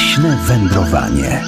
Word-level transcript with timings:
Leśne 0.00 0.36
wędrowanie. 0.36 1.44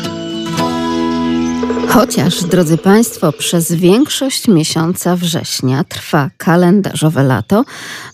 Chociaż, 1.94 2.44
drodzy 2.44 2.78
Państwo, 2.78 3.32
przez 3.32 3.72
większość 3.72 4.48
miesiąca 4.48 5.16
września 5.16 5.84
trwa 5.84 6.30
kalendarzowe 6.36 7.22
lato, 7.22 7.64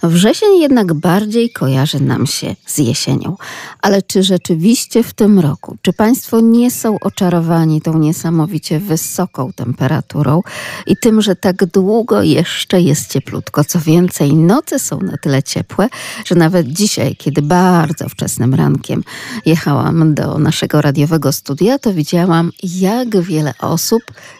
wrzesień 0.02 0.58
jednak 0.58 0.94
bardziej 0.94 1.50
kojarzy 1.50 2.00
nam 2.00 2.26
się 2.26 2.56
z 2.66 2.78
jesienią. 2.78 3.36
Ale 3.82 4.02
czy 4.02 4.22
rzeczywiście 4.22 5.02
w 5.02 5.14
tym 5.14 5.38
roku, 5.38 5.76
czy 5.82 5.92
Państwo 5.92 6.40
nie 6.40 6.70
są 6.70 6.98
oczarowani 7.00 7.80
tą 7.80 7.98
niesamowicie 7.98 8.80
wysoką 8.80 9.52
temperaturą 9.52 10.42
i 10.86 10.96
tym, 10.96 11.22
że 11.22 11.36
tak 11.36 11.66
długo 11.66 12.22
jeszcze 12.22 12.80
jest 12.80 13.12
cieplutko? 13.12 13.64
Co 13.64 13.80
więcej, 13.80 14.34
noce 14.34 14.78
są 14.78 15.00
na 15.00 15.16
tyle 15.16 15.42
ciepłe, 15.42 15.88
że 16.24 16.34
nawet 16.34 16.68
dzisiaj, 16.68 17.16
kiedy 17.16 17.42
bardzo 17.42 18.08
wczesnym 18.08 18.54
rankiem 18.54 19.04
jechałam 19.46 20.14
do 20.14 20.38
naszego 20.38 20.82
radiowego 20.82 21.32
studia, 21.32 21.78
to 21.78 21.94
widziałam, 21.94 22.52
jak 22.62 23.20
wiele 23.20 23.54
osób 23.58 23.67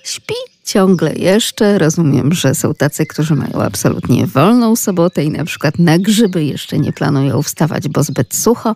śpi 0.05 0.34
ciągle 0.68 1.14
jeszcze. 1.14 1.78
Rozumiem, 1.78 2.32
że 2.32 2.55
są 2.55 2.74
tacy, 2.74 3.06
którzy 3.06 3.34
mają 3.34 3.62
absolutnie 3.62 4.27
wolną 4.27 4.77
sobotę 4.77 5.24
i 5.24 5.30
na 5.30 5.45
przykład 5.45 5.78
na 5.78 5.98
grzyby 5.98 6.45
jeszcze 6.45 6.78
nie 6.78 6.92
planują 6.92 7.42
wstawać, 7.42 7.88
bo 7.88 8.02
zbyt 8.02 8.34
sucho. 8.34 8.74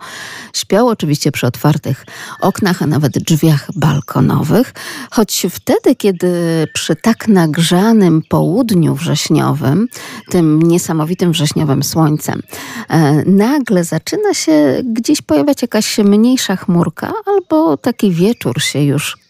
Śpią 0.52 0.88
oczywiście 0.88 1.32
przy 1.32 1.46
otwartych 1.46 2.06
oknach, 2.40 2.82
a 2.82 2.86
nawet 2.86 3.12
drzwiach 3.12 3.68
balkonowych. 3.76 4.74
Choć 5.10 5.46
wtedy, 5.50 5.96
kiedy 5.96 6.32
przy 6.74 6.96
tak 6.96 7.28
nagrzanym 7.28 8.22
południu 8.28 8.94
wrześniowym, 8.94 9.88
tym 10.30 10.62
niesamowitym 10.62 11.32
wrześniowym 11.32 11.82
słońcem, 11.82 12.42
e, 12.88 13.24
nagle 13.24 13.84
zaczyna 13.84 14.34
się 14.34 14.82
gdzieś 14.84 15.22
pojawiać 15.22 15.62
jakaś 15.62 15.98
mniejsza 15.98 16.56
chmurka, 16.56 17.12
albo 17.26 17.76
taki 17.76 18.10
wieczór 18.10 18.62
się 18.62 18.82
już 18.82 19.21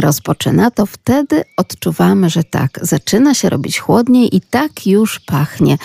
rozpoczyna, 0.00 0.70
to 0.70 0.86
wtedy 0.86 1.44
odczuwamy, 1.56 2.30
że 2.30 2.44
tak, 2.44 2.78
zaczyna 2.82 3.34
się 3.34 3.48
robić 3.48 3.78
chłodniej 3.78 4.36
i 4.36 4.40
tak 4.40 4.86
już 4.86 5.20
pachnie 5.20 5.78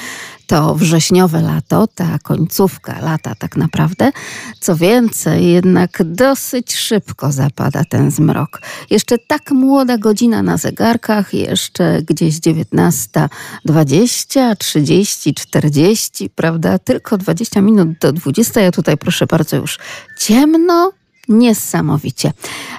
to 0.47 0.75
wrześniowe 0.75 1.41
lato, 1.41 1.88
ta 1.88 2.19
końcówka 2.23 3.02
lata 3.02 3.36
tak 3.36 3.58
naprawdę. 3.58 4.11
Co 4.59 4.75
więcej, 4.75 5.47
jednak 5.47 6.02
dosyć 6.05 6.75
szybko 6.75 7.31
zapada 7.31 7.83
ten 7.89 8.11
zmrok. 8.11 8.61
Jeszcze 8.89 9.17
tak 9.17 9.52
młoda 9.52 9.97
godzina 9.97 10.44
na 10.44 10.58
zegarkach, 10.58 11.33
jeszcze 11.33 12.02
gdzieś 12.02 12.36
19.20, 12.36 14.55
30, 14.58 15.33
40, 15.33 16.30
prawda? 16.30 16.80
Tylko 16.80 17.17
20 17.17 17.61
minut 17.61 17.89
do 18.02 18.14
20. 18.14 18.61
Ja 18.61 18.71
tutaj 18.71 18.97
proszę 18.97 19.25
bardzo 19.25 19.55
już 19.55 19.80
ciemno, 20.19 20.91
Niesamowicie. 21.28 22.32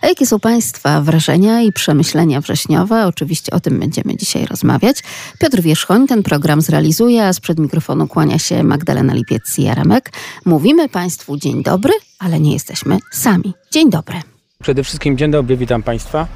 A 0.02 0.06
jakie 0.06 0.26
są 0.26 0.40
Państwa 0.40 1.00
wrażenia 1.00 1.62
i 1.62 1.72
przemyślenia 1.72 2.40
wrześniowe? 2.40 3.06
Oczywiście 3.06 3.52
o 3.52 3.60
tym 3.60 3.80
będziemy 3.80 4.16
dzisiaj 4.16 4.46
rozmawiać. 4.46 5.02
Piotr 5.38 5.60
Wierzchoń 5.60 6.06
ten 6.06 6.22
program 6.22 6.60
zrealizuje, 6.60 7.24
a 7.24 7.32
sprzed 7.32 7.58
mikrofonu 7.58 8.06
kłania 8.06 8.38
się 8.38 8.62
Magdalena 8.62 9.14
Lipiec-Jaremek. 9.14 10.00
Mówimy 10.44 10.88
Państwu 10.88 11.36
dzień 11.36 11.62
dobry, 11.62 11.92
ale 12.18 12.40
nie 12.40 12.52
jesteśmy 12.52 12.98
sami. 13.12 13.54
Dzień 13.70 13.90
dobry. 13.90 14.16
Przede 14.62 14.84
wszystkim 14.84 15.18
dzień 15.18 15.30
dobry, 15.30 15.56
witam 15.56 15.82
Państwa. 15.82 16.26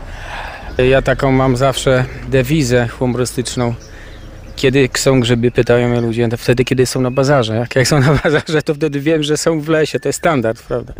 Ja 0.90 1.02
taką 1.02 1.32
mam 1.32 1.56
zawsze 1.56 2.04
dewizę 2.28 2.88
humorystyczną. 2.88 3.74
Kiedy 4.56 4.88
są 4.96 5.20
grzyby, 5.20 5.50
pytają 5.50 5.88
mnie 5.88 6.00
ludzie, 6.00 6.28
wtedy 6.38 6.64
kiedy 6.64 6.86
są 6.86 7.00
na 7.00 7.10
bazarze. 7.10 7.56
Jak, 7.56 7.76
jak 7.76 7.88
są 7.88 8.00
na 8.00 8.14
bazarze, 8.14 8.62
to 8.62 8.74
wtedy 8.74 9.00
wiem, 9.00 9.22
że 9.22 9.36
są 9.36 9.60
w 9.60 9.68
lesie, 9.68 10.00
to 10.00 10.08
jest 10.08 10.18
standard, 10.18 10.62
prawda? 10.62 10.92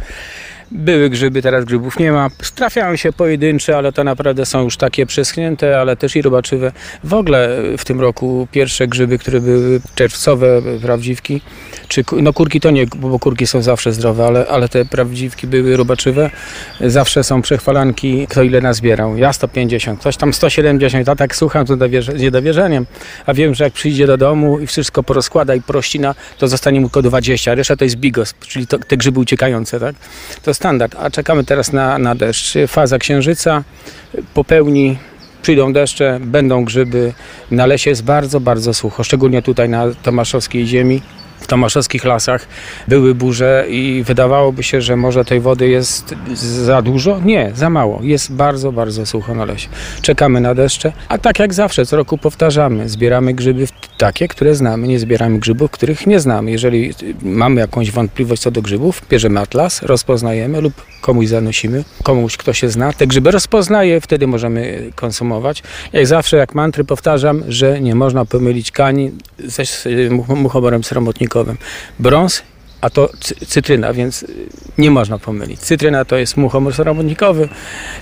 Były 0.71 1.11
grzyby, 1.11 1.43
teraz 1.43 1.65
grzybów 1.65 1.99
nie 1.99 2.13
ma. 2.13 2.31
Trafiają 2.55 2.97
się 2.97 3.13
pojedyncze, 3.13 3.77
ale 3.77 3.93
to 3.93 4.05
naprawdę 4.05 4.47
są 4.47 4.63
już 4.63 4.77
takie 4.77 5.07
przeschnięte, 5.07 5.81
ale 5.81 5.97
też 5.97 6.17
i 6.17 6.23
robaczywe. 6.23 6.73
W 7.05 7.15
ogóle 7.15 7.63
w 7.79 7.85
tym 7.85 8.01
roku 8.01 8.49
pierwsze 8.53 8.89
grzyby, 8.89 9.19
które 9.19 9.41
były 9.41 9.81
czerwcowe, 9.95 10.63
prawdziwki, 10.83 11.41
czy 11.89 12.05
no 12.13 12.33
kurki 12.33 12.61
to 12.61 12.71
nie, 12.71 12.87
bo 12.97 13.19
kurki 13.19 13.47
są 13.47 13.63
zawsze 13.63 13.93
zdrowe, 13.93 14.27
ale, 14.27 14.47
ale 14.47 14.69
te 14.69 14.85
prawdziwki 14.85 15.47
były 15.47 15.77
robaczywe. 15.77 16.31
Zawsze 16.81 17.25
są 17.25 17.43
przechwalanki, 17.43 18.27
kto 18.27 18.43
ile 18.43 18.61
nazbierał. 18.61 19.17
Ja 19.17 19.33
150, 19.33 20.01
ktoś 20.01 20.17
tam 20.17 20.33
170, 20.33 21.09
a 21.09 21.17
tak 21.17 21.37
słucham 21.37 21.67
to 21.67 21.77
z 22.17 22.21
niedowierzeniem. 22.21 22.87
A 23.27 23.35
wiem, 23.35 23.55
że 23.55 23.65
jak 23.65 23.73
przyjdzie 23.73 24.07
do 24.07 24.17
domu 24.17 24.59
i 24.59 24.67
wszystko 24.67 25.03
porozkłada 25.03 25.55
i 25.55 25.63
prościna, 25.63 26.15
to 26.39 26.49
zostanie 26.49 26.81
mu 26.81 26.89
tylko 26.89 27.03
20, 27.03 27.53
a 27.53 27.55
reszta 27.55 27.77
to 27.77 27.85
jest 27.85 27.97
bigos, 27.97 28.35
czyli 28.41 28.67
to, 28.67 28.79
te 28.79 28.97
grzyby 28.97 29.21
uciekające, 29.21 29.81
tak? 29.81 29.97
To 30.43 30.55
standard, 30.59 30.97
a 30.99 31.11
czekamy 31.11 31.45
teraz 31.45 31.73
na, 31.73 31.99
na 31.99 32.15
deszcz. 32.15 32.55
Faza 32.67 32.99
księżyca 32.99 33.65
popełni 34.35 34.99
przyjdą 35.43 35.73
deszcze, 35.73 36.19
będą 36.21 36.65
grzyby. 36.65 37.13
Na 37.51 37.67
lesie 37.67 37.91
jest 37.91 38.05
bardzo, 38.05 38.41
bardzo 38.41 38.75
sucho, 38.75 39.05
szczególnie 39.05 39.43
tutaj 39.43 39.69
na 39.69 39.85
tomaszowskiej 40.03 40.67
ziemi 40.67 41.03
w 41.41 41.47
tomaszowskich 41.47 42.05
lasach 42.05 42.47
były 42.89 43.15
burze 43.15 43.65
i 43.69 44.03
wydawałoby 44.07 44.63
się, 44.63 44.81
że 44.81 44.97
może 44.97 45.25
tej 45.25 45.41
wody 45.41 45.69
jest 45.69 46.15
za 46.65 46.83
dużo. 46.83 47.21
Nie, 47.25 47.53
za 47.55 47.71
mało. 47.71 48.01
Jest 48.03 48.33
bardzo, 48.33 48.73
bardzo 48.73 49.07
sucho 49.07 49.35
na 49.35 49.45
lesie. 49.45 49.69
Czekamy 50.03 50.41
na 50.41 50.55
deszcze, 50.55 50.93
a 51.09 51.19
tak 51.19 51.39
jak 51.39 51.55
zawsze, 51.55 51.87
co 51.87 51.97
roku 51.97 52.19
powtarzamy. 52.19 52.89
Zbieramy 52.89 53.35
grzyby 53.35 53.67
takie, 53.99 54.29
które 54.29 54.55
znamy. 54.55 54.89
Nie 54.89 54.99
zbieramy 54.99 55.39
grzybów, 55.39 55.71
których 55.71 56.07
nie 56.07 56.21
znamy. 56.21 56.51
Jeżeli 56.51 56.95
mamy 57.23 57.61
jakąś 57.61 57.91
wątpliwość 57.91 58.43
co 58.43 58.51
do 58.51 58.63
grzybów, 58.63 59.03
bierzemy 59.11 59.41
atlas, 59.41 59.83
rozpoznajemy 59.83 60.61
lub 60.61 60.75
komuś 61.01 61.27
zanosimy, 61.29 61.85
komuś, 62.03 62.37
kto 62.37 62.53
się 62.53 62.69
zna. 62.69 62.93
Te 62.93 63.07
grzyby 63.07 63.31
rozpoznaje, 63.31 64.01
wtedy 64.01 64.27
możemy 64.27 64.91
konsumować. 64.95 65.63
Jak 65.93 66.07
zawsze, 66.07 66.37
jak 66.37 66.55
mantry 66.55 66.85
powtarzam, 66.85 67.43
że 67.49 67.81
nie 67.81 67.95
można 67.95 68.25
pomylić 68.25 68.71
kani 68.71 69.11
ze 69.39 69.63
muchoborem 70.37 70.83
Brąz 71.99 72.43
a 72.81 72.91
to 72.91 73.11
cytryna, 73.47 73.93
więc 73.93 74.27
nie 74.79 74.91
można 74.91 75.19
pomylić. 75.19 75.61
Cytryna 75.61 76.05
to 76.05 76.17
jest 76.17 76.37
muchomor 76.37 76.75
sromotnikowy, 76.75 77.49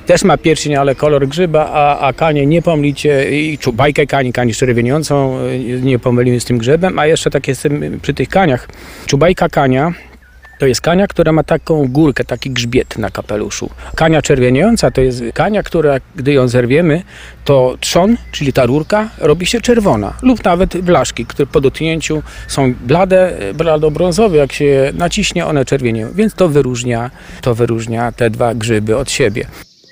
też 0.07 0.25
ma 0.25 0.37
pierścień, 0.37 0.77
ale 0.77 0.95
kolor 0.95 1.29
grzyba, 1.29 1.71
a, 1.73 1.99
a 1.99 2.13
kanie 2.13 2.47
nie 2.47 2.63
pomylicie 2.63 3.41
i 3.41 3.59
czubajkę 3.59 4.07
kani, 4.07 4.33
kani 4.33 4.55
czerwieniącą 4.55 5.39
nie 5.83 5.99
pomylimy 5.99 6.41
z 6.41 6.45
tym 6.45 6.59
grzybem, 6.59 6.99
a 6.99 7.07
jeszcze 7.07 7.31
tak 7.31 7.49
jest 7.49 7.69
przy 8.03 8.15
tych 8.15 8.29
kaniach. 8.29 8.69
Czubajka 9.07 9.49
kania 9.49 9.93
to 10.59 10.67
jest 10.67 10.81
kania, 10.81 11.07
która 11.07 11.33
ma 11.33 11.43
taką 11.43 11.89
górkę, 11.89 12.25
taki 12.25 12.51
grzbiet 12.51 12.99
na 12.99 13.11
kapeluszu. 13.11 13.71
Kania 13.95 14.23
czerwieniająca 14.23 14.91
to 14.91 15.01
jest 15.01 15.23
kania, 15.35 15.63
która 15.63 15.95
gdy 16.17 16.33
ją 16.33 16.49
zerwiemy, 16.49 17.03
to 17.45 17.77
trzon, 17.81 18.17
czyli 18.33 18.53
ta 18.53 18.67
rurka, 18.67 19.09
robi 19.19 19.47
się 19.47 19.61
czerwona. 19.61 20.15
Lub 20.23 20.45
nawet 20.45 20.77
blaszki, 20.77 21.27
które 21.27 21.47
po 21.47 21.61
dotknięciu 21.61 22.23
są 22.49 22.75
blade, 22.75 23.39
blado-brązowe. 23.55 24.35
Jak 24.35 24.53
się 24.53 24.93
naciśnie, 24.95 25.47
one 25.47 25.65
czerwienieją. 25.65 26.13
Więc 26.15 26.35
to 26.35 26.49
wyróżnia, 26.49 27.11
to 27.41 27.55
wyróżnia 27.55 28.13
te 28.13 28.31
dwa 28.31 28.55
grzyby 28.55 28.97
od 28.97 29.11
siebie 29.11 29.47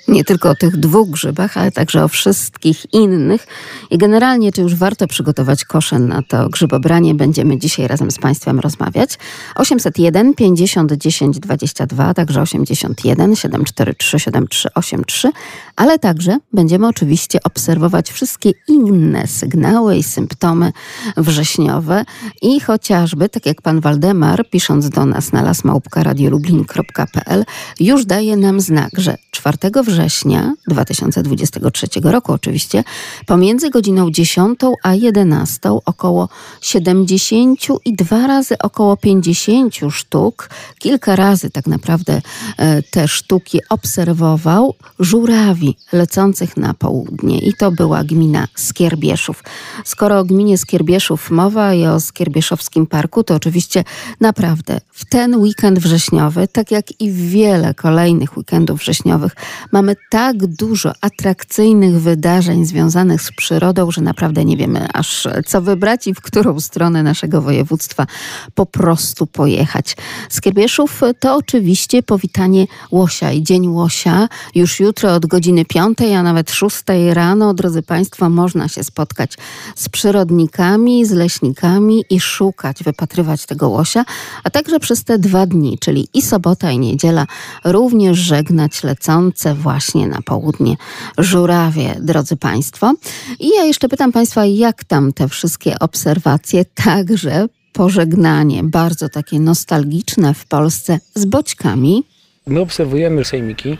nie 0.07 0.23
tylko 0.23 0.49
o 0.49 0.55
tych 0.55 0.77
dwóch 0.77 1.09
grzybach, 1.09 1.57
ale 1.57 1.71
także 1.71 2.03
o 2.03 2.07
wszystkich 2.07 2.93
innych. 2.93 3.47
I 3.91 3.97
generalnie, 3.97 4.51
czy 4.51 4.61
już 4.61 4.75
warto 4.75 5.07
przygotować 5.07 5.65
koszę 5.65 5.99
na 5.99 6.21
to 6.21 6.49
grzybobranie, 6.49 7.15
będziemy 7.15 7.57
dzisiaj 7.57 7.87
razem 7.87 8.11
z 8.11 8.19
Państwem 8.19 8.59
rozmawiać. 8.59 9.17
801 9.55 10.33
50 10.33 10.93
10 10.93 11.39
22, 11.39 12.13
także 12.13 12.41
81 12.41 13.35
743 13.35 14.19
7383, 14.19 15.31
ale 15.75 15.99
także 15.99 16.37
będziemy 16.53 16.87
oczywiście 16.87 17.39
obserwować 17.43 18.11
wszystkie 18.11 18.51
inne 18.67 19.27
sygnały 19.27 19.97
i 19.97 20.03
symptomy 20.03 20.71
wrześniowe 21.17 22.05
i 22.41 22.59
chociażby, 22.59 23.29
tak 23.29 23.45
jak 23.45 23.61
pan 23.61 23.79
Waldemar, 23.79 24.49
pisząc 24.49 24.89
do 24.89 25.05
nas 25.05 25.31
na 25.31 25.41
lasmałpka.radiolublin.pl, 25.41 27.45
już 27.79 28.05
daje 28.05 28.37
nam 28.37 28.61
znak, 28.61 28.89
że 28.97 29.17
4 29.31 29.57
września 29.83 29.94
września 29.95 30.53
2023 30.67 31.87
roku 32.03 32.33
oczywiście, 32.33 32.83
pomiędzy 33.25 33.69
godziną 33.69 34.11
10 34.11 34.59
a 34.83 34.93
11 34.93 35.59
około 35.85 36.29
70 36.61 37.59
i 37.85 37.93
dwa 37.93 38.27
razy 38.27 38.57
około 38.57 38.97
50 38.97 39.73
sztuk, 39.91 40.49
kilka 40.79 41.15
razy 41.15 41.49
tak 41.49 41.67
naprawdę 41.67 42.21
e, 42.57 42.83
te 42.83 43.07
sztuki 43.07 43.59
obserwował 43.69 44.73
żurawi 44.99 45.77
lecących 45.91 46.57
na 46.57 46.73
południe 46.73 47.39
i 47.39 47.53
to 47.53 47.71
była 47.71 48.03
gmina 48.03 48.47
Skierbieszów. 48.55 49.43
Skoro 49.85 50.19
o 50.19 50.23
gminie 50.23 50.57
Skierbieszów 50.57 51.31
mowa 51.31 51.73
i 51.73 51.85
o 51.85 51.99
Skierbieszowskim 51.99 52.87
Parku, 52.87 53.23
to 53.23 53.35
oczywiście 53.35 53.83
naprawdę 54.21 54.79
w 54.91 55.05
ten 55.05 55.35
weekend 55.35 55.79
wrześniowy, 55.79 56.47
tak 56.47 56.71
jak 56.71 57.01
i 57.01 57.11
wiele 57.11 57.73
kolejnych 57.73 58.37
weekendów 58.37 58.79
wrześniowych, 58.79 59.35
mamy 59.71 59.84
mamy 59.85 59.95
tak 60.09 60.47
dużo 60.47 60.93
atrakcyjnych 61.01 62.01
wydarzeń 62.01 62.65
związanych 62.65 63.21
z 63.21 63.31
przyrodą, 63.31 63.91
że 63.91 64.01
naprawdę 64.01 64.45
nie 64.45 64.57
wiemy 64.57 64.87
aż 64.93 65.27
co 65.45 65.61
wybrać 65.61 66.07
i 66.07 66.13
w 66.13 66.21
którą 66.21 66.59
stronę 66.59 67.03
naszego 67.03 67.41
województwa 67.41 68.07
po 68.55 68.65
prostu 68.65 69.27
pojechać. 69.27 69.97
Z 70.29 70.41
Kiebieszów 70.41 71.01
to 71.19 71.35
oczywiście 71.35 72.03
powitanie 72.03 72.67
łosia 72.91 73.31
i 73.31 73.43
Dzień 73.43 73.67
Łosia. 73.67 74.27
Już 74.55 74.79
jutro 74.79 75.13
od 75.13 75.25
godziny 75.25 75.65
5, 75.65 75.97
a 76.17 76.23
nawet 76.23 76.51
6 76.51 76.77
rano, 77.13 77.53
drodzy 77.53 77.81
Państwo, 77.81 78.29
można 78.29 78.67
się 78.67 78.83
spotkać 78.83 79.37
z 79.75 79.89
przyrodnikami, 79.89 81.05
z 81.05 81.11
leśnikami 81.11 82.05
i 82.09 82.19
szukać, 82.19 82.83
wypatrywać 82.83 83.45
tego 83.45 83.69
łosia, 83.69 84.05
a 84.43 84.49
także 84.49 84.79
przez 84.79 85.03
te 85.03 85.19
dwa 85.19 85.45
dni, 85.45 85.77
czyli 85.79 86.07
i 86.13 86.21
sobota, 86.21 86.71
i 86.71 86.79
niedziela, 86.79 87.27
również 87.63 88.17
żegnać 88.17 88.83
lecące 88.83 89.55
właśnie 89.55 89.74
na 90.07 90.21
południe 90.21 90.75
żurawie, 91.17 91.95
drodzy 91.99 92.35
Państwo. 92.35 92.93
I 93.39 93.49
ja 93.49 93.63
jeszcze 93.63 93.89
pytam 93.89 94.11
Państwa, 94.11 94.45
jak 94.45 94.83
tam 94.83 95.13
te 95.13 95.27
wszystkie 95.27 95.79
obserwacje, 95.79 96.65
także 96.65 97.47
pożegnanie, 97.73 98.63
bardzo 98.63 99.09
takie 99.09 99.39
nostalgiczne 99.39 100.33
w 100.33 100.45
Polsce 100.45 100.99
z 101.15 101.25
boćkami. 101.25 102.03
My 102.47 102.59
obserwujemy 102.59 103.25
sejmiki 103.25 103.77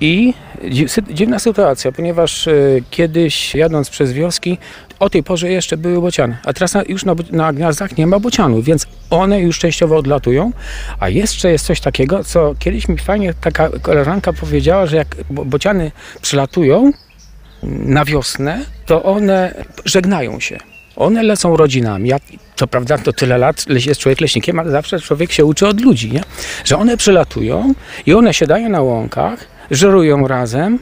i 0.00 0.34
dziwna 1.10 1.38
sytuacja, 1.38 1.92
ponieważ 1.92 2.48
e, 2.48 2.52
kiedyś 2.90 3.54
jadąc 3.54 3.90
przez 3.90 4.12
wioski, 4.12 4.58
o 4.98 5.10
tej 5.10 5.22
porze 5.22 5.50
jeszcze 5.50 5.76
były 5.76 6.00
bociany, 6.00 6.36
a 6.44 6.52
teraz 6.52 6.76
już 6.88 7.04
na, 7.04 7.14
na 7.30 7.52
gniazdach 7.52 7.96
nie 7.98 8.06
ma 8.06 8.18
bocianów, 8.18 8.64
więc 8.64 8.86
one 9.10 9.40
już 9.40 9.58
częściowo 9.58 9.96
odlatują, 9.96 10.52
a 11.00 11.08
jeszcze 11.08 11.50
jest 11.50 11.66
coś 11.66 11.80
takiego, 11.80 12.24
co 12.24 12.54
kiedyś 12.58 12.88
mi 12.88 12.98
fajnie 12.98 13.34
taka 13.34 13.68
koleżanka 13.82 14.32
powiedziała, 14.32 14.86
że 14.86 14.96
jak 14.96 15.16
bociany 15.30 15.92
przylatują 16.22 16.92
na 17.62 18.04
wiosnę, 18.04 18.64
to 18.86 19.02
one 19.02 19.64
żegnają 19.84 20.40
się. 20.40 20.58
One 20.96 21.22
lecą 21.22 21.56
rodzinami. 21.56 22.08
Ja, 22.08 22.18
prawda 22.70 22.98
to 22.98 23.12
tyle 23.12 23.38
lat 23.38 23.64
jest 23.68 24.00
człowiek 24.00 24.20
leśnikiem, 24.20 24.58
ale 24.58 24.70
zawsze 24.70 25.00
człowiek 25.00 25.32
się 25.32 25.44
uczy 25.44 25.66
od 25.66 25.80
ludzi, 25.80 26.12
nie? 26.12 26.20
że 26.64 26.78
one 26.78 26.96
przylatują 26.96 27.74
i 28.06 28.14
one 28.14 28.34
siadają 28.34 28.68
na 28.68 28.80
łąkach, 28.80 29.46
żerują 29.70 30.28
razem, 30.28 30.78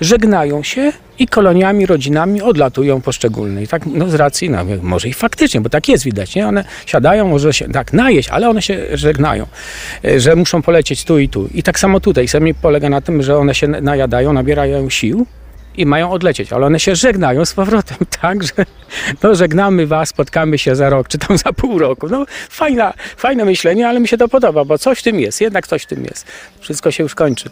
żegnają 0.00 0.62
się 0.62 0.92
i 1.18 1.26
koloniami, 1.26 1.86
rodzinami 1.86 2.42
odlatują 2.42 3.00
poszczególne. 3.00 3.62
I 3.62 3.68
tak 3.68 3.86
no, 3.86 4.08
z 4.08 4.14
racji, 4.14 4.50
no, 4.50 4.64
może 4.82 5.08
i 5.08 5.12
faktycznie, 5.12 5.60
bo 5.60 5.68
tak 5.68 5.88
jest 5.88 6.04
widać, 6.04 6.34
nie? 6.34 6.48
One 6.48 6.64
siadają, 6.86 7.28
może 7.28 7.52
się 7.52 7.68
tak 7.68 7.92
najeść, 7.92 8.28
ale 8.28 8.48
one 8.48 8.62
się 8.62 8.86
żegnają, 8.94 9.46
e, 10.04 10.20
że 10.20 10.36
muszą 10.36 10.62
polecieć 10.62 11.04
tu 11.04 11.18
i 11.18 11.28
tu. 11.28 11.48
I 11.54 11.62
tak 11.62 11.78
samo 11.80 12.00
tutaj. 12.00 12.28
Sami 12.28 12.54
polega 12.54 12.88
na 12.88 13.00
tym, 13.00 13.22
że 13.22 13.38
one 13.38 13.54
się 13.54 13.68
najadają, 13.68 14.32
nabierają 14.32 14.90
sił 14.90 15.26
i 15.76 15.86
mają 15.86 16.10
odlecieć, 16.10 16.52
ale 16.52 16.66
one 16.66 16.80
się 16.80 16.96
żegnają 16.96 17.44
z 17.44 17.54
powrotem, 17.54 17.96
tak, 18.20 18.42
że 18.42 18.52
no 19.22 19.34
żegnamy 19.34 19.86
was, 19.86 20.08
spotkamy 20.08 20.58
się 20.58 20.76
za 20.76 20.90
rok, 20.90 21.08
czy 21.08 21.18
tam 21.18 21.38
za 21.38 21.52
pół 21.52 21.78
roku. 21.78 22.08
No 22.08 22.26
fajna, 22.48 22.92
fajne 23.16 23.44
myślenie, 23.44 23.88
ale 23.88 24.00
mi 24.00 24.08
się 24.08 24.18
to 24.18 24.28
podoba, 24.28 24.64
bo 24.64 24.78
coś 24.78 24.98
w 24.98 25.02
tym 25.02 25.20
jest, 25.20 25.40
jednak 25.40 25.66
coś 25.66 25.82
w 25.82 25.86
tym 25.86 26.04
jest. 26.04 26.26
Wszystko 26.60 26.90
się 26.90 27.02
już 27.02 27.14
kończy. 27.14 27.50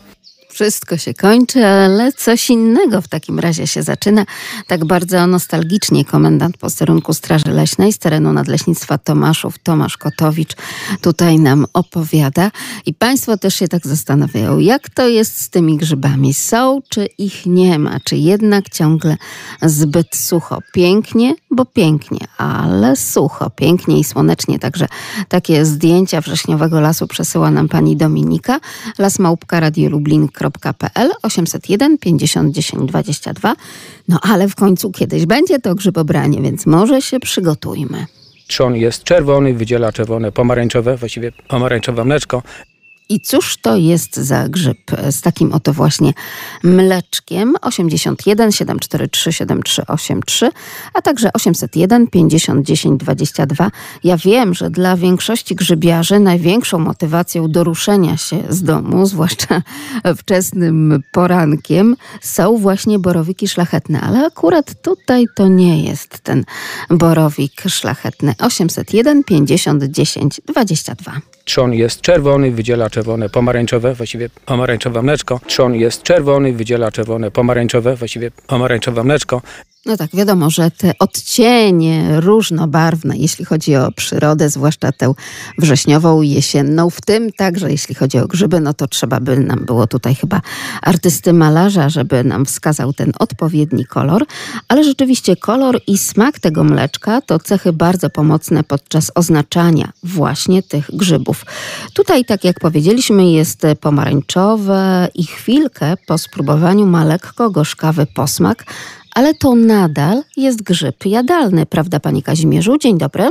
Wszystko 0.60 0.96
się 0.96 1.14
kończy, 1.14 1.66
ale 1.66 2.12
coś 2.12 2.50
innego 2.50 3.02
w 3.02 3.08
takim 3.08 3.38
razie 3.38 3.66
się 3.66 3.82
zaczyna. 3.82 4.26
Tak 4.66 4.84
bardzo 4.84 5.26
nostalgicznie 5.26 6.04
komendant 6.04 6.56
posterunku 6.56 7.14
Straży 7.14 7.50
Leśnej 7.50 7.92
z 7.92 7.98
terenu 7.98 8.32
Nadleśnictwa 8.32 8.98
Tomaszów, 8.98 9.58
Tomasz 9.58 9.96
Kotowicz, 9.96 10.56
tutaj 11.00 11.38
nam 11.38 11.66
opowiada. 11.72 12.50
I 12.86 12.94
Państwo 12.94 13.36
też 13.36 13.54
się 13.54 13.68
tak 13.68 13.86
zastanawiają, 13.86 14.58
jak 14.58 14.90
to 14.90 15.08
jest 15.08 15.40
z 15.40 15.50
tymi 15.50 15.76
grzybami? 15.76 16.34
Są, 16.34 16.80
czy 16.88 17.06
ich 17.18 17.46
nie 17.46 17.78
ma? 17.78 18.00
Czy 18.04 18.16
jednak 18.16 18.68
ciągle 18.68 19.16
zbyt 19.62 20.16
sucho? 20.16 20.58
Pięknie, 20.72 21.34
bo 21.50 21.64
pięknie, 21.64 22.18
ale 22.38 22.96
sucho, 22.96 23.50
pięknie 23.50 23.98
i 23.98 24.04
słonecznie. 24.04 24.58
Także 24.58 24.86
takie 25.28 25.64
zdjęcia 25.64 26.20
wrześniowego 26.20 26.80
lasu 26.80 27.06
przesyła 27.06 27.50
nam 27.50 27.68
pani 27.68 27.96
Dominika. 27.96 28.60
Las 28.98 29.18
Małpka 29.18 29.60
Radio 29.60 29.90
Lublin 29.90 30.28
grzybobranie.pl 30.50 31.10
801 31.22 31.98
50 31.98 32.54
10 32.54 32.88
22. 32.88 33.54
No 34.08 34.18
ale 34.22 34.48
w 34.48 34.54
końcu 34.54 34.90
kiedyś 34.90 35.26
będzie 35.26 35.58
to 35.58 35.74
grzybobranie, 35.74 36.42
więc 36.42 36.66
może 36.66 37.02
się 37.02 37.20
przygotujmy. 37.20 38.06
Trzon 38.46 38.76
jest 38.76 39.04
czerwony, 39.04 39.54
wydziela 39.54 39.92
czerwone, 39.92 40.32
pomarańczowe, 40.32 40.96
właściwie 40.96 41.32
pomarańczowe 41.48 42.04
mleczko. 42.04 42.42
I 43.10 43.20
cóż 43.20 43.56
to 43.56 43.76
jest 43.76 44.16
za 44.16 44.48
grzyb 44.48 44.78
z 45.10 45.20
takim 45.20 45.52
oto 45.52 45.72
właśnie 45.72 46.12
mleczkiem? 46.62 47.54
81 47.62 48.52
743 48.52 49.32
7383, 49.32 50.50
a 50.94 51.02
także 51.02 51.32
801 51.32 52.06
50 52.06 52.66
10 52.66 53.00
22. 53.00 53.70
Ja 54.04 54.16
wiem, 54.16 54.54
że 54.54 54.70
dla 54.70 54.96
większości 54.96 55.54
grzybiarzy 55.54 56.20
największą 56.20 56.78
motywacją 56.78 57.50
do 57.50 57.64
ruszenia 57.64 58.16
się 58.16 58.42
z 58.48 58.62
domu, 58.62 59.06
zwłaszcza 59.12 59.62
wczesnym 60.16 61.02
porankiem, 61.12 61.96
są 62.20 62.56
właśnie 62.56 62.98
borowiki 62.98 63.48
szlachetne, 63.48 64.00
ale 64.00 64.26
akurat 64.26 64.82
tutaj 64.82 65.26
to 65.36 65.48
nie 65.48 65.84
jest 65.84 66.20
ten 66.20 66.44
borowik 66.90 67.62
szlachetny. 67.68 68.34
801 68.38 69.24
50 69.24 69.84
10 69.84 70.40
22. 70.46 71.20
Trzon 71.50 71.74
jest 71.74 72.00
czerwony, 72.00 72.50
wydziela 72.50 72.90
czerwone, 72.90 73.28
pomarańczowe, 73.28 73.94
właściwie 73.94 74.28
pomarańczowe 74.46 75.02
mleczko. 75.02 75.40
Trzon 75.46 75.74
jest 75.74 76.02
czerwony, 76.02 76.52
wydziela 76.52 76.90
czerwone, 76.90 77.30
pomarańczowe, 77.30 77.96
właściwie 77.96 78.30
pomarańczowe 78.46 79.04
mleczko. 79.04 79.42
No 79.86 79.96
tak, 79.96 80.10
wiadomo, 80.14 80.50
że 80.50 80.70
te 80.70 80.92
odcienie 80.98 82.20
różnobarwne, 82.20 83.16
jeśli 83.16 83.44
chodzi 83.44 83.76
o 83.76 83.92
przyrodę, 83.92 84.48
zwłaszcza 84.48 84.92
tę 84.92 85.14
wrześniową, 85.58 86.22
jesienną, 86.22 86.90
w 86.90 87.00
tym 87.00 87.32
także 87.32 87.70
jeśli 87.70 87.94
chodzi 87.94 88.18
o 88.18 88.26
grzyby, 88.26 88.60
no 88.60 88.74
to 88.74 88.86
trzeba 88.86 89.20
by 89.20 89.38
nam 89.38 89.64
było 89.64 89.86
tutaj 89.86 90.14
chyba 90.14 90.40
artysty 90.82 91.32
malarza, 91.32 91.88
żeby 91.88 92.24
nam 92.24 92.46
wskazał 92.46 92.92
ten 92.92 93.12
odpowiedni 93.18 93.84
kolor. 93.84 94.24
Ale 94.68 94.84
rzeczywiście 94.84 95.36
kolor 95.36 95.80
i 95.86 95.98
smak 95.98 96.38
tego 96.38 96.64
mleczka 96.64 97.20
to 97.20 97.38
cechy 97.38 97.72
bardzo 97.72 98.10
pomocne 98.10 98.64
podczas 98.64 99.12
oznaczania 99.14 99.92
właśnie 100.02 100.62
tych 100.62 100.90
grzybów. 100.92 101.44
Tutaj, 101.94 102.24
tak 102.24 102.44
jak 102.44 102.60
powiedzieliśmy, 102.60 103.30
jest 103.30 103.62
pomarańczowe 103.80 105.08
i 105.14 105.26
chwilkę 105.26 105.94
po 106.06 106.18
spróbowaniu 106.18 106.86
ma 106.86 107.04
lekko 107.04 107.50
gorzkawy 107.50 108.06
posmak, 108.06 108.64
ale 109.20 109.34
to 109.34 109.54
nadal 109.54 110.22
jest 110.36 110.62
grzyb 110.62 111.06
jadalny, 111.06 111.66
prawda, 111.66 112.00
panie 112.00 112.22
Kazimierzu? 112.22 112.78
Dzień 112.78 112.98
dobry. 112.98 113.24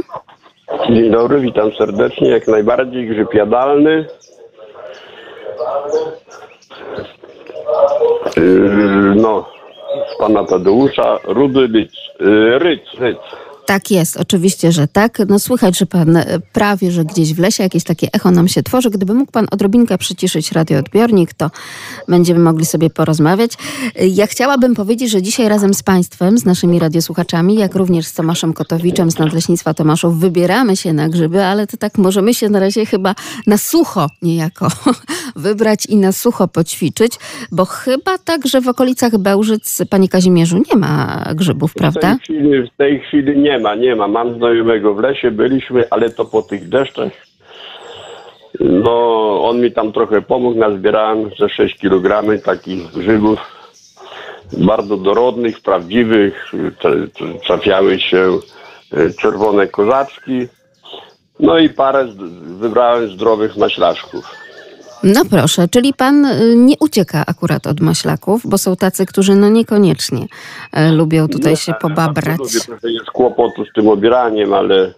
Dzień 0.89 1.11
dobry, 1.11 1.39
witam 1.39 1.71
serdecznie. 1.77 2.29
Jak 2.29 2.47
najbardziej 2.47 3.07
grzyb 3.07 3.33
jadalny. 3.33 4.05
Yy, 8.37 9.15
no, 9.15 9.49
z 10.15 10.19
pana 10.19 10.45
Tadeusza, 10.45 11.19
rudy 11.23 11.67
ryc, 11.67 11.91
yy, 12.19 12.59
ryc, 12.59 12.81
ryc. 12.99 13.17
Tak 13.69 13.91
jest, 13.91 14.17
oczywiście, 14.17 14.71
że 14.71 14.87
tak. 14.87 15.17
No 15.27 15.39
słychać, 15.39 15.77
że 15.77 15.85
pan 15.85 16.17
e, 16.17 16.25
prawie, 16.53 16.91
że 16.91 17.05
gdzieś 17.05 17.33
w 17.33 17.39
lesie 17.39 17.63
jakieś 17.63 17.83
takie 17.83 18.07
echo 18.13 18.31
nam 18.31 18.47
się 18.47 18.63
tworzy. 18.63 18.89
Gdyby 18.89 19.13
mógł 19.13 19.31
pan 19.31 19.47
odrobinkę 19.51 19.97
przyciszyć 19.97 20.51
radioodbiornik, 20.51 21.33
to 21.33 21.51
będziemy 22.07 22.39
mogli 22.39 22.65
sobie 22.65 22.89
porozmawiać. 22.89 23.51
E, 23.95 24.07
ja 24.07 24.27
chciałabym 24.27 24.75
powiedzieć, 24.75 25.11
że 25.11 25.21
dzisiaj 25.21 25.49
razem 25.49 25.73
z 25.73 25.83
państwem, 25.83 26.37
z 26.37 26.45
naszymi 26.45 26.79
radiosłuchaczami, 26.79 27.55
jak 27.55 27.75
również 27.75 28.05
z 28.05 28.13
Tomaszem 28.13 28.53
Kotowiczem 28.53 29.11
z 29.11 29.19
Nadleśnictwa 29.19 29.73
Tomaszów, 29.73 30.19
wybieramy 30.19 30.75
się 30.75 30.93
na 30.93 31.09
grzyby, 31.09 31.43
ale 31.43 31.67
to 31.67 31.77
tak 31.77 31.97
możemy 31.97 32.33
się 32.33 32.49
na 32.49 32.59
razie 32.59 32.85
chyba 32.85 33.15
na 33.47 33.57
sucho 33.57 34.07
niejako 34.21 34.67
wybrać 35.35 35.85
i 35.85 35.97
na 35.97 36.11
sucho 36.11 36.47
poćwiczyć, 36.47 37.11
bo 37.51 37.65
chyba 37.65 38.17
tak, 38.17 38.47
że 38.47 38.61
w 38.61 38.67
okolicach 38.67 39.17
Bełżyc, 39.17 39.81
panie 39.89 40.09
Kazimierzu, 40.09 40.57
nie 40.57 40.79
ma 40.79 41.23
grzybów, 41.35 41.73
prawda? 41.73 41.99
W 41.99 42.27
tej 42.27 42.37
chwili, 42.37 42.69
w 42.73 42.77
tej 42.77 42.99
chwili 42.99 43.39
nie 43.39 43.58
ma, 43.59 43.75
nie 43.75 43.95
ma. 43.95 44.07
Mam 44.07 44.35
znajomego 44.37 44.93
w 44.93 44.99
lesie, 44.99 45.31
byliśmy, 45.31 45.83
ale 45.89 46.09
to 46.09 46.25
po 46.25 46.41
tych 46.41 46.69
deszczach. 46.69 47.11
No, 48.59 48.93
on 49.43 49.61
mi 49.61 49.71
tam 49.71 49.91
trochę 49.91 50.21
pomógł, 50.21 50.59
nazbierałem 50.59 51.29
ze 51.39 51.49
6 51.49 51.77
kg 51.77 52.43
takich 52.43 52.91
grzybów, 52.91 53.39
bardzo 54.57 54.97
dorodnych, 54.97 55.61
prawdziwych. 55.61 56.51
Trafiały 57.47 57.99
się 57.99 58.37
e, 58.93 59.09
czerwone 59.09 59.67
kozaczki. 59.67 60.47
No 61.39 61.57
i 61.57 61.69
parę 61.69 62.07
wybrałem 62.41 63.09
zdrowych 63.09 63.57
maślaczków. 63.57 64.48
No 65.03 65.25
proszę, 65.25 65.67
czyli 65.67 65.93
pan 65.93 66.25
y, 66.25 66.55
nie 66.55 66.75
ucieka 66.79 67.23
akurat 67.27 67.67
od 67.67 67.79
maślaków, 67.79 68.41
bo 68.45 68.57
są 68.57 68.75
tacy, 68.75 69.05
którzy 69.05 69.35
no 69.35 69.49
niekoniecznie 69.49 70.25
e, 70.71 70.91
lubią 70.91 71.27
tutaj 71.27 71.55
się 71.55 71.73
pobabrać. 71.81 72.39
Lubię, 72.39 72.93
jest 72.93 73.11
kłopotu 73.13 73.65
z 73.65 73.73
tym 73.73 73.87
obieraniem, 73.87 74.53
ale 74.53 74.93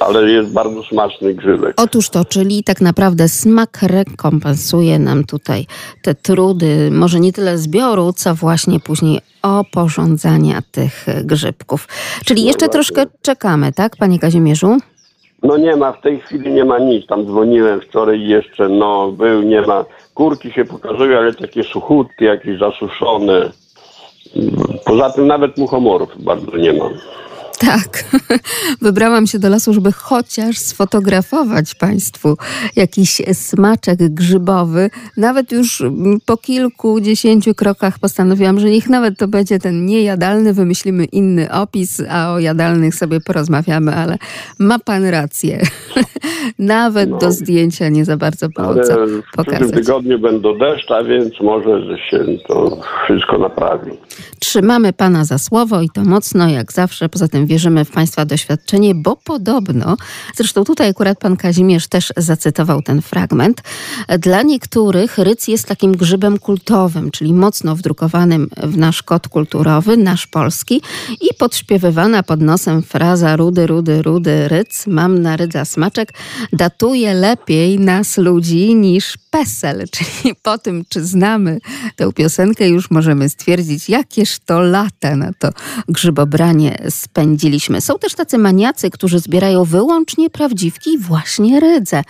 ale 0.00 0.30
jest 0.30 0.52
bardzo 0.52 0.82
smaczny 0.82 1.34
grzybek. 1.34 1.74
Otóż 1.76 2.10
to, 2.10 2.24
czyli 2.24 2.64
tak 2.64 2.80
naprawdę 2.80 3.28
smak 3.28 3.78
rekompensuje 3.82 4.98
nam 4.98 5.24
tutaj 5.24 5.66
te 6.02 6.14
trudy, 6.14 6.90
może 6.90 7.20
nie 7.20 7.32
tyle 7.32 7.58
zbioru, 7.58 8.12
co 8.12 8.34
właśnie 8.34 8.80
później 8.80 9.20
oporządzania 9.42 10.62
tych 10.70 11.06
grzybków. 11.24 11.88
Czyli 12.24 12.44
jeszcze 12.44 12.68
troszkę 12.68 13.06
czekamy, 13.22 13.72
tak, 13.72 13.96
panie 13.96 14.18
Kazimierzu? 14.18 14.78
No 15.42 15.56
nie 15.56 15.76
ma, 15.76 15.92
w 15.92 16.00
tej 16.00 16.20
chwili 16.20 16.52
nie 16.52 16.64
ma 16.64 16.78
nic. 16.78 17.06
Tam 17.06 17.26
dzwoniłem 17.26 17.80
wczoraj 17.80 18.22
jeszcze, 18.22 18.68
no 18.68 19.12
był, 19.12 19.42
nie 19.42 19.60
ma. 19.60 19.84
Kurki 20.14 20.52
się 20.52 20.64
pokazują, 20.64 21.18
ale 21.18 21.34
takie 21.34 21.64
suchutki, 21.64 22.24
jakieś 22.24 22.58
zasuszone. 22.58 23.50
Poza 24.86 25.10
tym 25.10 25.26
nawet 25.26 25.58
muchomorów 25.58 26.24
bardzo 26.24 26.56
nie 26.56 26.72
ma. 26.72 26.90
Tak. 27.60 28.04
Wybrałam 28.82 29.26
się 29.26 29.38
do 29.38 29.48
lasu, 29.48 29.72
żeby 29.74 29.92
chociaż 29.92 30.58
sfotografować 30.58 31.74
Państwu 31.74 32.36
jakiś 32.76 33.22
smaczek 33.32 33.98
grzybowy. 34.14 34.90
Nawet 35.16 35.52
już 35.52 35.82
po 36.26 36.36
kilkudziesięciu 36.36 37.54
krokach 37.54 37.98
postanowiłam, 37.98 38.60
że 38.60 38.70
niech 38.70 38.88
nawet 38.88 39.18
to 39.18 39.28
będzie 39.28 39.58
ten 39.58 39.86
niejadalny, 39.86 40.52
wymyślimy 40.52 41.04
inny 41.04 41.52
opis, 41.52 42.02
a 42.10 42.32
o 42.32 42.38
jadalnych 42.38 42.94
sobie 42.94 43.20
porozmawiamy, 43.20 43.94
ale 43.94 44.18
ma 44.58 44.78
Pan 44.78 45.04
rację. 45.04 45.60
nawet 46.58 47.10
No. 47.10 47.18
do 47.18 47.32
zdjęcia 47.32 47.88
nie 47.88 48.04
za 48.04 48.16
bardzo 48.16 48.48
było 48.48 48.74
co 48.84 49.06
w 49.06 49.36
pokazać. 49.36 49.72
tygodniu 49.72 50.18
będą 50.18 50.58
deszcze, 50.58 50.96
a 50.96 51.04
więc 51.04 51.40
może 51.40 51.82
że 51.84 51.98
się 51.98 52.24
to 52.48 52.80
wszystko 53.04 53.38
naprawi. 53.38 53.90
Trzymamy 54.38 54.92
Pana 54.92 55.24
za 55.24 55.38
słowo 55.38 55.82
i 55.82 55.90
to 55.90 56.04
mocno, 56.04 56.48
jak 56.48 56.72
zawsze. 56.72 57.08
Poza 57.08 57.28
tym 57.28 57.46
wierzymy 57.50 57.84
w 57.84 57.90
Państwa 57.90 58.24
doświadczenie, 58.24 58.94
bo 58.94 59.16
podobno, 59.16 59.96
zresztą 60.36 60.64
tutaj 60.64 60.88
akurat 60.88 61.18
Pan 61.18 61.36
Kazimierz 61.36 61.88
też 61.88 62.12
zacytował 62.16 62.82
ten 62.82 63.02
fragment, 63.02 63.62
dla 64.18 64.42
niektórych 64.42 65.18
ryc 65.18 65.48
jest 65.48 65.66
takim 65.66 65.96
grzybem 65.96 66.38
kultowym, 66.38 67.10
czyli 67.10 67.32
mocno 67.32 67.76
wdrukowanym 67.76 68.48
w 68.56 68.76
nasz 68.76 69.02
kod 69.02 69.28
kulturowy, 69.28 69.96
nasz 69.96 70.26
polski 70.26 70.82
i 71.20 71.34
podśpiewywana 71.38 72.22
pod 72.22 72.40
nosem 72.40 72.82
fraza 72.82 73.36
rudy, 73.36 73.66
rudy, 73.66 74.02
rudy, 74.02 74.48
ryc, 74.48 74.86
mam 74.86 75.18
na 75.18 75.36
rydza 75.36 75.64
smaczek, 75.64 76.12
datuje 76.52 77.14
lepiej 77.14 77.80
nas 77.80 78.18
ludzi 78.18 78.74
niż 78.74 79.18
PESEL, 79.30 79.84
czyli 79.94 80.34
po 80.42 80.58
tym, 80.58 80.84
czy 80.88 81.04
znamy 81.04 81.58
tę 81.96 82.12
piosenkę, 82.12 82.68
już 82.68 82.90
możemy 82.90 83.28
stwierdzić, 83.28 83.88
jakież 83.88 84.38
to 84.38 84.60
lata 84.60 85.16
na 85.16 85.32
to 85.38 85.48
grzybobranie 85.88 86.78
spędziliśmy. 86.88 87.80
Są 87.80 87.98
też 87.98 88.14
tacy 88.14 88.38
maniacy, 88.38 88.90
którzy 88.90 89.18
zbierają 89.18 89.64
wyłącznie 89.64 90.30
prawdziwki 90.30 90.98
właśnie 90.98 91.60
rydze, 91.60 92.00
y, 92.00 92.02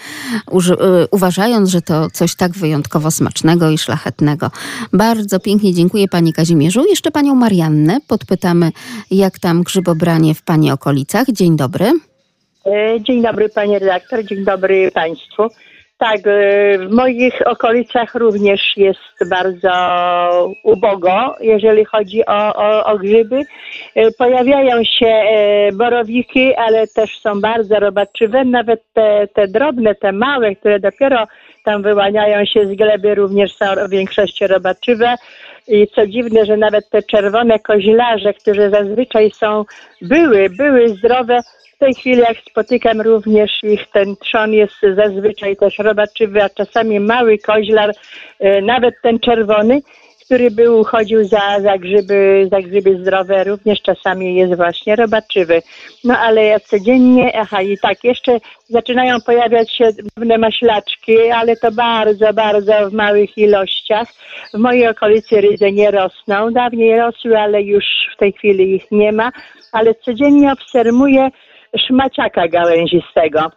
uważając, 1.10 1.68
że 1.68 1.82
to 1.82 2.10
coś 2.10 2.34
tak 2.34 2.52
wyjątkowo 2.52 3.10
smacznego 3.10 3.70
i 3.70 3.78
szlachetnego. 3.78 4.50
Bardzo 4.92 5.40
pięknie 5.40 5.74
dziękuję 5.74 6.08
Pani 6.08 6.32
Kazimierzu. 6.32 6.84
Jeszcze 6.88 7.10
Panią 7.10 7.34
Mariannę 7.34 7.98
podpytamy, 8.08 8.70
jak 9.10 9.38
tam 9.38 9.62
grzybobranie 9.62 10.34
w 10.34 10.42
Pani 10.42 10.70
okolicach. 10.70 11.26
Dzień 11.32 11.56
dobry. 11.56 11.92
E, 12.66 13.00
Dzień 13.00 13.22
dobry 13.22 13.48
panie 13.48 13.78
redaktor, 13.78 14.24
dzień 14.24 14.44
dobry 14.44 14.90
państwu. 14.94 15.42
Tak, 16.00 16.20
e, 16.26 16.78
w 16.78 16.90
moich 16.90 17.46
okolicach 17.46 18.14
również 18.14 18.76
jest 18.76 19.28
bardzo 19.30 19.72
ubogo, 20.64 21.34
jeżeli 21.40 21.84
chodzi 21.84 22.26
o, 22.26 22.54
o, 22.54 22.84
o 22.84 22.98
grzyby. 22.98 23.42
E, 23.94 24.10
Pojawiają 24.10 24.84
się 24.84 25.06
e, 25.06 25.72
borowiki, 25.72 26.54
ale 26.54 26.86
też 26.86 27.20
są 27.20 27.40
bardzo 27.40 27.80
robaczywe. 27.80 28.44
Nawet 28.44 28.82
te, 28.92 29.28
te 29.34 29.48
drobne, 29.48 29.94
te 29.94 30.12
małe, 30.12 30.56
które 30.56 30.80
dopiero 30.80 31.26
tam 31.64 31.82
wyłaniają 31.82 32.44
się 32.44 32.66
z 32.66 32.74
gleby, 32.76 33.14
również 33.14 33.56
są 33.56 33.66
w 33.86 33.90
większości 33.90 34.46
robaczywe. 34.46 35.14
I 35.70 35.88
co 35.94 36.06
dziwne, 36.06 36.46
że 36.46 36.56
nawet 36.56 36.90
te 36.90 37.02
czerwone 37.02 37.58
koźlarze, 37.58 38.34
które 38.34 38.70
zazwyczaj 38.70 39.30
są, 39.30 39.64
były, 40.02 40.50
były 40.50 40.88
zdrowe, 40.88 41.40
w 41.74 41.78
tej 41.78 41.94
chwili 41.94 42.18
jak 42.20 42.36
spotykam 42.50 43.00
również 43.00 43.50
ich, 43.62 43.86
ten 43.92 44.16
trzon 44.16 44.52
jest 44.52 44.74
zazwyczaj 44.96 45.56
też 45.56 45.78
robaczywy, 45.78 46.42
a 46.42 46.48
czasami 46.48 47.00
mały 47.00 47.38
koźlar, 47.38 47.90
e, 48.40 48.62
nawet 48.62 48.94
ten 49.02 49.18
czerwony, 49.18 49.80
który 50.30 50.50
by 50.50 50.70
uchodził 50.70 51.24
za, 51.24 51.60
za, 51.60 51.78
grzyby, 51.78 52.48
za 52.50 52.60
grzyby 52.60 52.98
zdrowe, 53.02 53.44
również 53.44 53.82
czasami 53.82 54.34
jest 54.34 54.56
właśnie 54.56 54.96
robaczywy. 54.96 55.62
No 56.04 56.18
ale 56.18 56.44
ja 56.44 56.60
codziennie, 56.60 57.38
aha 57.38 57.62
i 57.62 57.78
tak, 57.78 58.04
jeszcze 58.04 58.38
zaczynają 58.68 59.20
pojawiać 59.26 59.72
się 59.72 59.84
pewne 60.14 60.38
maślaczki, 60.38 61.30
ale 61.30 61.56
to 61.56 61.72
bardzo, 61.72 62.32
bardzo 62.32 62.72
w 62.90 62.92
małych 62.92 63.38
ilościach. 63.38 64.08
W 64.54 64.58
mojej 64.58 64.88
okolicy 64.88 65.40
rydze 65.40 65.72
nie 65.72 65.90
rosną, 65.90 66.52
dawniej 66.52 66.98
rosły, 66.98 67.38
ale 67.38 67.62
już 67.62 67.84
w 68.14 68.18
tej 68.18 68.32
chwili 68.32 68.74
ich 68.74 68.90
nie 68.90 69.12
ma, 69.12 69.30
ale 69.72 69.94
codziennie 69.94 70.52
obserwuję 70.52 71.28
szmaciaka 71.86 72.48
gałęzistego. 72.48 73.50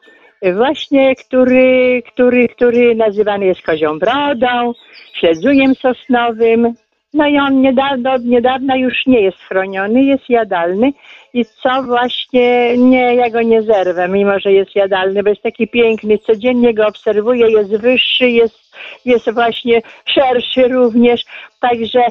Właśnie, 0.51 1.15
który, 1.15 2.03
który, 2.07 2.47
który 2.47 2.95
nazywany 2.95 3.45
jest 3.45 3.61
kozią 3.61 3.99
brodą, 3.99 4.73
śledzujem 5.13 5.75
sosnowym. 5.75 6.73
No 7.13 7.27
i 7.27 7.39
on 7.39 7.61
niedawno, 7.61 8.13
od 8.13 8.25
niedawna 8.25 8.75
już 8.75 9.05
nie 9.05 9.21
jest 9.21 9.37
chroniony, 9.37 10.03
jest 10.03 10.29
jadalny. 10.29 10.93
I 11.33 11.45
co 11.45 11.83
właśnie, 11.83 12.77
nie, 12.77 13.15
ja 13.15 13.29
go 13.29 13.41
nie 13.41 13.61
zerwę, 13.61 14.07
mimo 14.07 14.39
że 14.39 14.51
jest 14.51 14.75
jadalny, 14.75 15.23
bo 15.23 15.29
jest 15.29 15.41
taki 15.41 15.67
piękny. 15.67 16.17
Codziennie 16.17 16.73
go 16.73 16.87
obserwuję, 16.87 17.51
jest 17.51 17.75
wyższy, 17.75 18.29
jest, 18.29 18.75
jest 19.05 19.31
właśnie 19.31 19.81
szerszy 20.05 20.67
również. 20.67 21.25
Także 21.59 22.01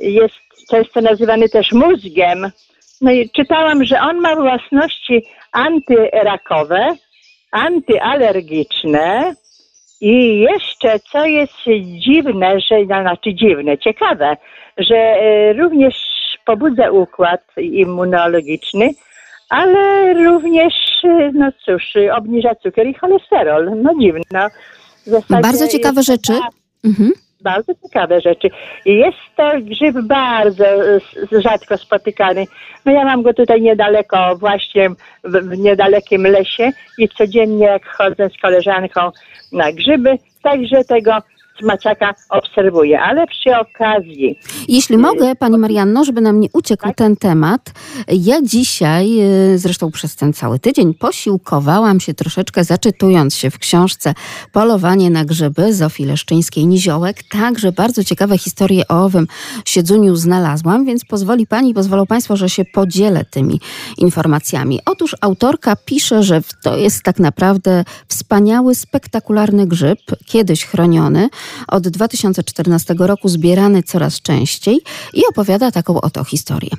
jest 0.00 0.34
często 0.70 1.00
nazywany 1.00 1.48
też 1.48 1.72
mózgiem. 1.72 2.50
No 3.00 3.12
i 3.12 3.30
czytałam, 3.30 3.84
że 3.84 4.00
on 4.00 4.20
ma 4.20 4.36
własności 4.36 5.22
antyrakowe, 5.52 6.96
antyalergiczne 7.52 9.34
i 10.00 10.38
jeszcze, 10.40 11.00
co 11.12 11.24
jest 11.24 11.54
dziwne, 11.98 12.60
że, 12.60 12.78
no, 12.78 13.00
znaczy 13.00 13.34
dziwne, 13.34 13.78
ciekawe, 13.78 14.36
że 14.78 14.96
e, 14.96 15.52
również 15.52 15.94
pobudza 16.46 16.90
układ 16.90 17.40
immunologiczny, 17.56 18.90
ale 19.48 20.14
również, 20.14 20.74
e, 21.04 21.30
no 21.34 21.52
cóż, 21.64 21.92
obniża 22.16 22.54
cukier 22.54 22.86
i 22.86 22.94
cholesterol. 22.94 23.82
No 23.82 23.94
dziwne. 24.00 24.22
No, 25.06 25.20
Bardzo 25.42 25.68
ciekawe 25.68 26.02
rzeczy. 26.02 26.32
Mhm. 26.84 27.12
Bardzo 27.42 27.72
ciekawe 27.82 28.20
rzeczy. 28.20 28.48
Jest 28.86 29.18
to 29.36 29.52
grzyb 29.60 29.96
bardzo 30.06 30.66
e, 30.66 31.00
rzadko 31.42 31.76
spotykany. 31.76 32.44
No 32.86 32.92
ja 32.92 33.04
mam 33.04 33.22
go 33.22 33.34
tutaj 33.34 33.62
niedaleko, 33.62 34.36
właśnie 34.36 34.90
w 35.24 35.58
niedalekim 35.58 36.22
lesie 36.22 36.70
i 36.98 37.08
codziennie 37.08 37.66
jak 37.66 37.86
chodzę 37.86 38.28
z 38.30 38.40
koleżanką 38.40 39.10
na 39.52 39.72
grzyby, 39.72 40.18
także 40.42 40.84
tego 40.84 41.12
smaciaka 41.62 42.14
obserwuję. 42.28 43.00
Ale 43.00 43.26
przy 43.26 43.56
okazji, 43.56 44.38
Jeśli 44.68 44.98
mogę, 44.98 45.36
Pani 45.36 45.58
Marianno, 45.58 46.04
żeby 46.04 46.20
nam 46.20 46.40
nie 46.40 46.48
uciekł 46.52 46.82
Tak. 46.82 46.96
ten 46.96 47.16
temat, 47.16 47.72
ja 48.08 48.42
dzisiaj, 48.42 49.20
y, 49.54 49.58
zresztą 49.58 49.90
przez 49.90 50.16
ten 50.16 50.32
cały 50.32 50.58
tydzień, 50.58 50.94
posiłkowałam 50.94 52.00
się 52.00 52.14
troszeczkę, 52.14 52.64
zaczytując 52.64 53.34
się 53.36 53.50
w 53.50 53.58
książce 53.58 54.14
Polowanie 54.52 55.10
na 55.10 55.24
grzyby 55.24 55.74
Zofii 55.74 56.06
Leszczyńskiej-Niziołek. 56.06 57.14
Także 57.30 57.72
bardzo 57.72 58.04
ciekawe 58.04 58.38
historie 58.38 58.88
o 58.88 59.04
owym 59.04 59.26
siedzuniu 59.64 60.16
znalazłam, 60.16 60.84
więc 60.84 61.04
pozwoli 61.04 61.46
Pani, 61.46 61.74
pozwolą 61.74 62.06
Państwo, 62.06 62.36
że 62.36 62.48
się 62.48 62.64
podzielę 62.64 63.24
tymi 63.30 63.60
informacjami. 63.98 64.80
Otóż 64.86 65.16
autorka 65.20 65.76
pisze, 65.76 66.22
że 66.22 66.40
to 66.62 66.76
jest 66.76 67.02
tak 67.02 67.18
naprawdę 67.18 67.84
wspaniały, 68.08 68.74
spektakularny 68.74 69.66
grzyb, 69.66 69.98
kiedyś 70.26 70.64
chroniony, 70.64 71.28
od 71.68 71.88
2014 71.88 72.94
roku 72.98 73.28
zbierany 73.28 73.82
coraz 73.82 74.20
częściej 74.20 74.80
i 75.14 75.22
opowiada 75.30 75.70
taką 75.70 76.00
oto 76.00 76.24
historię. 76.24 76.70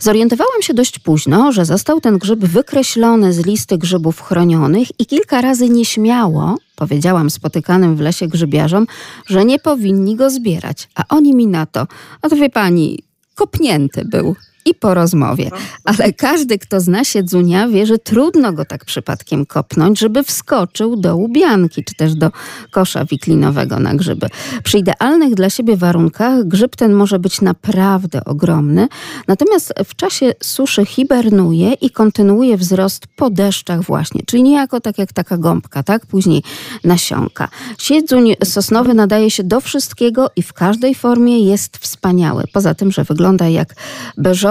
Zorientowałam 0.00 0.62
się 0.62 0.74
dość 0.74 0.98
późno, 0.98 1.52
że 1.52 1.64
został 1.64 2.00
ten 2.00 2.18
grzyb 2.18 2.40
wykreślony 2.40 3.32
z 3.32 3.46
listy 3.46 3.78
grzybów 3.78 4.20
chronionych 4.20 4.88
i 5.00 5.06
kilka 5.06 5.40
razy 5.40 5.68
nieśmiało 5.68 6.56
powiedziałam 6.76 7.30
spotykanym 7.30 7.96
w 7.96 8.00
lesie 8.00 8.28
grzybiarzom, 8.28 8.86
że 9.26 9.44
nie 9.44 9.58
powinni 9.58 10.16
go 10.16 10.30
zbierać, 10.30 10.88
a 10.94 11.02
oni 11.08 11.34
mi 11.34 11.46
na 11.46 11.66
to, 11.66 11.86
a 12.22 12.28
to 12.28 12.36
wie 12.36 12.50
pani, 12.50 13.02
kopnięty 13.34 14.04
był. 14.04 14.36
I 14.66 14.74
po 14.74 14.94
rozmowie. 14.94 15.50
Ale 15.84 16.12
każdy, 16.12 16.58
kto 16.58 16.80
zna 16.80 17.04
siedzunia, 17.04 17.68
wie, 17.68 17.86
że 17.86 17.98
trudno 17.98 18.52
go 18.52 18.64
tak 18.64 18.84
przypadkiem 18.84 19.46
kopnąć, 19.46 19.98
żeby 19.98 20.22
wskoczył 20.22 20.96
do 20.96 21.16
łubianki, 21.16 21.84
czy 21.84 21.94
też 21.94 22.14
do 22.14 22.30
kosza 22.70 23.04
wiklinowego 23.04 23.78
na 23.80 23.94
grzyby. 23.94 24.26
Przy 24.64 24.78
idealnych 24.78 25.34
dla 25.34 25.50
siebie 25.50 25.76
warunkach 25.76 26.44
grzyb 26.44 26.76
ten 26.76 26.92
może 26.92 27.18
być 27.18 27.40
naprawdę 27.40 28.24
ogromny, 28.24 28.88
natomiast 29.28 29.74
w 29.84 29.96
czasie 29.96 30.32
suszy 30.42 30.86
hibernuje 30.86 31.72
i 31.72 31.90
kontynuuje 31.90 32.56
wzrost 32.56 33.06
po 33.16 33.30
deszczach 33.30 33.82
właśnie, 33.82 34.22
czyli 34.26 34.42
niejako 34.42 34.80
tak 34.80 34.98
jak 34.98 35.12
taka 35.12 35.38
gąbka, 35.38 35.82
tak? 35.82 36.06
Później 36.06 36.42
nasionka. 36.84 37.48
Siedzuń 37.78 38.34
sosnowy 38.44 38.94
nadaje 38.94 39.30
się 39.30 39.44
do 39.44 39.60
wszystkiego 39.60 40.30
i 40.36 40.42
w 40.42 40.52
każdej 40.52 40.94
formie 40.94 41.38
jest 41.38 41.76
wspaniały. 41.76 42.44
Poza 42.52 42.74
tym, 42.74 42.92
że 42.92 43.04
wygląda 43.04 43.48
jak 43.48 43.74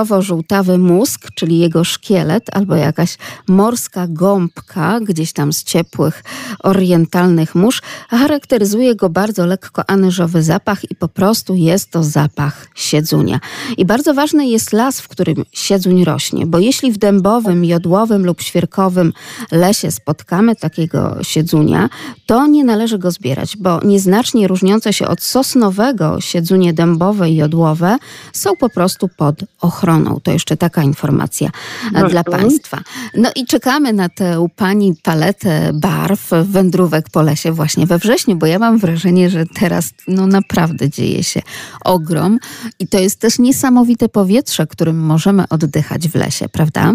beżowo-żółtawy 0.06 0.78
mózg, 0.78 1.28
czyli 1.36 1.60
jego 1.60 1.84
szkielet, 1.84 2.44
albo 2.54 2.76
jakaś 2.76 3.18
morska 3.48 4.08
gąbka, 4.08 5.00
gdzieś 5.00 5.34
tam 5.34 5.54
z 5.54 5.64
ciepłych 5.64 6.24
orientalnych 6.64 7.56
mórz, 7.56 7.82
charakteryzuje 8.10 8.96
go 8.96 9.10
bardzo 9.10 9.46
lekko 9.46 9.90
anyżowy 9.90 10.44
zapach 10.44 10.92
i 10.92 10.96
po 10.96 11.08
prostu 11.08 11.56
jest 11.56 11.92
to 11.92 12.04
zapach 12.04 12.68
siedzunia. 12.76 13.40
I 13.78 13.86
bardzo 13.86 14.14
ważny 14.14 14.48
jest 14.48 14.74
las, 14.74 15.02
w 15.02 15.08
którym 15.08 15.44
siedzuń 15.52 16.04
rośnie, 16.04 16.46
bo 16.46 16.60
jeśli 16.60 16.92
w 16.92 16.98
dębowym, 16.98 17.66
jodłowym 17.66 18.26
lub 18.26 18.42
świerkowym 18.42 19.14
lesie 19.52 19.92
spotkamy 19.92 20.56
takiego 20.56 21.18
siedzunia, 21.22 21.90
to 22.26 22.48
nie 22.48 22.64
należy 22.64 22.98
go 22.98 23.12
zbierać, 23.12 23.58
bo 23.58 23.80
nieznacznie 23.84 24.48
różniące 24.48 24.94
się 24.94 25.08
od 25.08 25.22
sosnowego 25.22 26.22
siedzunie 26.22 26.74
dębowe 26.74 27.30
i 27.30 27.36
jodłowe 27.36 27.98
są 28.34 28.50
po 28.60 28.70
prostu 28.70 29.10
pod 29.18 29.36
ochroną. 29.62 29.95
To 30.24 30.32
jeszcze 30.32 30.58
taka 30.58 30.84
informacja 30.84 31.50
Mhm. 31.86 32.08
dla 32.12 32.24
Państwa. 32.24 32.78
No 33.18 33.30
i 33.36 33.46
czekamy 33.46 33.94
na 33.94 34.10
tę 34.10 34.48
Pani 34.56 34.94
paletę 35.04 35.72
barw 35.74 36.30
wędrówek 36.44 37.06
po 37.14 37.22
lesie 37.22 37.52
właśnie 37.52 37.86
we 37.86 37.98
wrześniu, 37.98 38.36
bo 38.36 38.46
ja 38.46 38.60
mam 38.60 38.78
wrażenie, 38.78 39.30
że 39.30 39.44
teraz 39.60 39.94
no 40.08 40.28
naprawdę 40.28 40.90
dzieje 40.90 41.24
się 41.24 41.42
ogrom 41.86 42.38
i 42.80 42.88
to 42.88 43.00
jest 43.00 43.22
też 43.22 43.40
niesamowite 43.40 44.10
powietrze, 44.10 44.68
którym 44.68 45.00
możemy 45.06 45.44
oddychać 45.50 46.08
w 46.08 46.16
lesie, 46.16 46.50
prawda? 46.50 46.94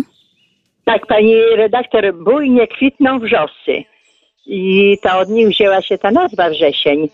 Tak, 0.85 1.07
pani 1.07 1.35
redaktor, 1.57 2.15
bujnie 2.25 2.67
kwitną 2.67 3.19
wrzosy. 3.19 3.85
I 4.47 4.97
to 5.03 5.19
od 5.19 5.29
nich 5.29 5.49
wzięła 5.49 5.83
się 5.83 5.99
ta 5.99 6.11
nazwa 6.11 6.51
wrzesień. 6.51 7.09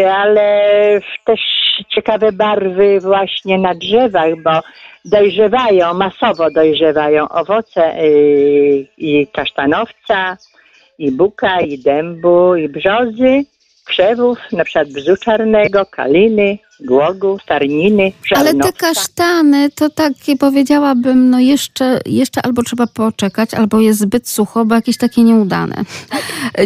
Ale 0.00 1.00
też 1.24 1.40
ciekawe 1.88 2.32
barwy 2.32 3.00
właśnie 3.00 3.58
na 3.58 3.74
drzewach, 3.74 4.42
bo 4.44 4.60
dojrzewają, 5.04 5.94
masowo 5.94 6.50
dojrzewają 6.50 7.28
owoce 7.28 7.80
yy, 7.80 8.86
i 8.98 9.26
kasztanowca, 9.26 10.36
i 10.98 11.10
buka, 11.10 11.60
i 11.60 11.78
dębu, 11.78 12.56
i 12.56 12.68
brzozy, 12.68 13.44
krzewów, 13.84 14.38
na 14.52 14.64
przykład 14.64 14.88
bzu 14.88 15.16
czarnego, 15.16 15.86
kaliny, 15.86 16.58
głogu, 16.86 17.38
tarniny, 17.46 18.12
Ale 18.30 18.44
te 18.44 18.46
żarnowca. 18.46 18.72
kasztany 18.72 19.70
to 19.70 19.90
takie 19.90 20.36
powiedziałabym, 20.36 21.30
no 21.30 21.40
jeszcze, 21.40 22.00
jeszcze 22.06 22.42
albo 22.42 22.62
trzeba 22.62 22.86
poczekać, 22.86 23.54
albo 23.54 23.80
jest 23.80 24.00
zbyt 24.00 24.28
sucho, 24.28 24.64
bo 24.64 24.74
jakieś 24.74 24.96
takie 24.96 25.22
nieudane. 25.22 25.74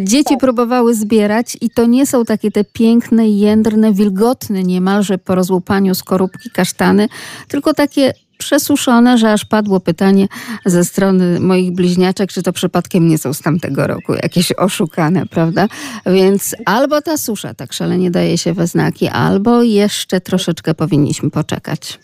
Dzieci 0.03 0.37
próbowały 0.37 0.95
zbierać 0.95 1.57
i 1.61 1.71
to 1.71 1.87
nie 1.87 2.07
są 2.07 2.25
takie 2.25 2.51
te 2.51 2.65
piękne, 2.65 3.29
jędrne, 3.29 3.93
wilgotne 3.93 4.63
niemalże 4.63 5.19
po 5.19 5.35
rozłupaniu 5.35 5.95
skorupki 5.95 6.51
kasztany, 6.51 7.09
tylko 7.49 7.75
takie 7.75 8.13
przesuszone, 8.39 9.19
że 9.19 9.33
aż 9.33 9.45
padło 9.45 9.81
pytanie 9.81 10.27
ze 10.65 10.85
strony 10.85 11.41
moich 11.41 11.73
bliźniaczek, 11.73 12.33
czy 12.33 12.43
to 12.43 12.53
przypadkiem 12.53 13.09
nie 13.09 13.19
są 13.19 13.33
z 13.33 13.41
tamtego 13.41 13.87
roku 13.87 14.15
jakieś 14.15 14.53
oszukane, 14.53 15.27
prawda? 15.27 15.67
Więc 16.07 16.57
albo 16.67 17.03
ta 17.03 17.17
susza 17.17 17.55
tak 17.55 17.73
szalenie 17.73 18.11
daje 18.11 18.39
się 18.39 18.53
we 18.53 18.67
znaki, 18.67 19.09
albo 19.09 19.63
jeszcze 19.63 20.21
troszeczkę 20.21 20.75
powinniśmy 20.75 21.31
poczekać. 21.31 21.99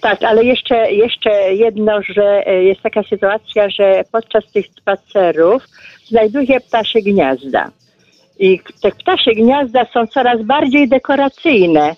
Tak, 0.00 0.22
ale 0.22 0.44
jeszcze, 0.44 0.92
jeszcze 0.92 1.54
jedno, 1.54 2.02
że 2.02 2.46
e, 2.46 2.64
jest 2.64 2.80
taka 2.80 3.02
sytuacja, 3.02 3.70
że 3.70 4.04
podczas 4.12 4.44
tych 4.52 4.66
spacerów 4.80 5.62
znajduję 6.06 6.60
ptasie 6.60 7.00
gniazda. 7.02 7.70
I 8.38 8.60
te 8.82 8.90
ptasie 8.90 9.30
gniazda 9.30 9.86
są 9.94 10.06
coraz 10.06 10.42
bardziej 10.42 10.88
dekoracyjne. 10.88 11.96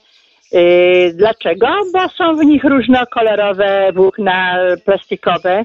Yy, 0.52 1.12
Dlaczego? 1.14 1.66
Bo 1.92 2.08
są 2.08 2.36
w 2.36 2.44
nich 2.44 2.64
różnokolorowe 2.64 3.92
włókna 3.92 4.58
plastikowe, 4.84 5.64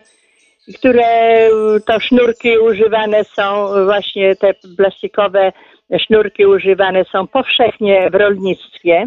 które 0.79 1.47
y, 1.47 1.51
to 1.85 1.99
sznurki 1.99 2.57
używane 2.57 3.23
są, 3.23 3.67
właśnie 3.85 4.35
te 4.35 4.53
plastikowe 4.77 5.51
sznurki 5.99 6.45
używane 6.45 7.05
są 7.05 7.27
powszechnie 7.27 8.09
w 8.09 8.15
rolnictwie 8.15 9.05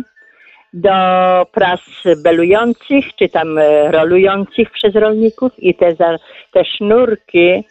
do 0.72 0.90
pras 1.52 1.80
belujących, 2.22 3.14
czy 3.18 3.28
tam 3.28 3.58
e, 3.58 3.90
rolujących 3.90 4.70
przez 4.70 4.94
rolników 4.94 5.52
i 5.58 5.74
te, 5.74 5.96
te 6.52 6.64
sznurki 6.64 7.64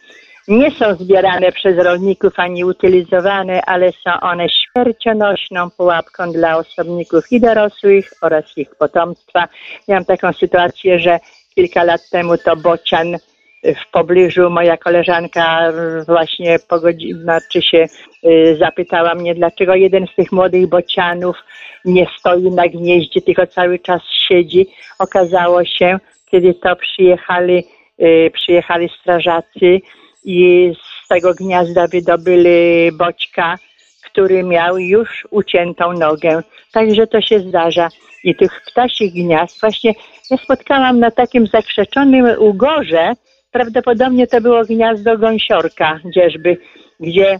nie 0.48 0.70
są 0.70 0.94
zbierane 0.94 1.52
przez 1.52 1.78
rolników 1.78 2.32
ani 2.36 2.64
utylizowane, 2.64 3.62
ale 3.62 3.92
są 3.92 4.20
one 4.20 4.46
śmiercionośną 4.48 5.70
pułapką 5.70 6.32
dla 6.32 6.56
osobników 6.56 7.32
i 7.32 7.40
dorosłych 7.40 8.10
oraz 8.22 8.58
ich 8.58 8.74
potomstwa. 8.74 9.48
Miałam 9.88 10.04
taką 10.04 10.32
sytuację, 10.32 10.98
że 10.98 11.18
kilka 11.54 11.84
lat 11.84 12.10
temu 12.10 12.38
to 12.38 12.56
bocian 12.56 13.16
w 13.64 13.90
pobliżu 13.92 14.50
moja 14.50 14.76
koleżanka 14.76 15.72
właśnie 16.06 16.58
po 16.68 16.76
godzi- 16.80 17.14
znaczy 17.22 17.62
się 17.62 17.86
y, 18.24 18.56
zapytała 18.60 19.14
mnie, 19.14 19.34
dlaczego 19.34 19.74
jeden 19.74 20.06
z 20.06 20.14
tych 20.14 20.32
młodych 20.32 20.68
bocianów 20.68 21.36
nie 21.84 22.06
stoi 22.18 22.50
na 22.50 22.68
gnieździe, 22.68 23.22
tylko 23.22 23.46
cały 23.46 23.78
czas 23.78 24.02
siedzi. 24.28 24.66
Okazało 24.98 25.64
się, 25.64 25.98
kiedy 26.30 26.54
to 26.54 26.76
przyjechali, 26.76 27.64
y, 28.02 28.30
przyjechali 28.34 28.88
strażacy 29.00 29.80
i 30.28 30.72
z 31.04 31.08
tego 31.08 31.34
gniazda 31.34 31.86
wydobyli 31.86 32.92
boćka, 32.92 33.58
który 34.04 34.42
miał 34.42 34.78
już 34.78 35.26
uciętą 35.30 35.92
nogę. 35.92 36.42
Także 36.72 37.06
to 37.06 37.20
się 37.20 37.40
zdarza. 37.40 37.88
I 38.24 38.34
tych 38.34 38.60
ptasich 38.66 39.12
gniazd 39.12 39.60
właśnie 39.60 39.92
ja 40.30 40.36
spotkałam 40.36 41.00
na 41.00 41.10
takim 41.10 41.46
zakrzeczonym 41.46 42.26
ugorze, 42.38 43.12
prawdopodobnie 43.50 44.26
to 44.26 44.40
było 44.40 44.64
gniazdo 44.64 45.18
gąsiorka 45.18 46.00
gdzieżby, 46.04 46.56
gdzie 47.00 47.38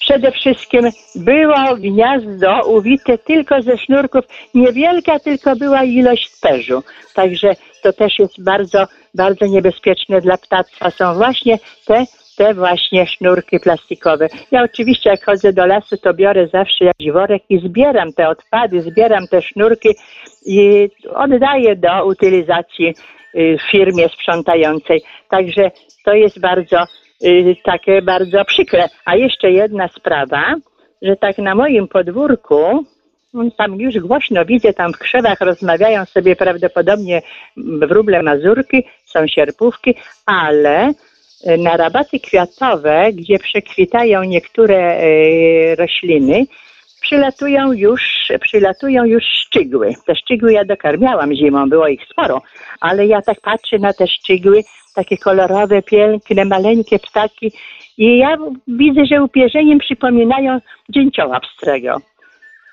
przede 0.00 0.32
wszystkim 0.32 0.90
było 1.16 1.76
gniazdo 1.76 2.60
uwite 2.66 3.18
tylko 3.18 3.62
ze 3.62 3.78
sznurków. 3.78 4.24
Niewielka 4.54 5.18
tylko 5.18 5.56
była 5.56 5.84
ilość 5.84 6.30
perzu. 6.40 6.82
Także 7.14 7.56
to 7.82 7.92
też 7.92 8.18
jest 8.18 8.42
bardzo, 8.42 8.86
bardzo 9.14 9.46
niebezpieczne 9.46 10.20
dla 10.20 10.36
ptactwa. 10.36 10.90
Są 10.90 11.14
właśnie 11.14 11.58
te, 11.86 12.04
te 12.36 12.54
właśnie 12.54 13.06
sznurki 13.06 13.60
plastikowe. 13.60 14.28
Ja 14.50 14.62
oczywiście 14.62 15.10
jak 15.10 15.24
chodzę 15.24 15.52
do 15.52 15.66
lasu, 15.66 15.96
to 15.96 16.14
biorę 16.14 16.48
zawsze 16.48 16.84
jakiś 16.84 17.10
worek 17.10 17.42
i 17.48 17.58
zbieram 17.58 18.12
te 18.12 18.28
odpady, 18.28 18.82
zbieram 18.82 19.26
te 19.26 19.42
sznurki 19.42 19.88
i 20.46 20.88
oddaję 21.14 21.76
do 21.76 22.06
utylizacji 22.06 22.94
y, 23.34 23.56
firmie 23.70 24.08
sprzątającej. 24.08 25.02
Także 25.28 25.70
to 26.04 26.14
jest 26.14 26.40
bardzo 26.40 26.84
y, 27.24 27.56
takie 27.64 28.02
bardzo 28.02 28.44
przykre. 28.44 28.88
A 29.04 29.16
jeszcze 29.16 29.50
jedna 29.50 29.88
sprawa, 29.88 30.54
że 31.02 31.16
tak 31.16 31.38
na 31.38 31.54
moim 31.54 31.88
podwórku, 31.88 32.84
no, 33.34 33.50
tam 33.58 33.74
już 33.74 33.98
głośno 33.98 34.44
widzę, 34.44 34.72
tam 34.72 34.92
w 34.92 34.98
krzewach 34.98 35.40
rozmawiają 35.40 36.04
sobie 36.04 36.36
prawdopodobnie 36.36 37.22
wróble 37.56 38.22
mazurki, 38.22 38.84
są 39.04 39.26
sierpówki, 39.26 39.94
ale 40.26 40.92
na 41.58 41.76
rabaty 41.76 42.20
kwiatowe, 42.20 43.12
gdzie 43.12 43.38
przekwitają 43.38 44.24
niektóre 44.24 45.04
y, 45.04 45.76
rośliny, 45.78 46.46
przylatują 47.00 47.72
już, 47.72 48.32
przylatują 48.40 49.04
już 49.04 49.24
szczygły. 49.24 49.94
Te 50.06 50.16
szczygły 50.16 50.52
ja 50.52 50.64
dokarmiałam 50.64 51.34
zimą, 51.34 51.68
było 51.68 51.88
ich 51.88 52.00
sporo, 52.10 52.42
ale 52.80 53.06
ja 53.06 53.22
tak 53.22 53.40
patrzę 53.40 53.78
na 53.78 53.92
te 53.92 54.06
szczygły, 54.06 54.62
takie 54.94 55.18
kolorowe, 55.18 55.82
piękne, 55.82 56.44
maleńkie 56.44 56.98
ptaki 56.98 57.52
i 57.98 58.18
ja 58.18 58.36
widzę, 58.68 59.06
że 59.06 59.22
upierzeniem 59.22 59.78
przypominają 59.78 60.58
dzięcioła 60.88 61.40
pstrego. 61.40 61.96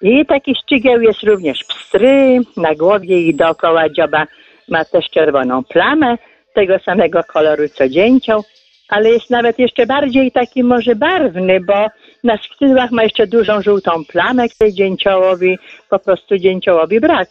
I 0.02 0.26
taki 0.26 0.56
szczygieł 0.56 1.02
jest 1.02 1.24
również 1.24 1.64
pstry, 1.64 2.40
na 2.58 2.76
głowie 2.76 3.22
i 3.22 3.36
dookoła 3.36 3.90
dzioba 3.90 4.28
ma 4.70 4.86
też 4.86 5.10
czerwoną 5.10 5.64
plamę, 5.64 6.18
tego 6.58 6.80
samego 6.80 7.24
koloru 7.24 7.70
co 7.70 7.90
dzięcioł, 7.90 8.44
ale 8.90 9.10
jest 9.10 9.30
nawet 9.30 9.60
jeszcze 9.60 9.86
bardziej 9.86 10.32
taki 10.32 10.64
może 10.64 10.96
barwny, 10.96 11.60
bo 11.60 11.88
na 12.24 12.38
skrzydłach 12.38 12.92
ma 12.92 13.04
jeszcze 13.04 13.28
dużą 13.28 13.62
żółtą 13.62 13.92
plamę, 14.06 14.50
której 14.50 14.74
dzięciołowi, 14.74 15.58
po 15.90 16.00
prostu 16.00 16.38
dzięciołowi 16.38 17.00
brak. 17.00 17.30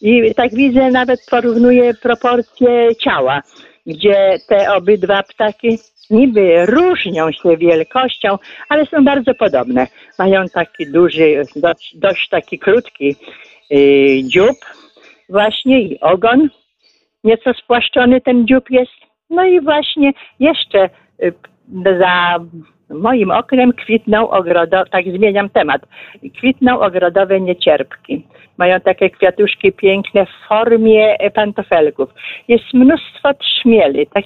I 0.00 0.34
tak 0.34 0.54
widzę, 0.54 0.90
nawet 0.90 1.20
porównuję 1.30 1.94
proporcje 1.94 2.96
ciała, 2.96 3.42
gdzie 3.86 4.38
te 4.48 4.74
obydwa 4.74 5.22
ptaki 5.22 5.78
niby 6.10 6.66
różnią 6.66 7.32
się 7.32 7.56
wielkością, 7.56 8.38
ale 8.68 8.86
są 8.86 9.04
bardzo 9.04 9.34
podobne. 9.34 9.86
Mają 10.18 10.44
taki 10.48 10.92
duży, 10.92 11.42
dość, 11.56 11.96
dość 11.96 12.28
taki 12.28 12.58
krótki 12.58 13.16
yy, 13.70 14.24
dziób 14.24 14.56
właśnie 15.28 15.80
i 15.80 16.00
ogon. 16.00 16.48
Nieco 17.24 17.54
spłaszczony 17.54 18.20
ten 18.20 18.46
dziób 18.46 18.70
jest. 18.70 18.92
No 19.30 19.44
i 19.44 19.60
właśnie 19.60 20.12
jeszcze 20.40 20.90
yy, 21.18 21.32
za 21.98 22.38
moim 22.90 23.30
oknem 23.30 23.72
kwitną 23.72 24.30
ogrodowe, 24.30 24.90
tak 24.90 25.04
zmieniam 25.04 25.50
temat, 25.50 25.82
kwitną 26.36 26.80
ogrodowe 26.80 27.40
niecierpki. 27.40 28.26
Mają 28.58 28.80
takie 28.80 29.10
kwiatuszki 29.10 29.72
piękne 29.72 30.26
w 30.26 30.48
formie 30.48 31.16
pantofelków. 31.34 32.10
Jest 32.48 32.64
mnóstwo 32.74 33.34
trzmieli. 33.34 34.06
Tak, 34.06 34.24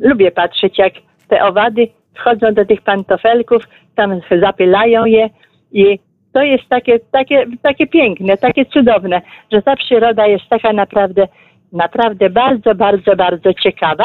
lubię 0.00 0.30
patrzeć, 0.30 0.78
jak 0.78 0.92
te 1.28 1.44
owady 1.44 1.88
wchodzą 2.14 2.54
do 2.54 2.64
tych 2.64 2.82
pantofelków, 2.82 3.62
tam 3.94 4.20
zapylają 4.40 5.04
je 5.04 5.30
i 5.72 5.98
to 6.32 6.42
jest 6.42 6.68
takie, 6.68 6.98
takie, 7.12 7.46
takie 7.62 7.86
piękne, 7.86 8.36
takie 8.36 8.64
cudowne, 8.64 9.20
że 9.52 9.62
ta 9.62 9.76
przyroda 9.76 10.26
jest 10.26 10.44
taka 10.48 10.72
naprawdę, 10.72 11.28
naprawdę 11.72 12.30
bardzo, 12.30 12.74
bardzo, 12.74 13.16
bardzo 13.16 13.54
ciekawa. 13.54 14.04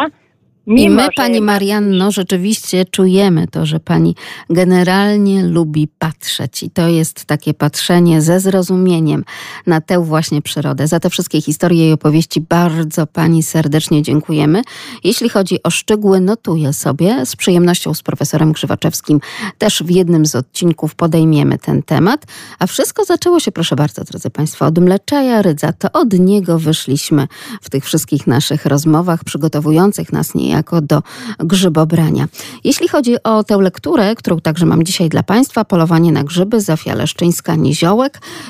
I 0.68 0.90
my, 0.90 1.08
pani 1.16 1.42
Marianno, 1.42 2.12
rzeczywiście 2.12 2.86
czujemy 2.86 3.48
to, 3.48 3.66
że 3.66 3.80
pani 3.80 4.16
generalnie 4.50 5.44
lubi 5.44 5.88
patrzeć. 5.88 6.64
I 6.64 6.70
to 6.70 6.88
jest 6.88 7.26
takie 7.26 7.54
patrzenie 7.54 8.22
ze 8.22 8.40
zrozumieniem 8.40 9.24
na 9.68 9.82
tę 9.82 10.06
właśnie 10.06 10.42
przyrodę. 10.42 10.88
Za 10.88 11.00
te 11.00 11.10
wszystkie 11.10 11.42
historie 11.42 11.90
i 11.90 11.94
opowieści 11.94 12.42
bardzo 12.42 13.08
pani 13.08 13.44
serdecznie 13.44 14.02
dziękujemy. 14.02 14.62
Jeśli 15.04 15.30
chodzi 15.30 15.64
o 15.64 15.70
szczegóły, 15.70 16.22
notuję 16.22 16.74
sobie. 16.74 17.26
Z 17.26 17.36
przyjemnością 17.36 17.94
z 17.94 18.02
profesorem 18.02 18.52
Grzywaczewskim 18.52 19.20
też 19.58 19.84
w 19.84 19.90
jednym 19.90 20.26
z 20.26 20.36
odcinków 20.36 20.96
podejmiemy 20.96 21.58
ten 21.58 21.84
temat. 21.84 22.26
A 22.60 22.68
wszystko 22.68 23.06
zaczęło 23.06 23.40
się, 23.40 23.52
proszę 23.52 23.76
bardzo, 23.76 24.04
drodzy 24.04 24.30
państwo, 24.30 24.66
od 24.66 24.80
mleczaja 24.80 25.42
rydza. 25.42 25.74
To 25.74 25.92
od 25.92 26.14
niego 26.14 26.60
wyszliśmy 26.60 27.28
w 27.62 27.70
tych 27.70 27.86
wszystkich 27.86 28.28
naszych 28.28 28.66
rozmowach 28.66 29.24
przygotowujących 29.24 30.14
nas 30.14 30.36
niejako 30.52 30.82
do 30.82 31.04
grzybobrania. 31.40 32.28
Jeśli 32.64 32.88
chodzi 32.88 33.24
o 33.24 33.44
tę 33.44 33.58
lekturę, 33.58 34.16
którą 34.16 34.40
także 34.40 34.66
mam 34.66 34.84
dzisiaj 34.84 35.10
dla 35.10 35.24
Państwa, 35.24 35.66
Polowanie 35.66 36.12
na 36.12 36.24
grzyby, 36.24 36.62
Zofia 36.62 36.96
Leszczyńska-Niziołek, 36.96 38.10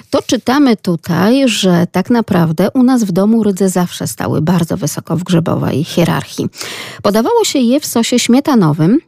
to 0.10 0.22
czytamy 0.22 0.78
tutaj, 0.78 1.50
że 1.50 1.88
tak 1.92 2.10
naprawdę 2.10 2.72
u 2.74 2.84
nas 2.84 3.04
w 3.04 3.12
domu 3.12 3.44
rydze 3.44 3.70
zawsze 3.70 4.08
stały 4.08 4.42
bardzo 4.42 4.78
wysoko 4.78 5.18
w 5.18 5.24
grzybowej 5.24 5.84
hierarchii. 5.84 6.48
Podawało 7.02 7.44
się 7.44 7.60
je 7.60 7.80
w 7.80 7.86
sosie 7.86 8.20
śmietanowym, 8.20 9.00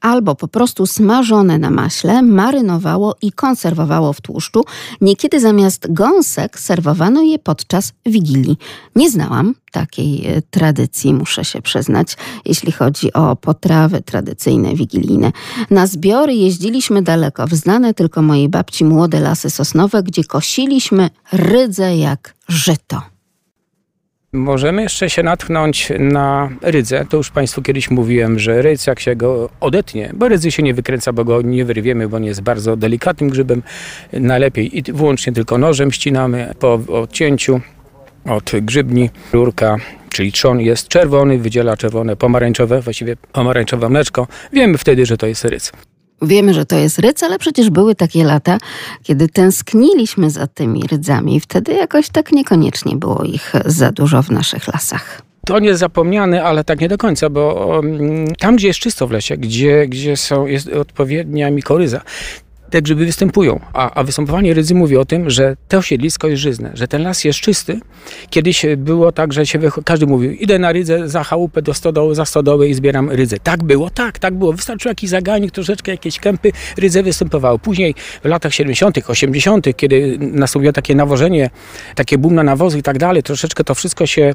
albo 0.00 0.34
po 0.34 0.48
prostu 0.48 0.86
smażone 0.86 1.58
na 1.58 1.70
maśle, 1.70 2.22
marynowało 2.22 3.16
i 3.22 3.32
konserwowało 3.32 4.12
w 4.12 4.20
tłuszczu. 4.20 4.64
Niekiedy 5.00 5.40
zamiast 5.40 5.92
gąsek 5.92 6.60
serwowano 6.60 7.22
je 7.22 7.38
podczas 7.38 7.92
wigilii. 8.06 8.56
Nie 8.96 9.10
znałam 9.10 9.54
takiej 9.72 10.26
e, 10.26 10.42
tradycji, 10.42 11.14
muszę 11.14 11.44
się 11.44 11.62
przyznać, 11.62 12.16
jeśli 12.44 12.72
chodzi 12.72 13.12
o 13.12 13.36
potrawy 13.36 14.02
tradycyjne, 14.02 14.74
wigilijne. 14.74 15.32
Na 15.70 15.86
zbiory 15.86 16.34
jeździliśmy 16.34 17.02
daleko, 17.02 17.46
w 17.46 17.54
znane 17.54 17.94
tylko 17.94 18.22
mojej 18.22 18.48
babci 18.48 18.84
młode 18.84 19.20
lasy 19.20 19.50
sosnowe, 19.50 20.02
gdzie 20.02 20.24
kosiliśmy 20.24 21.10
rydze 21.32 21.96
jak 21.96 22.34
żyto. 22.48 23.02
Możemy 24.32 24.82
jeszcze 24.82 25.10
się 25.10 25.22
natknąć 25.22 25.92
na 25.98 26.50
rydzę. 26.62 27.06
To 27.08 27.16
już 27.16 27.30
Państwu 27.30 27.62
kiedyś 27.62 27.90
mówiłem, 27.90 28.38
że 28.38 28.62
rydz 28.62 28.86
jak 28.86 29.00
się 29.00 29.16
go 29.16 29.50
odetnie, 29.60 30.10
bo 30.14 30.28
rydzy 30.28 30.50
się 30.50 30.62
nie 30.62 30.74
wykręca, 30.74 31.12
bo 31.12 31.24
go 31.24 31.42
nie 31.42 31.64
wyrwiemy, 31.64 32.08
bo 32.08 32.16
on 32.16 32.24
jest 32.24 32.40
bardzo 32.40 32.76
delikatnym 32.76 33.30
grzybem. 33.30 33.62
Najlepiej 34.12 34.78
i 34.78 34.82
wyłącznie 34.82 35.32
tylko 35.32 35.58
nożem 35.58 35.92
ścinamy 35.92 36.54
po 36.58 36.80
odcięciu 36.88 37.60
od 38.24 38.52
grzybni. 38.62 39.10
Rurka, 39.32 39.76
czyli 40.08 40.32
trzon 40.32 40.60
jest 40.60 40.88
czerwony, 40.88 41.38
wydziela 41.38 41.76
czerwone, 41.76 42.16
pomarańczowe, 42.16 42.80
właściwie 42.80 43.16
pomarańczowe 43.16 43.88
mleczko. 43.88 44.26
Wiemy 44.52 44.78
wtedy, 44.78 45.06
że 45.06 45.16
to 45.16 45.26
jest 45.26 45.44
rydz. 45.44 45.72
Wiemy, 46.22 46.54
że 46.54 46.66
to 46.66 46.76
jest 46.76 46.98
rydz, 46.98 47.22
ale 47.22 47.38
przecież 47.38 47.70
były 47.70 47.94
takie 47.94 48.24
lata, 48.24 48.58
kiedy 49.02 49.28
tęskniliśmy 49.28 50.30
za 50.30 50.46
tymi 50.46 50.82
rydzami 50.90 51.36
i 51.36 51.40
wtedy 51.40 51.72
jakoś 51.72 52.08
tak 52.08 52.32
niekoniecznie 52.32 52.96
było 52.96 53.24
ich 53.24 53.52
za 53.64 53.92
dużo 53.92 54.22
w 54.22 54.30
naszych 54.30 54.68
lasach. 54.68 55.22
To 55.46 55.58
nie 55.58 55.68
jest 55.68 55.80
zapomniane, 55.80 56.44
ale 56.44 56.64
tak 56.64 56.80
nie 56.80 56.88
do 56.88 56.98
końca, 56.98 57.30
bo 57.30 57.54
um, 57.54 58.34
tam, 58.38 58.56
gdzie 58.56 58.68
jest 58.68 58.80
czysto 58.80 59.06
w 59.06 59.10
lesie, 59.10 59.36
gdzie, 59.36 59.86
gdzie 59.88 60.16
są, 60.16 60.46
jest 60.46 60.68
odpowiednia 60.68 61.50
mikoryza, 61.50 62.00
te 62.70 62.82
grzyby 62.82 63.06
występują. 63.06 63.60
A, 63.72 63.94
a 63.94 64.04
występowanie 64.04 64.54
rydzy 64.54 64.74
mówi 64.74 64.96
o 64.96 65.04
tym, 65.04 65.30
że 65.30 65.56
to 65.68 65.78
osiedlisko 65.78 66.28
jest 66.28 66.42
żyzne, 66.42 66.70
że 66.74 66.88
ten 66.88 67.02
las 67.02 67.24
jest 67.24 67.38
czysty. 67.38 67.80
Kiedyś 68.30 68.66
było 68.76 69.12
tak, 69.12 69.32
że 69.32 69.46
się 69.46 69.58
każdy 69.84 70.06
mówił, 70.06 70.32
idę 70.32 70.58
na 70.58 70.72
rydzę 70.72 71.08
za 71.08 71.24
chałupę 71.24 71.62
do 71.62 71.74
stodoły, 71.74 72.14
za 72.14 72.24
stodołę 72.24 72.68
i 72.68 72.74
zbieram 72.74 73.10
rydzę. 73.10 73.36
Tak 73.42 73.62
było, 73.62 73.90
tak, 73.90 74.18
tak 74.18 74.34
było. 74.34 74.52
Wystarczył 74.52 74.88
jakiś 74.88 75.10
zagajnik, 75.10 75.50
troszeczkę 75.50 75.90
jakieś 75.90 76.18
kępy, 76.18 76.52
rydze 76.76 77.02
występowały. 77.02 77.58
Później 77.58 77.94
w 78.22 78.24
latach 78.24 78.54
70., 78.54 78.98
80., 79.08 79.66
kiedy 79.76 80.18
nastąpiło 80.20 80.72
takie 80.72 80.94
nawożenie, 80.94 81.50
takie 81.94 82.18
boom 82.18 82.34
na 82.34 82.42
nawozy 82.42 82.78
i 82.78 82.82
tak 82.82 82.98
dalej, 82.98 83.22
troszeczkę 83.22 83.64
to 83.64 83.74
wszystko 83.74 84.06
się 84.06 84.34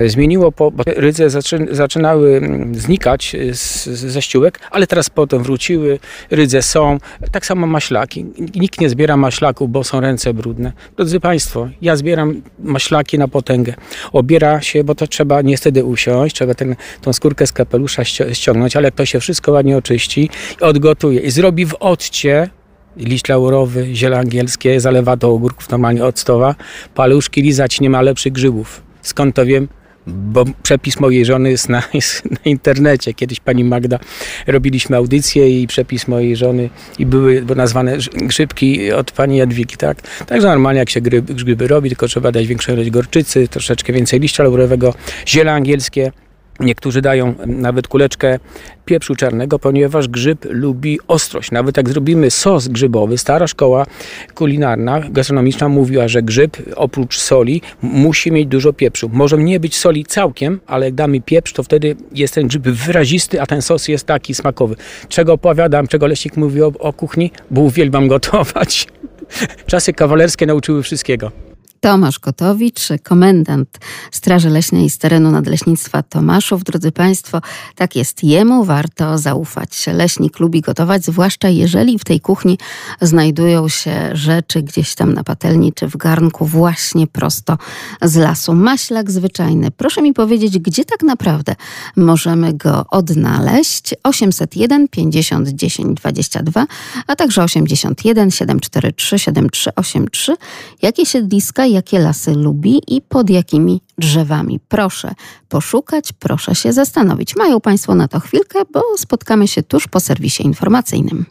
zmieniło, 0.00 0.52
po, 0.52 0.70
bo 0.70 0.84
rydze 0.86 1.30
zaczyn, 1.30 1.68
zaczynały 1.70 2.36
mm, 2.36 2.74
znikać 2.74 3.36
z, 3.52 3.84
z, 3.84 4.00
ze 4.00 4.22
ściółek, 4.22 4.60
ale 4.70 4.86
teraz 4.86 5.10
potem 5.10 5.42
wróciły, 5.42 5.98
rydze 6.30 6.62
są, 6.62 6.98
tak 7.32 7.46
samo 7.46 7.66
maślaki. 7.74 8.24
Nikt 8.54 8.80
nie 8.80 8.88
zbiera 8.88 9.16
maślaków, 9.16 9.70
bo 9.70 9.84
są 9.84 10.00
ręce 10.00 10.34
brudne. 10.34 10.72
Drodzy 10.96 11.20
Państwo, 11.20 11.68
ja 11.82 11.96
zbieram 11.96 12.42
maślaki 12.58 13.18
na 13.18 13.28
potęgę. 13.28 13.74
Obiera 14.12 14.60
się, 14.60 14.84
bo 14.84 14.94
to 14.94 15.06
trzeba 15.06 15.42
niestety 15.42 15.84
usiąść, 15.84 16.34
trzeba 16.34 16.54
ten, 16.54 16.76
tą 17.02 17.12
skórkę 17.12 17.46
z 17.46 17.52
kapelusza 17.52 18.02
ści- 18.02 18.34
ściągnąć, 18.34 18.76
ale 18.76 18.92
to 18.92 19.06
się 19.06 19.20
wszystko 19.20 19.52
ładnie 19.52 19.76
oczyści 19.76 20.30
i 20.60 20.64
odgotuje 20.64 21.20
i 21.20 21.30
zrobi 21.30 21.66
w 21.66 21.74
odcie, 21.80 22.48
liść 22.96 23.28
laurowy, 23.28 23.94
ziele 23.94 24.18
angielskie, 24.18 24.80
zalewa 24.80 25.16
do 25.16 25.30
ogórków 25.30 25.70
normalnie 25.70 26.04
octowa, 26.04 26.54
paluszki 26.94 27.42
lizać 27.42 27.80
nie 27.80 27.90
ma 27.90 28.00
lepszych 28.02 28.32
grzybów. 28.32 28.82
Skąd 29.02 29.36
to 29.36 29.46
wiem? 29.46 29.68
Bo 30.06 30.44
przepis 30.62 31.00
mojej 31.00 31.24
żony 31.24 31.50
jest 31.50 31.68
na, 31.68 31.82
jest 31.94 32.30
na 32.30 32.38
internecie. 32.44 33.14
Kiedyś 33.14 33.40
pani 33.40 33.64
Magda 33.64 33.98
robiliśmy 34.46 34.96
audycję 34.96 35.62
i 35.62 35.66
przepis 35.66 36.08
mojej 36.08 36.36
żony 36.36 36.70
i 36.98 37.06
były 37.06 37.44
nazwane 37.56 37.96
grzybki 38.14 38.92
od 38.92 39.12
pani 39.12 39.36
Jadwigi, 39.36 39.76
tak? 39.76 40.00
Także 40.26 40.48
normalnie 40.48 40.78
jak 40.78 40.90
się 40.90 41.00
gryby, 41.00 41.34
grzyby 41.34 41.68
robi, 41.68 41.88
tylko 41.88 42.08
trzeba 42.08 42.32
dać 42.32 42.46
większą 42.46 42.72
ilość 42.72 42.90
gorczycy, 42.90 43.48
troszeczkę 43.48 43.92
więcej 43.92 44.20
liścia 44.20 44.42
laurowego, 44.42 44.94
ziele 45.26 45.52
angielskie. 45.52 46.12
Niektórzy 46.60 47.02
dają 47.02 47.34
nawet 47.46 47.88
kuleczkę 47.88 48.38
pieprzu 48.84 49.14
czarnego, 49.14 49.58
ponieważ 49.58 50.08
grzyb 50.08 50.46
lubi 50.50 50.98
ostrość. 51.08 51.50
Nawet 51.50 51.76
jak 51.76 51.88
zrobimy 51.88 52.30
sos 52.30 52.68
grzybowy, 52.68 53.18
stara 53.18 53.46
szkoła 53.46 53.86
kulinarna, 54.34 55.00
gastronomiczna 55.00 55.68
mówiła, 55.68 56.08
że 56.08 56.22
grzyb 56.22 56.56
oprócz 56.76 57.18
soli 57.18 57.62
musi 57.82 58.32
mieć 58.32 58.46
dużo 58.48 58.72
pieprzu. 58.72 59.10
Może 59.12 59.38
nie 59.38 59.60
być 59.60 59.76
soli 59.76 60.04
całkiem, 60.04 60.60
ale 60.66 60.86
jak 60.86 60.94
damy 60.94 61.20
pieprz, 61.20 61.52
to 61.52 61.62
wtedy 61.62 61.96
jest 62.12 62.34
ten 62.34 62.48
grzyb 62.48 62.62
wyrazisty, 62.62 63.40
a 63.40 63.46
ten 63.46 63.62
sos 63.62 63.88
jest 63.88 64.06
taki 64.06 64.34
smakowy. 64.34 64.76
Czego 65.08 65.32
opowiadam, 65.32 65.86
czego 65.86 66.06
Leśnik 66.06 66.36
mówi 66.36 66.62
o, 66.62 66.72
o 66.78 66.92
kuchni? 66.92 67.30
Bo 67.50 67.60
uwielbiam 67.60 68.08
gotować. 68.08 68.86
Czasy 69.66 69.92
kawalerskie 69.92 70.46
nauczyły 70.46 70.82
wszystkiego. 70.82 71.53
Tomasz 71.84 72.18
Kotowicz, 72.18 72.88
komendant 73.02 73.78
Straży 74.10 74.50
Leśnej 74.50 74.90
z 74.90 74.98
terenu 74.98 75.30
Nadleśnictwa 75.30 76.02
Tomaszów. 76.02 76.64
Drodzy 76.64 76.92
Państwo, 76.92 77.40
tak 77.74 77.96
jest, 77.96 78.24
jemu 78.24 78.64
warto 78.64 79.18
zaufać. 79.18 79.86
Leśnik 79.86 80.40
lubi 80.40 80.60
gotować, 80.60 81.04
zwłaszcza 81.04 81.48
jeżeli 81.48 81.98
w 81.98 82.04
tej 82.04 82.20
kuchni 82.20 82.58
znajdują 83.00 83.68
się 83.68 84.10
rzeczy 84.12 84.62
gdzieś 84.62 84.94
tam 84.94 85.14
na 85.14 85.24
patelni 85.24 85.72
czy 85.72 85.88
w 85.88 85.96
garnku 85.96 86.46
właśnie 86.46 87.06
prosto 87.06 87.58
z 88.02 88.16
lasu. 88.16 88.54
Maślak 88.54 89.10
zwyczajny. 89.10 89.70
Proszę 89.70 90.02
mi 90.02 90.12
powiedzieć, 90.12 90.58
gdzie 90.58 90.84
tak 90.84 91.02
naprawdę 91.02 91.54
możemy 91.96 92.54
go 92.54 92.86
odnaleźć? 92.90 93.94
801 94.02 94.88
50 94.88 95.48
10 95.48 95.96
22, 95.96 96.66
a 97.06 97.16
także 97.16 97.44
81 97.44 98.30
743 98.30 99.18
7383. 99.18 100.36
Jakie 100.82 101.06
siedliska, 101.06 101.73
jakie 101.74 101.98
lasy 101.98 102.34
lubi 102.34 102.80
i 102.86 103.02
pod 103.02 103.30
jakimi 103.30 103.80
drzewami? 103.98 104.60
Proszę 104.68 105.14
poszukać, 105.48 106.12
proszę 106.12 106.54
się 106.54 106.72
zastanowić. 106.72 107.36
Mają 107.36 107.60
Państwo 107.60 107.94
na 107.94 108.08
to 108.08 108.20
chwilkę, 108.20 108.58
bo 108.72 108.82
spotkamy 108.96 109.48
się 109.48 109.62
tuż 109.62 109.88
po 109.88 110.00
serwisie 110.00 110.42
informacyjnym. 110.42 111.26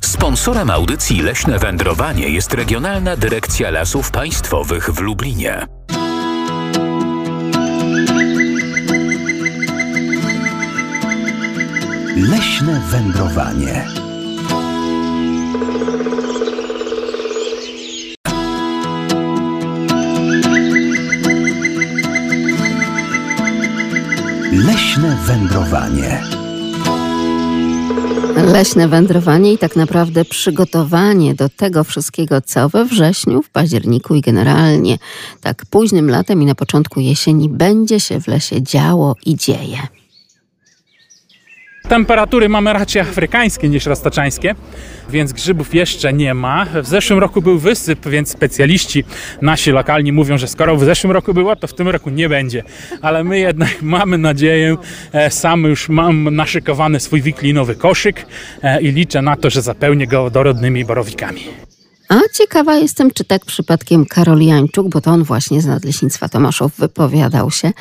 Sponsorem 0.00 0.70
audycji 0.70 1.22
Leśne 1.22 1.58
Wędrowanie 1.58 2.28
jest 2.28 2.54
Regionalna 2.54 3.16
Dyrekcja 3.16 3.70
Lasów 3.70 4.10
Państwowych 4.10 4.90
w 4.90 5.00
Lublinie. 5.00 5.66
Leśne 12.16 12.80
wędrowanie. 12.90 13.99
Leśne 24.66 25.16
wędrowanie. 25.26 26.22
Leśne 28.52 28.88
wędrowanie 28.88 29.52
i 29.52 29.58
tak 29.58 29.76
naprawdę 29.76 30.24
przygotowanie 30.24 31.34
do 31.34 31.48
tego 31.48 31.84
wszystkiego, 31.84 32.40
co 32.40 32.68
we 32.68 32.84
wrześniu, 32.84 33.42
w 33.42 33.50
październiku 33.50 34.14
i 34.14 34.20
generalnie 34.20 34.98
tak 35.40 35.66
późnym 35.70 36.10
latem 36.10 36.42
i 36.42 36.46
na 36.46 36.54
początku 36.54 37.00
jesieni 37.00 37.48
będzie 37.48 38.00
się 38.00 38.20
w 38.20 38.28
lesie 38.28 38.62
działo 38.62 39.16
i 39.26 39.36
dzieje. 39.36 39.99
Temperatury 41.90 42.48
mamy 42.48 42.72
raczej 42.72 43.02
afrykańskie 43.02 43.68
niż 43.68 43.86
roztaczańskie, 43.86 44.54
więc 45.08 45.32
grzybów 45.32 45.74
jeszcze 45.74 46.12
nie 46.12 46.34
ma. 46.34 46.66
W 46.82 46.86
zeszłym 46.86 47.18
roku 47.18 47.42
był 47.42 47.58
wysyp, 47.58 48.08
więc 48.08 48.28
specjaliści 48.28 49.04
nasi 49.42 49.70
lokalni 49.70 50.12
mówią, 50.12 50.38
że 50.38 50.48
skoro 50.48 50.76
w 50.76 50.84
zeszłym 50.84 51.12
roku 51.12 51.34
było, 51.34 51.56
to 51.56 51.66
w 51.66 51.74
tym 51.74 51.88
roku 51.88 52.10
nie 52.10 52.28
będzie. 52.28 52.62
Ale 53.02 53.24
my 53.24 53.38
jednak 53.38 53.82
mamy 53.96 54.18
nadzieję, 54.18 54.76
e, 55.12 55.30
sam 55.30 55.62
już 55.62 55.88
mam 55.88 56.36
naszykowany 56.36 57.00
swój 57.00 57.22
wiklinowy 57.22 57.74
koszyk 57.74 58.26
e, 58.62 58.80
i 58.80 58.92
liczę 58.92 59.22
na 59.22 59.36
to, 59.36 59.50
że 59.50 59.62
zapełnię 59.62 60.06
go 60.06 60.30
dorodnymi 60.30 60.84
borowikami. 60.84 61.69
A 62.10 62.20
ciekawa 62.32 62.76
jestem, 62.76 63.10
czy 63.10 63.24
tak 63.24 63.44
przypadkiem 63.44 64.06
Karol 64.06 64.40
Jańczuk, 64.40 64.88
bo 64.88 65.00
to 65.00 65.10
on 65.10 65.24
właśnie 65.24 65.60
z 65.62 65.66
Nadleśnictwa 65.66 66.28
Tomaszów 66.28 66.72
wypowiadał 66.78 67.50
się, 67.50 67.72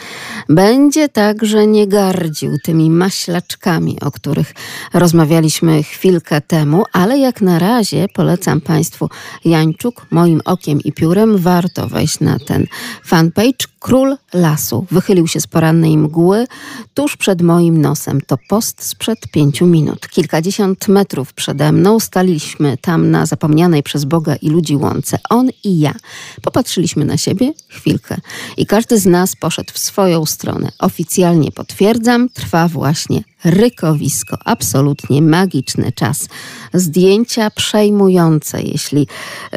będzie 0.49 1.09
także 1.09 1.67
nie 1.67 1.87
gardził 1.87 2.57
tymi 2.63 2.89
maślaczkami, 2.89 3.97
o 4.01 4.11
których 4.11 4.53
rozmawialiśmy 4.93 5.83
chwilkę 5.83 6.41
temu, 6.41 6.83
ale 6.93 7.17
jak 7.17 7.41
na 7.41 7.59
razie 7.59 8.05
polecam 8.13 8.61
Państwu 8.61 9.09
Jańczuk, 9.45 10.05
moim 10.11 10.41
okiem 10.45 10.79
i 10.81 10.91
piórem, 10.91 11.37
warto 11.37 11.87
wejść 11.87 12.19
na 12.19 12.39
ten 12.39 12.65
fanpage 13.03 13.65
Król 13.79 14.17
Lasu. 14.33 14.85
Wychylił 14.91 15.27
się 15.27 15.41
z 15.41 15.47
porannej 15.47 15.97
mgły 15.97 16.47
tuż 16.93 17.17
przed 17.17 17.41
moim 17.41 17.81
nosem. 17.81 18.21
To 18.21 18.37
post 18.49 18.83
sprzed 18.83 19.19
pięciu 19.31 19.65
minut. 19.65 20.07
Kilkadziesiąt 20.07 20.87
metrów 20.87 21.33
przede 21.33 21.71
mną 21.71 21.99
staliśmy 21.99 22.77
tam 22.77 23.11
na 23.11 23.25
zapomnianej 23.25 23.83
przez 23.83 24.05
Boga 24.05 24.35
i 24.35 24.49
ludzi 24.49 24.75
łące. 24.75 25.19
On 25.29 25.49
i 25.63 25.79
ja. 25.79 25.93
Popatrzyliśmy 26.41 27.05
na 27.05 27.17
siebie 27.17 27.53
chwilkę 27.67 28.17
i 28.57 28.65
każdy 28.65 28.99
z 28.99 29.05
nas 29.05 29.35
poszedł 29.35 29.73
w 29.73 29.79
swoją 29.79 30.25
stronę. 30.25 30.71
Oficjalnie 30.79 31.51
potwierdzam, 31.51 32.29
trwa 32.29 32.67
właśnie 32.67 33.23
rykowisko. 33.43 34.37
Absolutnie 34.45 35.21
magiczny 35.21 35.91
czas. 35.91 36.27
Zdjęcia 36.73 37.49
przejmujące. 37.51 38.61
Jeśli 38.61 39.07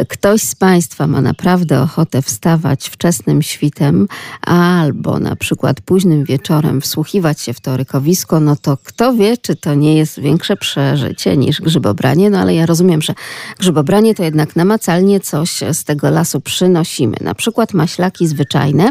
ktoś 0.09 0.43
z 0.43 0.55
Państwa 0.55 1.07
ma 1.07 1.21
naprawdę 1.21 1.83
ochotę 1.83 2.23
wstawać 2.23 2.89
wczesnym 2.89 3.43
świtem 3.43 4.09
albo 4.41 5.19
na 5.19 5.37
przykład 5.37 5.81
późnym 5.81 6.25
wieczorem 6.25 6.81
wsłuchiwać 6.81 7.41
się 7.41 7.53
w 7.53 7.61
to 7.61 7.77
rykowisko, 7.77 8.41
no 8.41 8.57
to 8.57 8.79
kto 8.85 9.15
wie, 9.15 9.37
czy 9.37 9.57
to 9.57 9.75
nie 9.75 9.95
jest 9.95 10.21
większe 10.21 10.57
przeżycie 10.57 11.37
niż 11.37 11.61
grzybobranie. 11.61 12.31
No 12.31 12.39
ale 12.39 12.55
ja 12.55 12.67
rozumiem, 12.67 13.03
że 13.03 13.15
grzybobranie 13.59 14.15
to 14.15 14.23
jednak 14.23 14.57
namacalnie 14.57 15.21
coś 15.21 15.61
z 15.73 15.85
tego 15.85 16.11
lasu 16.11 16.41
przynosimy. 16.41 17.17
Na 17.21 17.35
przykład 17.35 17.75
maślaki 17.75 18.29
zwyczajne. 18.29 18.89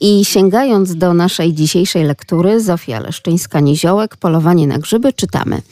I 0.00 0.24
sięgając 0.24 0.96
do 0.96 1.14
naszej 1.14 1.54
dzisiejszej 1.54 2.04
lektury, 2.04 2.60
Zofia 2.60 3.00
Leszczyńska-Niziołek 3.00 4.16
polowanie 4.24 4.66
na 4.66 4.78
grzyby 4.78 5.12
czytamy. 5.12 5.62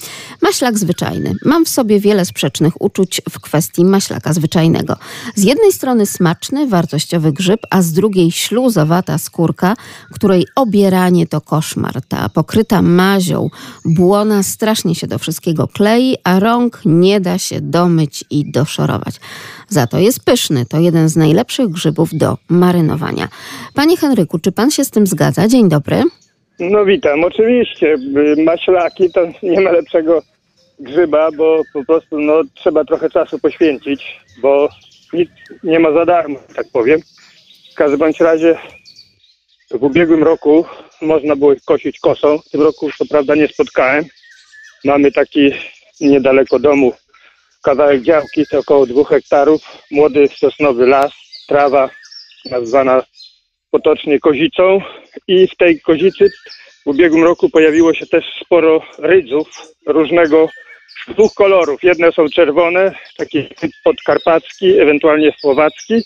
Maślak 0.43 0.79
zwyczajny. 0.79 1.35
Mam 1.45 1.65
w 1.65 1.69
sobie 1.69 2.01
wiele 2.01 2.25
sprzecznych 2.25 2.83
uczuć 2.83 3.23
w 3.31 3.41
kwestii 3.41 3.85
maślaka 3.85 4.33
zwyczajnego. 4.33 4.97
Z 5.35 5.43
jednej 5.43 5.73
strony 5.73 6.07
smaczny, 6.07 6.67
wartościowy 6.67 7.33
grzyb, 7.33 7.61
a 7.71 7.83
z 7.83 7.93
drugiej 7.93 8.33
śluzowata 8.33 9.19
skórka, 9.19 9.77
której 10.13 10.47
obieranie 10.57 11.27
to 11.27 11.41
koszmar. 11.41 12.03
Ta 12.09 12.29
pokryta 12.29 12.83
mazią 12.83 13.51
błona 13.85 14.43
strasznie 14.43 14.95
się 14.95 15.07
do 15.07 15.19
wszystkiego 15.19 15.69
klei, 15.69 16.17
a 16.25 16.41
rąk 16.41 16.81
nie 16.85 17.21
da 17.21 17.39
się 17.39 17.61
domyć 17.61 18.25
i 18.31 18.53
doszorować. 18.53 19.21
Za 19.69 19.87
to 19.87 19.99
jest 19.99 20.25
pyszny. 20.25 20.67
To 20.67 20.81
jeden 20.81 21.09
z 21.09 21.17
najlepszych 21.17 21.69
grzybów 21.69 22.11
do 22.13 22.39
marynowania. 22.49 23.29
Panie 23.75 23.97
Henryku, 23.97 24.39
czy 24.39 24.53
pan 24.53 24.71
się 24.71 24.85
z 24.85 24.91
tym 24.91 25.07
zgadza? 25.07 25.49
Dzień 25.49 25.69
dobry. 25.69 26.05
No 26.59 26.85
witam, 26.85 27.25
oczywiście. 27.25 27.97
Maślaki 28.45 29.13
to 29.13 29.21
nie 29.43 29.61
ma 29.61 29.71
lepszego 29.71 30.23
grzyba, 30.81 31.31
bo 31.37 31.63
po 31.73 31.85
prostu 31.85 32.21
no, 32.21 32.43
trzeba 32.55 32.85
trochę 32.85 33.11
czasu 33.11 33.39
poświęcić, 33.39 34.21
bo 34.43 34.69
nic 35.13 35.31
nie 35.65 35.81
ma 35.81 35.93
za 35.93 36.05
darmo, 36.05 36.39
tak 36.57 36.67
powiem. 36.73 37.01
W 37.73 37.75
każdym 37.75 37.99
bądź 37.99 38.21
razie 38.21 38.59
w 39.71 39.83
ubiegłym 39.83 40.23
roku 40.23 40.65
można 41.03 41.37
było 41.37 41.55
kosić 41.65 41.99
kosą. 41.99 42.39
W 42.39 42.51
tym 42.51 42.63
roku 42.63 42.91
co 42.99 43.07
prawda 43.07 43.35
nie 43.35 43.49
spotkałem. 43.49 44.05
Mamy 44.85 45.13
taki 45.13 45.51
niedaleko 46.01 46.59
domu 46.59 46.93
kawałek 47.63 48.03
działki, 48.03 48.47
to 48.47 48.59
około 48.59 48.87
dwóch 48.87 49.09
hektarów. 49.09 49.63
Młody 49.91 50.29
sosnowy 50.29 50.87
las, 50.87 51.13
trawa 51.49 51.91
nazwana 52.51 53.03
potocznie 53.73 54.21
kozicą 54.21 54.81
i 55.29 55.47
w 55.47 55.57
tej 55.57 55.81
kozicy 55.81 56.31
w 56.85 56.87
ubiegłym 56.87 57.25
roku 57.25 57.51
pojawiło 57.51 57.95
się 57.95 58.07
też 58.07 58.25
sporo 58.45 58.83
rydzów 58.99 59.49
różnego 59.87 60.49
dwóch 61.09 61.35
kolorów. 61.35 61.83
Jedne 61.83 62.13
są 62.13 62.29
czerwone, 62.29 62.95
taki 63.17 63.49
podkarpacki, 63.85 64.79
ewentualnie 64.81 65.33
słowacki, 65.41 66.03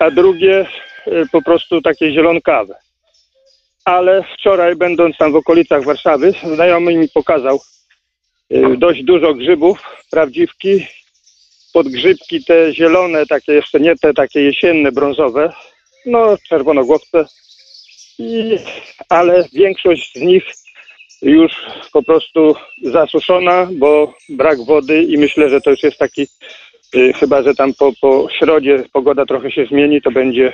a 0.00 0.10
drugie 0.10 0.66
y, 1.06 1.26
po 1.32 1.42
prostu 1.42 1.80
takie 1.80 2.12
zielonkawe. 2.12 2.74
Ale 3.84 4.24
wczoraj, 4.34 4.76
będąc 4.76 5.16
tam 5.16 5.32
w 5.32 5.36
okolicach 5.36 5.84
Warszawy, 5.84 6.32
znajomy 6.54 6.94
mi 6.94 7.08
pokazał 7.08 7.60
y, 8.52 8.76
dość 8.76 9.02
dużo 9.02 9.34
grzybów, 9.34 9.82
prawdziwki, 10.10 10.86
podgrzybki 11.72 12.44
te 12.44 12.74
zielone, 12.74 13.26
takie 13.26 13.52
jeszcze 13.52 13.80
nie 13.80 13.96
te 13.96 14.14
takie 14.14 14.40
jesienne, 14.40 14.92
brązowe, 14.92 15.52
no 16.06 16.36
czerwonogłowce, 16.48 17.24
i, 18.18 18.58
ale 19.08 19.44
większość 19.52 20.12
z 20.12 20.20
nich 20.20 20.44
już 21.22 21.52
po 21.92 22.02
prostu 22.02 22.54
zasuszona, 22.82 23.68
bo 23.72 24.14
brak 24.28 24.58
wody 24.60 25.02
i 25.02 25.18
myślę, 25.18 25.48
że 25.48 25.60
to 25.60 25.70
już 25.70 25.82
jest 25.82 25.98
taki, 25.98 26.26
y, 26.94 27.12
chyba 27.12 27.42
że 27.42 27.54
tam 27.54 27.74
po, 27.74 27.92
po 28.00 28.28
środzie 28.38 28.84
pogoda 28.92 29.26
trochę 29.26 29.50
się 29.50 29.66
zmieni, 29.66 30.02
to 30.02 30.10
będzie 30.10 30.52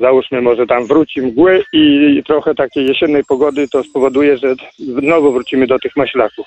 załóżmy 0.00 0.42
może 0.42 0.66
tam 0.66 0.86
wróci 0.86 1.22
mgły 1.22 1.64
i 1.72 2.22
trochę 2.26 2.54
takiej 2.54 2.86
jesiennej 2.86 3.24
pogody 3.24 3.68
to 3.68 3.82
spowoduje, 3.82 4.38
że 4.38 4.54
znowu 4.78 5.32
wrócimy 5.32 5.66
do 5.66 5.78
tych 5.78 5.96
maślaków. 5.96 6.46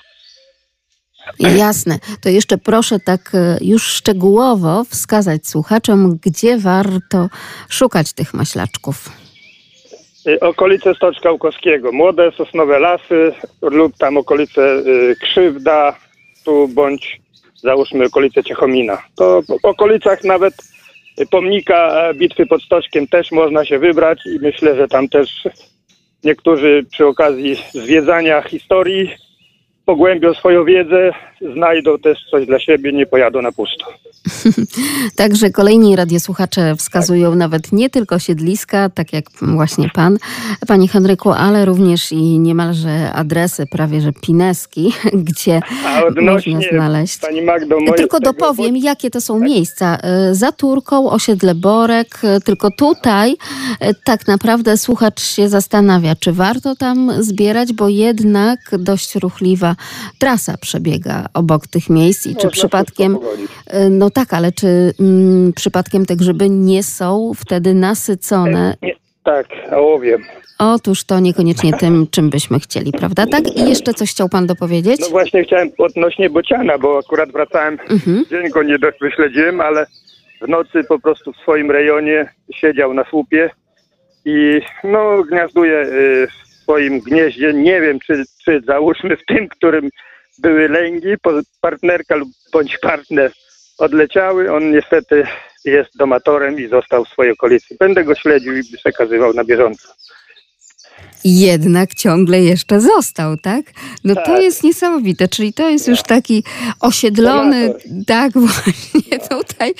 Jasne. 1.38 1.98
To 2.20 2.28
jeszcze 2.28 2.58
proszę 2.58 3.00
tak 3.00 3.30
e, 3.34 3.58
już 3.60 3.82
szczegółowo 3.82 4.84
wskazać 4.84 5.46
słuchaczom, 5.46 6.18
gdzie 6.22 6.58
warto 6.58 7.28
szukać 7.68 8.12
tych 8.12 8.34
maślaczków. 8.34 9.10
Y, 10.26 10.40
Okolice 10.40 10.94
Stoczka 10.94 11.30
Łukowskiego, 11.30 11.92
młode 11.92 12.32
sosnowe 12.32 12.78
lasy 12.78 13.32
lub 13.62 13.96
tam 13.96 14.16
okolice 14.16 14.62
y, 14.62 15.16
Krzywda, 15.22 15.96
tu 16.44 16.68
bądź 16.68 17.20
załóżmy 17.54 18.04
okolice 18.04 18.44
Ciechomina. 18.44 19.02
To 19.16 19.42
w 19.42 19.64
okolicach 19.64 20.24
nawet 20.24 20.54
pomnika 21.30 22.08
e, 22.08 22.14
bitwy 22.14 22.46
pod 22.46 22.62
Stoczkiem 22.62 23.06
też 23.06 23.32
można 23.32 23.64
się 23.64 23.78
wybrać 23.78 24.18
i 24.26 24.38
myślę, 24.38 24.76
że 24.76 24.88
tam 24.88 25.08
też 25.08 25.48
niektórzy 26.24 26.86
przy 26.90 27.06
okazji 27.06 27.56
zwiedzania 27.74 28.42
historii 28.42 29.10
pogłębią 29.88 30.34
swoją 30.34 30.64
wiedzę, 30.64 31.12
znajdą 31.54 31.98
też 31.98 32.18
coś 32.30 32.46
dla 32.46 32.58
siebie, 32.58 32.92
nie 32.92 33.06
pojadą 33.06 33.42
na 33.42 33.52
pusto. 33.52 33.84
Także 35.16 35.50
kolejni 35.50 35.96
radiosłuchacze 35.96 36.76
wskazują 36.76 37.30
tak. 37.30 37.38
nawet 37.38 37.72
nie 37.72 37.90
tylko 37.90 38.18
siedliska, 38.18 38.90
tak 38.90 39.12
jak 39.12 39.24
właśnie 39.42 39.90
pan, 39.94 40.18
panie 40.66 40.88
Henryku, 40.88 41.30
ale 41.30 41.64
również 41.64 42.12
i 42.12 42.38
niemalże 42.38 43.12
adresy, 43.12 43.66
prawie 43.66 44.00
że 44.00 44.12
pineski, 44.12 44.92
gdzie 45.28 45.60
można 46.20 46.60
znaleźć. 46.72 47.18
Pani 47.18 47.42
Magdo, 47.42 47.76
tylko 47.96 48.20
dopowiem, 48.20 48.76
jakie 48.76 49.10
to 49.10 49.20
są 49.20 49.38
tak. 49.38 49.48
miejsca. 49.48 49.98
E, 50.02 50.34
za 50.34 50.52
Turką, 50.52 51.10
osiedle 51.10 51.54
Borek, 51.54 52.20
e, 52.24 52.40
tylko 52.40 52.70
tutaj 52.70 53.36
e, 53.80 53.94
tak 53.94 54.26
naprawdę 54.26 54.76
słuchacz 54.76 55.20
się 55.20 55.48
zastanawia, 55.48 56.16
czy 56.16 56.32
warto 56.32 56.76
tam 56.76 57.12
zbierać, 57.18 57.72
bo 57.72 57.88
jednak 57.88 58.58
dość 58.78 59.14
ruchliwa 59.14 59.76
trasa 60.18 60.56
przebiega 60.56 61.27
obok 61.34 61.66
tych 61.66 61.90
miejsc 61.90 62.26
i 62.26 62.30
czy 62.30 62.34
Można 62.34 62.50
przypadkiem... 62.50 63.18
Y, 63.74 63.90
No 63.90 64.10
tak, 64.10 64.34
ale 64.34 64.52
czy 64.52 64.92
mm, 65.00 65.52
przypadkiem 65.52 66.06
te 66.06 66.16
grzyby 66.16 66.48
nie 66.50 66.82
są 66.82 67.32
wtedy 67.36 67.74
nasycone? 67.74 68.74
Nie, 68.82 68.94
tak, 69.24 69.46
ołowiem. 69.72 70.22
Otóż 70.58 71.04
to 71.04 71.20
niekoniecznie 71.20 71.72
tym, 71.72 72.06
czym 72.10 72.30
byśmy 72.30 72.60
chcieli, 72.60 72.92
prawda? 72.92 73.26
Tak? 73.26 73.56
I 73.56 73.68
jeszcze 73.68 73.94
coś 73.94 74.10
chciał 74.10 74.28
pan 74.28 74.46
dopowiedzieć? 74.46 75.00
No 75.00 75.08
właśnie 75.08 75.44
chciałem 75.44 75.68
odnośnie 75.78 76.30
bociana, 76.30 76.78
bo 76.78 76.98
akurat 76.98 77.32
wracałem, 77.32 77.78
Mhm. 77.90 78.24
dzień 78.30 78.50
go 78.50 78.62
nie 78.62 78.78
wyśledziłem, 79.00 79.60
ale 79.60 79.86
w 80.42 80.48
nocy 80.48 80.84
po 80.88 80.98
prostu 80.98 81.32
w 81.32 81.36
swoim 81.36 81.70
rejonie 81.70 82.28
siedział 82.54 82.94
na 82.94 83.04
słupie 83.10 83.50
i 84.24 84.60
no 84.84 85.22
gniazduje 85.30 85.80
y, 85.80 86.26
w 86.26 86.62
swoim 86.62 87.00
gnieździe. 87.00 87.52
Nie 87.52 87.80
wiem, 87.80 87.98
czy, 88.06 88.24
czy 88.44 88.60
załóżmy 88.66 89.16
w 89.16 89.24
tym, 89.24 89.48
którym 89.48 89.88
były 90.38 90.68
lęgi, 90.68 91.14
partnerka 91.60 92.14
lub 92.16 92.28
bądź 92.52 92.78
partner 92.78 93.32
odleciały. 93.78 94.52
On 94.52 94.72
niestety 94.72 95.24
jest 95.64 95.90
domatorem 95.98 96.60
i 96.60 96.66
został 96.68 97.04
w 97.04 97.08
swojej 97.08 97.32
okolicy. 97.32 97.76
Będę 97.80 98.04
go 98.04 98.14
śledził 98.14 98.56
i 98.56 98.62
przekazywał 98.78 99.32
na 99.34 99.44
bieżąco. 99.44 99.88
Jednak 101.24 101.94
ciągle 101.94 102.40
jeszcze 102.40 102.80
został, 102.80 103.36
tak? 103.36 103.64
No 104.04 104.14
to 104.14 104.22
Tak. 104.24 104.42
jest 104.42 104.64
niesamowite, 104.64 105.28
czyli 105.28 105.52
to 105.52 105.68
jest 105.68 105.88
już 105.88 106.02
taki 106.02 106.44
osiedlony, 106.80 107.66
Domator. 107.68 107.82
tak 108.06 108.32
właśnie 108.46 109.18
tutaj, 109.18 109.74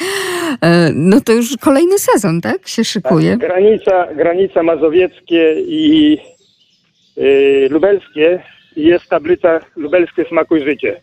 e, 0.61 0.91
no 0.95 1.21
to 1.21 1.33
już 1.33 1.57
kolejny 1.61 1.99
sezon, 1.99 2.41
tak? 2.41 2.69
Się 2.69 2.85
szykuje. 2.85 3.37
Granica, 3.37 4.15
granica 4.15 4.63
mazowieckie 4.63 5.55
i 5.61 6.19
y, 7.19 7.69
lubelskie 7.71 8.43
jest 8.77 9.09
tablica 9.09 9.61
lubelskie 9.77 10.25
smakuj 10.25 10.65
życie. 10.65 11.01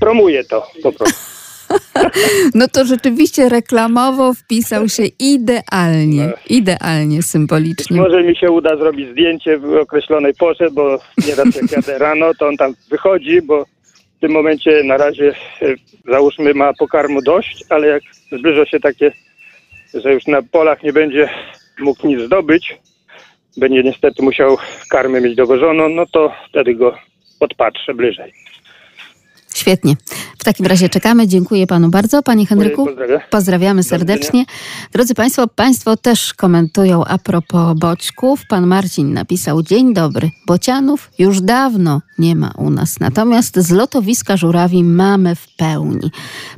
Promuje 0.00 0.44
to 0.44 0.66
po 0.82 0.92
prostu. 0.92 1.32
No 2.54 2.68
to 2.68 2.84
rzeczywiście 2.84 3.48
reklamowo 3.48 4.34
wpisał 4.34 4.88
się 4.88 5.02
idealnie, 5.18 6.32
idealnie 6.50 7.22
symbolicznie. 7.22 7.96
Może 7.96 8.22
mi 8.22 8.36
się 8.36 8.50
uda 8.50 8.76
zrobić 8.76 9.10
zdjęcie 9.10 9.58
w 9.58 9.74
określonej 9.74 10.34
porze, 10.34 10.70
bo 10.70 10.98
nieraz 11.28 11.56
jak 11.56 11.72
jadę 11.72 11.98
rano, 11.98 12.34
to 12.38 12.48
on 12.48 12.56
tam 12.56 12.74
wychodzi, 12.90 13.42
bo 13.42 13.64
w 14.16 14.20
tym 14.20 14.32
momencie 14.32 14.84
na 14.84 14.96
razie 14.96 15.34
y, 15.62 15.76
załóżmy 16.08 16.54
ma 16.54 16.72
pokarmu 16.72 17.22
dość, 17.22 17.64
ale 17.68 17.86
jak 17.86 18.02
zbliża 18.32 18.66
się 18.66 18.80
takie, 18.80 19.12
że 19.94 20.12
już 20.12 20.26
na 20.26 20.42
polach 20.42 20.82
nie 20.82 20.92
będzie 20.92 21.28
mógł 21.78 22.06
nic 22.06 22.20
zdobyć, 22.20 22.76
będzie 23.56 23.82
niestety 23.82 24.22
musiał 24.22 24.56
karmę 24.90 25.20
mieć 25.20 25.36
dowożoną, 25.36 25.88
no 25.88 26.06
to 26.06 26.32
wtedy 26.48 26.74
go 26.74 26.94
podpatrzę 27.38 27.94
bliżej. 27.94 28.32
Świetnie. 29.54 29.96
W 30.38 30.44
takim 30.44 30.66
razie 30.66 30.88
czekamy. 30.88 31.28
Dziękuję 31.28 31.66
panu 31.66 31.88
bardzo. 31.88 32.22
Panie 32.22 32.46
Henryku, 32.46 32.86
Pozdrawiam. 32.86 33.20
pozdrawiamy 33.30 33.82
serdecznie. 33.82 34.44
Drodzy 34.92 35.14
państwo, 35.14 35.48
państwo 35.48 35.96
też 35.96 36.34
komentują 36.34 37.04
a 37.04 37.18
propos 37.18 37.78
boćków. 37.78 38.40
Pan 38.48 38.66
Marcin 38.66 39.12
napisał, 39.12 39.62
dzień 39.62 39.94
dobry. 39.94 40.30
Bocianów 40.46 41.10
już 41.18 41.40
dawno 41.40 42.00
nie 42.18 42.36
ma 42.36 42.52
u 42.56 42.70
nas. 42.70 43.00
Natomiast 43.00 43.56
z 43.58 43.70
lotowiska 43.70 44.36
żurawi 44.36 44.84
mamy 44.84 45.36
w 45.36 45.56
pełni. 45.56 46.10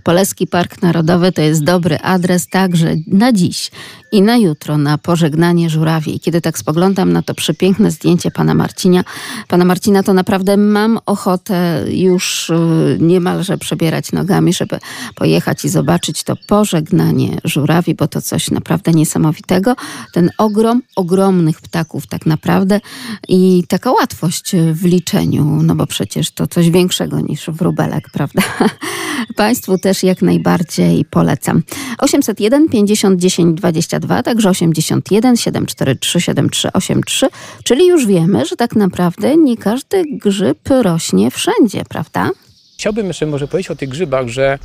Poleski 0.05 0.47
Park 0.47 0.83
Narodowy 0.83 1.33
to 1.33 1.43
jest 1.43 1.65
dobry 1.65 1.99
adres 1.99 2.49
także 2.49 2.95
na 3.07 3.33
dziś 3.33 3.71
i 4.15 4.23
na 4.23 4.37
jutro 4.37 4.79
na 4.79 4.99
pożegnanie 4.99 5.71
żurawi. 5.71 6.17
I 6.17 6.21
kiedy 6.21 6.41
tak 6.41 6.59
spoglądam 6.59 7.13
na 7.13 7.23
to 7.23 7.35
przepiękne 7.35 7.91
zdjęcie 7.91 8.31
pana 8.31 8.55
Marcina, 8.55 9.05
pana 9.49 9.65
Marcina, 9.65 10.03
to 10.03 10.15
naprawdę 10.15 10.57
mam 10.57 10.99
ochotę 11.07 11.85
już 11.89 12.51
y, 12.51 12.99
niemalże 13.01 13.59
przebierać 13.59 14.13
nogami, 14.13 14.53
żeby 14.53 14.79
pojechać 15.15 15.65
i 15.65 15.69
zobaczyć 15.69 16.25
to 16.25 16.37
pożegnanie 16.47 17.39
żurawi, 17.45 17.95
bo 17.95 18.09
to 18.09 18.23
coś 18.23 18.51
naprawdę 18.51 18.93
niesamowitego. 18.93 19.77
Ten 20.13 20.31
ogrom 20.39 20.83
ogromnych 20.97 21.61
ptaków 21.61 22.07
tak 22.07 22.27
naprawdę 22.27 22.81
i 23.29 23.65
taka 23.69 23.93
łatwość 23.93 24.57
w 24.73 24.85
liczeniu, 24.85 25.45
no 25.45 25.75
bo 25.75 25.87
przecież 25.87 26.31
to 26.31 26.47
coś 26.47 26.71
większego 26.71 27.21
niż 27.21 27.51
wróbelek, 27.51 28.11
prawda? 28.13 28.43
Państwu 29.37 29.79
też 29.79 30.03
jak 30.03 30.23
najbardziej 30.23 31.05
polecam. 31.05 31.63
801 31.99 32.69
50 32.69 33.21
10 33.21 33.57
22, 33.57 34.04
także 34.23 34.51
81 34.51 35.37
743 35.37 36.21
7383, 36.21 37.29
czyli 37.65 37.87
już 37.87 38.07
wiemy, 38.07 38.47
że 38.47 38.57
tak 38.57 38.77
naprawdę 38.77 39.37
nie 39.37 39.57
każdy 39.57 40.05
grzyb 40.11 40.59
rośnie 40.83 41.31
wszędzie, 41.31 41.83
prawda? 41.89 42.31
Chciałbym 42.79 43.07
jeszcze 43.07 43.27
może 43.27 43.49
powiedzieć 43.49 43.71
o 43.71 43.77
tych 43.77 43.89
grzybach, 43.89 44.29
że 44.29 44.59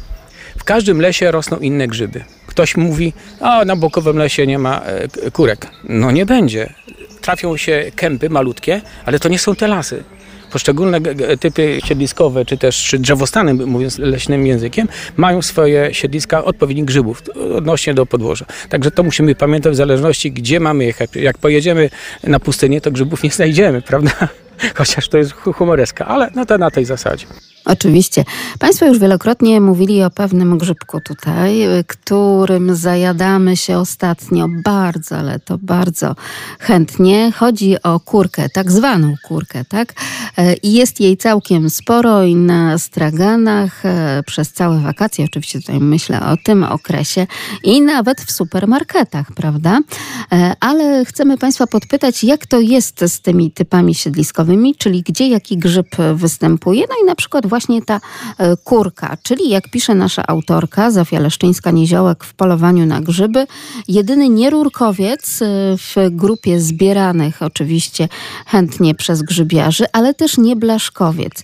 w 0.58 0.63
każdym 0.63 1.02
lesie 1.02 1.32
rosną 1.32 1.58
inne 1.58 1.88
grzyby. 1.88 2.23
Ktoś 2.47 2.78
mówi, 2.78 3.13
a 3.39 3.65
na 3.65 3.75
bokowym 3.75 4.17
lesie 4.17 4.47
nie 4.47 4.60
ma 4.60 4.82
e, 4.82 5.32
kurek. 5.32 5.67
No 5.84 6.12
nie 6.12 6.25
będzie. 6.25 6.73
Trafią 7.21 7.58
się 7.58 7.91
kępy 7.95 8.30
malutkie, 8.30 8.82
ale 9.06 9.19
to 9.19 9.30
nie 9.30 9.39
są 9.39 9.56
te 9.56 9.67
lasy. 9.67 10.04
Poszczególne 10.51 11.01
typy 11.39 11.79
siedliskowe, 11.85 12.45
czy 12.45 12.57
też 12.57 12.83
czy 12.83 12.99
drzewostany, 12.99 13.53
mówiąc 13.53 13.97
leśnym 13.97 14.47
językiem, 14.47 14.88
mają 15.17 15.41
swoje 15.41 15.93
siedliska 15.93 16.43
odpowiednich 16.43 16.85
grzybów 16.85 17.21
odnośnie 17.55 17.93
do 17.93 18.05
podłoża. 18.05 18.45
Także 18.69 18.91
to 18.91 19.03
musimy 19.03 19.35
pamiętać 19.35 19.73
w 19.73 19.75
zależności, 19.75 20.31
gdzie 20.31 20.59
mamy 20.59 20.85
jechać. 20.85 21.09
Jak 21.15 21.38
pojedziemy 21.38 21.89
na 22.23 22.39
pustynię, 22.39 22.81
to 22.81 22.91
grzybów 22.91 23.23
nie 23.23 23.31
znajdziemy, 23.31 23.81
prawda? 23.89 24.12
Chociaż 24.75 25.07
to 25.07 25.17
jest 25.17 25.31
hu- 25.31 25.53
humoreska, 25.53 26.05
ale 26.05 26.31
no 26.35 26.45
to 26.45 26.57
na 26.57 26.71
tej 26.71 26.85
zasadzie. 26.85 27.25
Oczywiście. 27.65 28.26
Państwo 28.60 28.86
już 28.86 29.00
wielokrotnie 29.00 29.62
mówili 29.62 30.04
o 30.04 30.10
pewnym 30.10 30.58
grzybku 30.58 31.02
tutaj, 31.02 31.62
którym 31.88 32.76
zajadamy 32.76 33.58
się 33.58 33.78
ostatnio 33.78 34.48
bardzo, 34.63 35.17
ale 35.17 35.39
to 35.39 35.58
bardzo 35.58 36.15
chętnie. 36.60 37.32
Chodzi 37.32 37.84
o 37.84 38.00
kurkę, 38.00 38.50
tak 38.50 38.72
zwaną 38.72 39.13
kurkę, 39.28 39.65
tak? 39.65 39.93
E, 40.38 40.54
I 40.54 40.74
jest 40.74 41.00
jej 41.00 41.17
całkiem 41.17 41.69
sporo 41.69 42.24
i 42.24 42.36
na 42.36 42.78
straganach 42.78 43.86
e, 43.86 44.24
przez 44.26 44.54
całe 44.54 44.80
wakacje, 44.80 45.26
oczywiście 45.26 45.60
tutaj 45.60 45.80
myślę 45.80 46.22
o 46.26 46.38
tym 46.43 46.63
okresie 46.63 47.28
i 47.63 47.82
nawet 47.82 48.22
w 48.22 48.32
supermarketach, 48.32 49.28
prawda? 49.36 49.80
E, 50.32 50.54
Ale 50.60 51.06
chcemy 51.06 51.38
Państwa 51.38 51.67
podpytać, 51.67 52.24
jak 52.24 52.48
to 52.48 52.60
jest 52.60 53.04
z 53.08 53.22
tymi 53.22 53.52
typami 53.52 53.95
siedliskowymi, 53.95 54.76
czyli 54.76 55.04
gdzie 55.04 55.28
jaki 55.28 55.58
grzyb 55.58 55.95
występuje, 56.13 56.86
no 56.89 56.95
i 57.04 57.06
na 57.06 57.15
przykład 57.15 57.45
właśnie 57.49 57.81
ta 57.81 58.01
e, 58.38 58.57
kurka, 58.57 59.17
czyli 59.23 59.49
jak 59.49 59.71
pisze 59.71 59.95
nasza 59.95 60.27
autorka 60.27 60.91
Zofia 60.91 61.19
Leszczyńska-Niziołek 61.19 62.23
w 62.23 62.33
polowaniu 62.33 62.85
na 62.85 63.01
grzyby, 63.01 63.47
jedyny 63.88 64.29
nierurkowiec 64.29 65.41
e, 65.41 65.45
w 65.77 65.95
grupie 66.12 66.62
zbieranych 66.62 67.41
oczywiście 67.41 68.09
chętnie 68.45 68.95
przez 68.95 69.21
grzybiarzy, 69.21 69.85
ale 69.93 70.13
też 70.13 70.38
nie 70.38 70.55
blaszkowiec. 70.55 71.43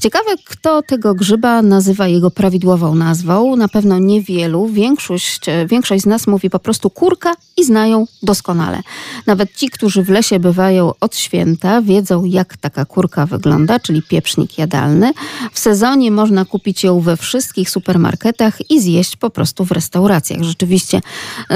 Ciekawe, 0.00 0.30
kto 0.44 0.82
tego 0.82 1.14
grzyba 1.14 1.62
nazywa 1.62 2.08
jego 2.08 2.30
prawidłową 2.30 2.94
nazwą. 2.94 3.56
Na 3.56 3.68
pewno 3.68 3.98
niewielu. 3.98 4.66
Większość, 4.66 5.48
e, 5.48 5.66
większość 5.66 6.02
z 6.02 6.06
nas 6.06 6.26
mówi 6.26 6.50
po 6.50 6.58
prostu 6.58 6.90
kurka 6.90 7.34
i 7.56 7.64
znają 7.64 8.06
doskonale. 8.22 8.80
Nawet 9.26 9.54
ci, 9.54 9.70
którzy 9.70 10.02
w 10.02 10.08
lesie 10.08 10.38
bywają 10.38 10.92
od 11.00 11.16
święta, 11.16 11.82
wiedzą, 11.82 12.24
jak 12.24 12.56
taka 12.56 12.84
kurka 12.84 13.26
wygląda, 13.26 13.80
czyli 13.80 14.02
pieprznik 14.02 14.58
jadalny. 14.58 15.12
W 15.52 15.58
sezonie 15.58 16.10
można 16.10 16.44
kupić 16.44 16.84
ją 16.84 17.00
we 17.00 17.16
wszystkich 17.16 17.70
supermarketach 17.70 18.70
i 18.70 18.80
zjeść 18.80 19.16
po 19.16 19.30
prostu 19.30 19.64
w 19.64 19.72
restauracjach. 19.72 20.42
Rzeczywiście, 20.42 21.00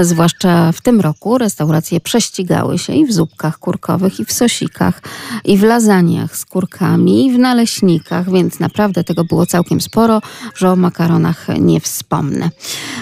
zwłaszcza 0.01 0.73
w 0.73 0.81
tym 0.81 1.01
roku, 1.01 1.39
restauracje 1.39 2.01
prześcigały 2.01 2.79
się 2.79 2.95
i 2.95 3.07
w 3.07 3.13
zupkach 3.13 3.59
kurkowych, 3.59 4.21
i 4.21 4.25
w 4.25 4.33
sosikach, 4.33 5.03
i 5.45 5.59
w 5.59 5.63
lasagniach 5.63 6.37
z 6.37 6.45
kurkami, 6.45 7.27
i 7.27 7.33
w 7.33 7.39
naleśnikach, 7.39 8.33
więc 8.33 8.61
naprawdę 8.61 9.05
tego 9.05 9.25
było 9.25 9.47
całkiem 9.47 9.81
sporo, 9.81 10.21
że 10.55 10.71
o 10.71 10.77
makaronach 10.77 11.47
nie 11.61 11.81
wspomnę. 11.81 12.51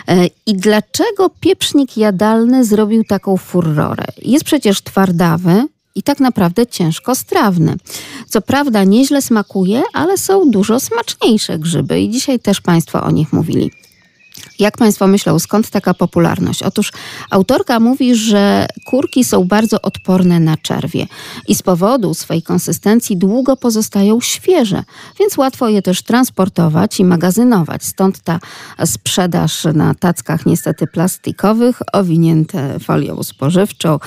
E, 0.08 0.26
I 0.46 0.54
dlaczego 0.54 1.30
pieprznik 1.40 1.96
jadalny 1.96 2.64
zrobił 2.64 3.04
taką 3.04 3.36
furorę? 3.36 4.04
Jest 4.22 4.44
przecież 4.44 4.82
twardawy, 4.82 5.66
i 5.94 6.02
tak 6.02 6.20
naprawdę 6.20 6.66
ciężko 6.66 7.14
strawny. 7.14 7.76
Co 8.28 8.40
prawda 8.40 8.84
nieźle 8.84 9.22
smakuje, 9.22 9.82
ale 9.92 10.18
są 10.18 10.50
dużo 10.50 10.80
smaczniejsze 10.80 11.58
grzyby 11.58 12.00
i 12.00 12.10
dzisiaj 12.10 12.40
też 12.40 12.60
Państwo 12.60 13.02
o 13.02 13.10
nich 13.10 13.32
mówili. 13.32 13.81
Jak 14.58 14.76
Państwo 14.76 15.06
myślą, 15.06 15.38
skąd 15.38 15.70
taka 15.70 15.94
popularność? 15.94 16.62
Otóż 16.62 16.92
autorka 17.30 17.80
mówi, 17.80 18.14
że 18.14 18.66
kurki 18.86 19.24
są 19.24 19.44
bardzo 19.44 19.82
odporne 19.82 20.40
na 20.40 20.56
czerwie 20.56 21.06
i 21.48 21.54
z 21.54 21.62
powodu 21.62 22.14
swej 22.14 22.42
konsystencji 22.42 23.16
długo 23.16 23.56
pozostają 23.56 24.20
świeże, 24.20 24.82
więc 25.18 25.38
łatwo 25.38 25.68
je 25.68 25.82
też 25.82 26.02
transportować 26.02 27.00
i 27.00 27.04
magazynować. 27.04 27.84
Stąd 27.84 28.20
ta 28.20 28.40
sprzedaż 28.84 29.64
na 29.74 29.94
tackach 29.94 30.46
niestety 30.46 30.86
plastikowych, 30.86 31.78
owinięte 31.92 32.78
folią 32.80 33.22
spożywczą, 33.22 33.98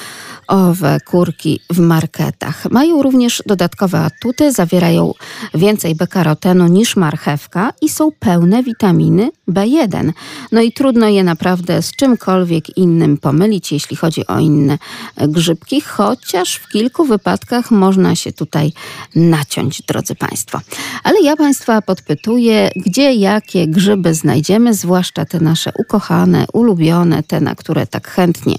owe 0.47 0.97
kurki 1.07 1.59
w 1.69 1.79
marketach. 1.79 2.71
Mają 2.71 3.01
również 3.01 3.43
dodatkowe 3.45 3.99
atuty, 3.99 4.51
zawierają 4.51 5.13
więcej 5.53 5.95
beta-karotenu 5.95 6.69
niż 6.69 6.95
marchewka 6.95 7.73
i 7.81 7.89
są 7.89 8.09
pełne 8.19 8.63
witaminy 8.63 9.31
B1. 9.49 10.11
No 10.51 10.61
i 10.61 10.71
trudno 10.71 11.07
je 11.07 11.23
naprawdę 11.23 11.81
z 11.81 11.91
czymkolwiek 11.91 12.77
innym 12.77 13.17
pomylić, 13.17 13.71
jeśli 13.71 13.97
chodzi 13.97 14.27
o 14.27 14.39
inne 14.39 14.77
grzybki, 15.17 15.81
chociaż 15.81 16.55
w 16.55 16.69
kilku 16.69 17.05
wypadkach 17.05 17.71
można 17.71 18.15
się 18.15 18.33
tutaj 18.33 18.73
naciąć, 19.15 19.81
drodzy 19.81 20.15
Państwo. 20.15 20.59
Ale 21.03 21.21
ja 21.21 21.35
Państwa 21.35 21.81
podpytuję, 21.81 22.69
gdzie 22.75 23.13
jakie 23.13 23.67
grzyby 23.67 24.13
znajdziemy, 24.13 24.73
zwłaszcza 24.73 25.25
te 25.25 25.39
nasze 25.39 25.71
ukochane, 25.79 26.45
ulubione, 26.53 27.23
te, 27.23 27.41
na 27.41 27.55
które 27.55 27.87
tak 27.87 28.07
chętnie 28.07 28.55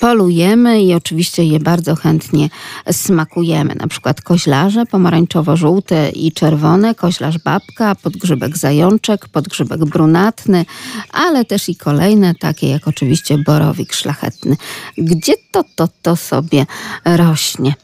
polujemy 0.00 0.82
i 0.82 0.94
oczywiście 0.94 1.44
je 1.44 1.60
bardzo 1.60 1.96
chętnie 1.96 2.48
smakujemy. 2.92 3.74
Na 3.74 3.86
przykład 3.86 4.20
koźlarze 4.20 4.86
pomarańczowo-żółte 4.86 6.10
i 6.10 6.32
czerwone, 6.32 6.94
koźlarz 6.94 7.38
babka, 7.38 7.94
podgrzybek 7.94 8.56
zajączek, 8.56 9.28
podgrzybek 9.28 9.84
brunatny, 9.84 10.64
ale 11.10 11.44
też 11.44 11.68
i 11.68 11.76
kolejne, 11.76 12.34
takie 12.34 12.68
jak 12.68 12.88
oczywiście 12.88 13.38
borowik 13.38 13.92
szlachetny. 13.92 14.56
Gdzie 14.98 15.34
to, 15.50 15.64
to, 15.74 15.88
to 16.02 16.16
sobie 16.16 16.66
rośnie? 17.04 17.74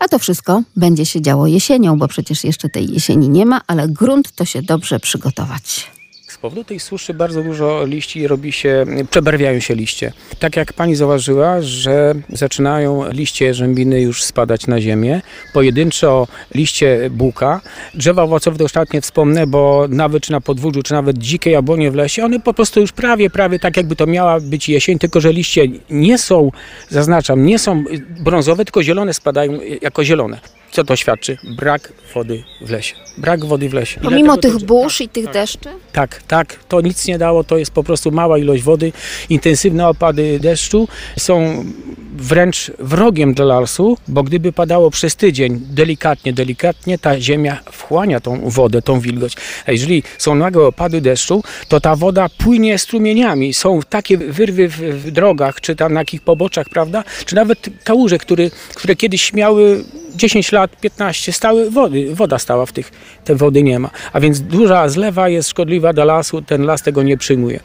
A 0.00 0.08
to 0.08 0.18
wszystko 0.18 0.62
będzie 0.76 1.06
się 1.06 1.22
działo 1.22 1.46
jesienią, 1.46 1.98
bo 1.98 2.08
przecież 2.08 2.44
jeszcze 2.44 2.68
tej 2.68 2.92
jesieni 2.92 3.28
nie 3.28 3.46
ma, 3.46 3.60
ale 3.66 3.88
grunt 3.88 4.32
to 4.32 4.44
się 4.44 4.62
dobrze 4.62 5.00
przygotować. 5.00 5.97
Z 6.38 6.40
powodu 6.40 6.64
tej 6.64 6.80
suszy 6.80 7.14
bardzo 7.14 7.42
dużo 7.42 7.84
liści 7.84 8.28
robi 8.28 8.52
się, 8.52 8.86
przebarwiają 9.10 9.60
się 9.60 9.74
liście. 9.74 10.12
Tak 10.38 10.56
jak 10.56 10.72
pani 10.72 10.96
zauważyła, 10.96 11.60
że 11.60 12.14
zaczynają 12.28 13.12
liście 13.12 13.44
jarzębiny 13.44 14.00
już 14.00 14.22
spadać 14.24 14.66
na 14.66 14.80
ziemię. 14.80 15.20
Pojedynczo 15.52 16.26
liście 16.54 17.10
buka. 17.10 17.60
Drzewa 17.94 18.22
owocowe 18.22 18.56
to 18.56 18.62
już 18.62 18.74
nawet 18.74 18.92
nie 18.92 19.00
wspomnę, 19.00 19.46
bo 19.46 19.86
nawet 19.88 20.22
czy 20.22 20.32
na 20.32 20.40
podwórzu, 20.40 20.82
czy 20.82 20.92
nawet 20.92 21.18
dzikie 21.18 21.50
jabłonie 21.50 21.90
w 21.90 21.94
lesie, 21.94 22.24
one 22.24 22.40
po 22.40 22.54
prostu 22.54 22.80
już 22.80 22.92
prawie, 22.92 23.30
prawie 23.30 23.58
tak 23.58 23.76
jakby 23.76 23.96
to 23.96 24.06
miała 24.06 24.40
być 24.40 24.68
jesień, 24.68 24.98
tylko 24.98 25.20
że 25.20 25.32
liście 25.32 25.66
nie 25.90 26.18
są, 26.18 26.52
zaznaczam, 26.88 27.46
nie 27.46 27.58
są 27.58 27.84
brązowe, 28.20 28.64
tylko 28.64 28.82
zielone 28.82 29.14
spadają 29.14 29.60
jako 29.82 30.04
zielone. 30.04 30.40
Co 30.78 30.84
to 30.84 30.96
świadczy? 30.96 31.38
Brak 31.56 31.92
wody 32.14 32.42
w 32.60 32.70
lesie. 32.70 32.94
Brak 33.16 33.44
wody 33.44 33.68
w 33.68 33.74
lesie. 33.74 34.00
I 34.00 34.04
Pomimo 34.04 34.36
tych 34.36 34.52
to- 34.52 34.66
burz 34.66 35.00
i 35.00 35.08
tych 35.08 35.30
deszczy? 35.30 35.68
tak, 35.92 36.22
tak, 36.22 36.58
to 36.68 36.80
nic 36.80 37.06
nie 37.06 37.18
dało, 37.18 37.44
to 37.44 37.58
jest 37.58 37.70
po 37.70 37.82
prostu 37.84 38.10
mała 38.10 38.38
ilość 38.38 38.62
wody. 38.62 38.92
Intensywne 39.28 39.88
opady 39.88 40.38
deszczu 40.40 40.88
są 41.18 41.64
wręcz 42.16 42.70
wrogiem 42.78 43.34
dla 43.34 43.44
lasu, 43.44 43.98
bo 44.08 44.22
gdyby 44.22 44.52
padało 44.52 44.90
przez 44.90 45.16
tydzień 45.16 45.60
delikatnie, 45.70 46.32
delikatnie, 46.32 46.98
ta 46.98 47.20
ziemia 47.20 47.60
wchłania 47.72 48.20
tą 48.20 48.50
wodę, 48.50 48.82
tą 48.82 49.00
wilgoć. 49.00 49.34
A 49.66 49.72
jeżeli 49.72 50.02
są 50.18 50.34
nagłe 50.34 50.66
opady 50.66 51.00
deszczu, 51.00 51.42
to 51.68 51.80
ta 51.80 51.96
woda 51.96 52.28
płynie 52.38 52.78
strumieniami. 52.78 53.54
Są 53.54 53.80
takie 53.88 54.18
wyrwy 54.18 54.68
w, 54.68 54.76
w 54.80 55.10
drogach, 55.10 55.60
czy 55.60 55.76
tam 55.76 55.92
na 55.92 56.00
jakich 56.00 56.22
poboczach, 56.22 56.68
prawda? 56.68 57.04
Czy 57.26 57.34
nawet 57.34 57.58
kałuże, 57.84 58.18
które, 58.18 58.50
które 58.74 58.96
kiedyś 58.96 59.32
miały 59.32 59.84
10 60.14 60.52
lat, 60.52 60.67
15, 60.80 61.32
stały 61.32 61.70
wody, 61.70 62.14
woda 62.14 62.38
stała 62.38 62.66
w 62.66 62.72
tych, 62.72 62.90
tej 63.24 63.36
wody 63.36 63.62
nie 63.62 63.78
ma. 63.78 63.90
A 64.12 64.20
więc 64.20 64.40
duża 64.40 64.88
zlewa 64.88 65.28
jest 65.28 65.48
szkodliwa 65.48 65.92
dla 65.92 66.04
lasu, 66.04 66.42
ten 66.42 66.62
las 66.62 66.82
tego 66.82 67.02
nie 67.02 67.16
przyjmuje. 67.16 67.60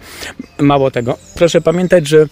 Mało 0.59 0.91
tego, 0.91 1.17
proszę 1.35 1.61
pamiętać, 1.61 2.07
że 2.07 2.27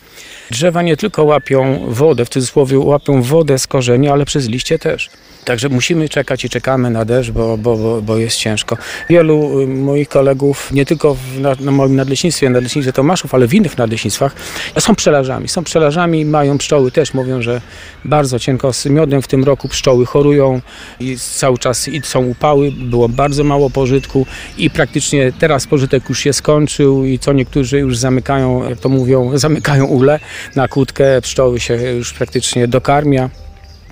drzewa 0.51 0.81
nie 0.81 0.97
tylko 0.97 1.23
łapią 1.23 1.85
wodę, 1.87 2.25
w 2.25 2.29
cudzysłowie 2.29 2.79
łapią 2.79 3.21
wodę 3.21 3.59
z 3.59 3.67
korzeni, 3.67 4.09
ale 4.09 4.25
przez 4.25 4.47
liście 4.47 4.79
też. 4.79 5.09
Także 5.45 5.69
musimy 5.69 6.09
czekać 6.09 6.45
i 6.45 6.49
czekamy 6.49 6.89
na 6.89 7.05
deszcz, 7.05 7.31
bo, 7.31 7.57
bo, 7.57 7.77
bo, 7.77 8.01
bo 8.01 8.17
jest 8.17 8.37
ciężko. 8.37 8.77
Wielu 9.09 9.59
y, 9.61 9.67
moich 9.67 10.09
kolegów, 10.09 10.71
nie 10.71 10.85
tylko 10.85 11.15
w, 11.15 11.39
na, 11.39 11.55
na 11.59 11.71
moim 11.71 11.95
nadleśnictwie, 11.95 12.49
nadleśnictwie 12.49 12.93
Tomaszów, 12.93 13.33
ale 13.33 13.47
w 13.47 13.53
innych 13.53 13.77
nadleśnictwach, 13.77 14.35
są 14.79 14.95
pszczelarzami. 14.95 15.47
Są 15.47 15.63
pszczelarzami, 15.63 16.25
mają 16.25 16.57
pszczoły 16.57 16.91
też, 16.91 17.13
mówią, 17.13 17.41
że 17.41 17.61
bardzo 18.05 18.39
cienko 18.39 18.73
z 18.73 18.85
miodem 18.85 19.21
w 19.21 19.27
tym 19.27 19.43
roku 19.43 19.67
pszczoły 19.67 20.05
chorują 20.05 20.61
i 20.99 21.17
cały 21.17 21.57
czas 21.57 21.87
i 21.87 22.01
są 22.03 22.25
upały, 22.25 22.71
było 22.71 23.09
bardzo 23.09 23.43
mało 23.43 23.69
pożytku 23.69 24.25
i 24.57 24.69
praktycznie 24.69 25.33
teraz 25.39 25.67
pożytek 25.67 26.09
już 26.09 26.19
się 26.19 26.33
skończył 26.33 27.05
i 27.05 27.19
co 27.19 27.33
niektórzy 27.33 27.79
już 27.79 27.97
zamykają, 27.97 28.69
jak 28.69 28.79
to 28.79 28.89
mówią, 28.89 29.37
zamykają 29.37 29.85
ule 29.85 30.19
na 30.55 30.67
kłódkę, 30.67 31.21
pszczoły 31.21 31.59
się 31.59 31.73
już 31.73 32.13
praktycznie 32.13 32.67
dokarmia 32.67 33.29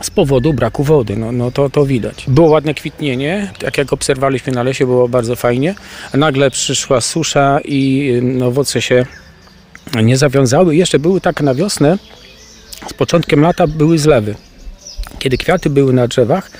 z 0.01 0.09
powodu 0.09 0.53
braku 0.53 0.83
wody, 0.83 1.15
no, 1.15 1.31
no 1.31 1.51
to, 1.51 1.69
to 1.69 1.85
widać. 1.85 2.25
Było 2.27 2.49
ładne 2.49 2.73
kwitnienie, 2.73 3.51
tak 3.59 3.77
jak 3.77 3.93
obserwowaliśmy 3.93 4.53
na 4.53 4.63
lesie, 4.63 4.85
było 4.85 5.09
bardzo 5.09 5.35
fajnie. 5.35 5.75
Nagle 6.13 6.51
przyszła 6.51 7.01
susza 7.01 7.59
i 7.65 8.11
no, 8.21 8.47
owoce 8.47 8.81
się 8.81 9.05
nie 10.03 10.17
zawiązały. 10.17 10.75
Jeszcze 10.75 10.99
były 10.99 11.21
tak 11.21 11.41
na 11.41 11.55
wiosnę, 11.55 11.97
z 12.89 12.93
początkiem 12.93 13.41
lata 13.41 13.67
były 13.67 13.97
zlewy. 13.97 14.35
Kiedy 15.19 15.37
kwiaty 15.37 15.69
były 15.69 15.93
na 15.93 16.07
drzewach, 16.07 16.51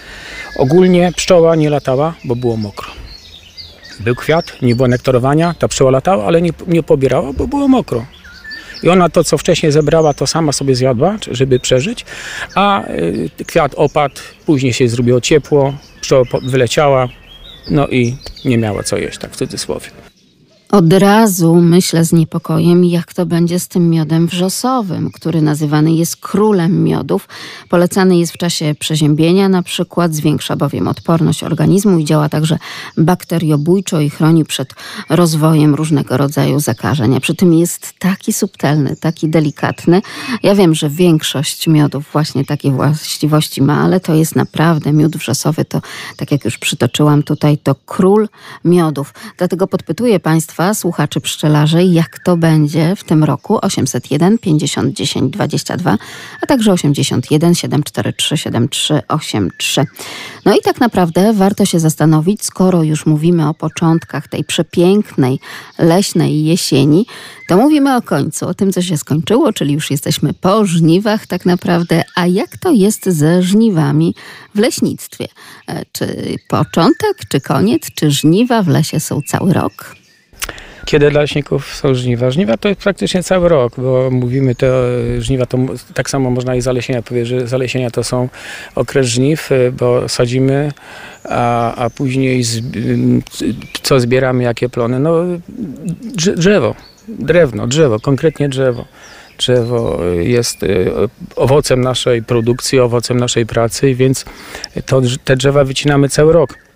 ogólnie 0.57 1.11
pszczoła 1.15 1.55
nie 1.55 1.69
latała, 1.69 2.13
bo 2.23 2.35
było 2.35 2.57
mokro. 2.57 2.87
Był 3.99 4.15
kwiat, 4.15 4.61
nie 4.61 4.75
było 4.75 4.87
nektorowania, 4.87 5.55
ta 5.59 5.67
pszczoła 5.67 5.91
latała, 5.91 6.25
ale 6.25 6.41
nie, 6.41 6.51
nie 6.67 6.83
pobierała, 6.83 7.33
bo 7.33 7.47
było 7.47 7.67
mokro. 7.67 8.05
I 8.83 8.89
ona 8.89 9.09
to, 9.09 9.23
co 9.23 9.37
wcześniej 9.37 9.71
zebrała, 9.71 10.13
to 10.13 10.27
sama 10.27 10.51
sobie 10.51 10.75
zjadła, 10.75 11.17
żeby 11.31 11.59
przeżyć, 11.59 12.05
a 12.55 12.87
y, 12.89 13.29
kwiat 13.47 13.73
opadł, 13.75 14.15
później 14.45 14.73
się 14.73 14.87
zrobiło 14.87 15.21
ciepło, 15.21 15.73
wyleciała, 16.43 17.07
no 17.71 17.87
i 17.87 18.15
nie 18.45 18.57
miała 18.57 18.83
co 18.83 18.97
jeść, 18.97 19.17
tak 19.17 19.31
w 19.31 19.35
cudzysłowie. 19.35 20.08
Od 20.71 20.93
razu 20.93 21.55
myślę 21.55 22.05
z 22.05 22.13
niepokojem, 22.13 22.85
jak 22.85 23.13
to 23.13 23.25
będzie 23.25 23.59
z 23.59 23.67
tym 23.67 23.89
miodem 23.89 24.27
wrzosowym, 24.27 25.11
który 25.11 25.41
nazywany 25.41 25.91
jest 25.91 26.17
królem 26.17 26.83
miodów. 26.83 27.27
Polecany 27.69 28.17
jest 28.17 28.33
w 28.33 28.37
czasie 28.37 28.75
przeziębienia 28.79 29.49
na 29.49 29.63
przykład, 29.63 30.15
zwiększa 30.15 30.55
bowiem 30.55 30.87
odporność 30.87 31.43
organizmu 31.43 31.99
i 31.99 32.05
działa 32.05 32.29
także 32.29 32.57
bakteriobójczo 32.97 33.99
i 33.99 34.09
chroni 34.09 34.45
przed 34.45 34.73
rozwojem 35.09 35.75
różnego 35.75 36.17
rodzaju 36.17 36.59
zakażeń. 36.59 37.15
A 37.15 37.19
przy 37.19 37.35
tym 37.35 37.53
jest 37.53 37.93
taki 37.99 38.33
subtelny, 38.33 38.95
taki 38.95 39.29
delikatny. 39.29 40.01
Ja 40.43 40.55
wiem, 40.55 40.75
że 40.75 40.89
większość 40.89 41.67
miodów 41.67 42.05
właśnie 42.13 42.45
takie 42.45 42.71
właściwości 42.71 43.61
ma, 43.61 43.81
ale 43.81 43.99
to 43.99 44.15
jest 44.15 44.35
naprawdę 44.35 44.93
miód 44.93 45.17
wrzosowy, 45.17 45.65
to 45.65 45.81
tak 46.17 46.31
jak 46.31 46.45
już 46.45 46.57
przytoczyłam 46.57 47.23
tutaj, 47.23 47.57
to 47.57 47.75
król 47.85 48.29
miodów. 48.65 49.13
Dlatego 49.37 49.67
podpytuję 49.67 50.19
Państwa, 50.19 50.58
słuchaczy 50.73 51.21
pszczelarzy, 51.21 51.83
jak 51.83 52.19
to 52.19 52.37
będzie 52.37 52.95
w 52.95 53.03
tym 53.03 53.23
roku 53.23 53.59
801 53.61 54.37
50 54.37 54.93
10 54.93 55.33
22, 55.33 55.97
a 56.41 56.45
także 56.45 56.71
81 56.71 57.55
743 57.55 58.37
7383. 58.37 59.85
No 60.45 60.55
i 60.55 60.61
tak 60.63 60.79
naprawdę 60.79 61.33
warto 61.33 61.65
się 61.65 61.79
zastanowić, 61.79 62.43
skoro 62.45 62.83
już 62.83 63.05
mówimy 63.05 63.49
o 63.49 63.53
początkach 63.53 64.27
tej 64.27 64.43
przepięknej, 64.43 65.39
leśnej 65.79 66.45
jesieni, 66.45 67.05
to 67.47 67.57
mówimy 67.57 67.95
o 67.95 68.01
końcu, 68.01 68.47
o 68.47 68.53
tym, 68.53 68.73
co 68.73 68.81
się 68.81 68.97
skończyło, 68.97 69.53
czyli 69.53 69.73
już 69.73 69.91
jesteśmy 69.91 70.33
po 70.33 70.65
żniwach 70.65 71.27
tak 71.27 71.45
naprawdę. 71.45 72.03
A 72.15 72.27
jak 72.27 72.57
to 72.57 72.71
jest 72.71 73.05
ze 73.05 73.43
żniwami 73.43 74.15
w 74.55 74.59
leśnictwie? 74.59 75.27
E, 75.67 75.85
Czy 75.91 76.35
początek, 76.47 77.17
czy 77.29 77.41
koniec, 77.41 77.81
czy 77.95 78.11
żniwa 78.11 78.63
w 78.63 78.67
lesie 78.67 78.99
są 78.99 79.21
cały 79.21 79.53
rok? 79.53 79.98
Kiedy 80.89 81.11
dla 81.11 81.21
leśników 81.21 81.75
są 81.75 81.93
żniwa? 81.93 82.31
Żniwa 82.31 82.57
to 82.57 82.69
jest 82.69 82.81
praktycznie 82.81 83.23
cały 83.23 83.49
rok, 83.49 83.73
bo 83.77 84.09
mówimy 84.11 84.55
to 84.55 84.67
e, 84.67 85.21
żniwa, 85.21 85.45
to 85.45 85.57
tak 85.93 86.09
samo 86.09 86.29
można 86.29 86.55
i 86.55 86.61
zalesienia 86.61 87.01
powiedzieć, 87.01 87.27
że 87.27 87.47
zalesienia 87.47 87.91
to 87.91 88.03
są 88.03 88.29
okres 88.75 89.07
żniw, 89.07 89.51
e, 89.51 89.71
bo 89.71 90.09
sadzimy, 90.09 90.71
a, 91.23 91.75
a 91.75 91.89
później 91.89 92.43
z, 92.43 92.61
co 93.83 93.99
zbieramy, 93.99 94.43
jakie 94.43 94.69
plony? 94.69 94.99
No 94.99 95.23
drze- 96.17 96.35
drzewo, 96.35 96.75
drewno, 97.07 97.67
drzewo, 97.67 97.99
konkretnie 97.99 98.49
drzewo. 98.49 98.85
Drzewo 99.37 99.99
e, 100.05 100.15
jest 100.15 100.57
owocem 101.35 101.81
naszej 101.81 102.23
produkcji, 102.23 102.79
owocem 102.79 103.19
naszej 103.19 103.45
pracy, 103.45 103.95
więc 103.95 104.25
to, 104.85 105.01
te 105.23 105.35
drzewa 105.35 105.63
wycinamy 105.63 106.09
cały 106.09 106.33
rok. 106.33 106.68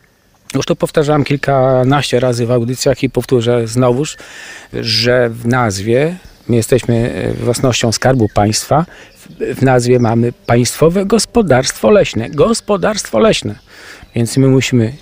Już 0.55 0.65
to 0.65 0.75
powtarzałem 0.75 1.23
kilkanaście 1.23 2.19
razy 2.19 2.45
w 2.45 2.51
audycjach 2.51 3.03
i 3.03 3.09
powtórzę 3.09 3.67
znowuż, 3.67 4.17
że 4.73 5.29
w 5.29 5.47
nazwie 5.47 6.15
my 6.47 6.55
jesteśmy 6.55 7.11
e, 7.13 7.33
własnością 7.33 7.91
Skarbu 7.91 8.29
Państwa. 8.33 8.85
W, 9.55 9.61
nazwie 9.61 9.99
mamy 9.99 10.33
Państwowe 10.45 11.05
Gospodarstwo 11.05 11.89
Leśne. 11.91 12.29
Gospodarstwo 12.29 13.19
Leśne. 13.19 13.55
Więc 14.15 14.37
my 14.37 14.47
musimy 14.47 14.93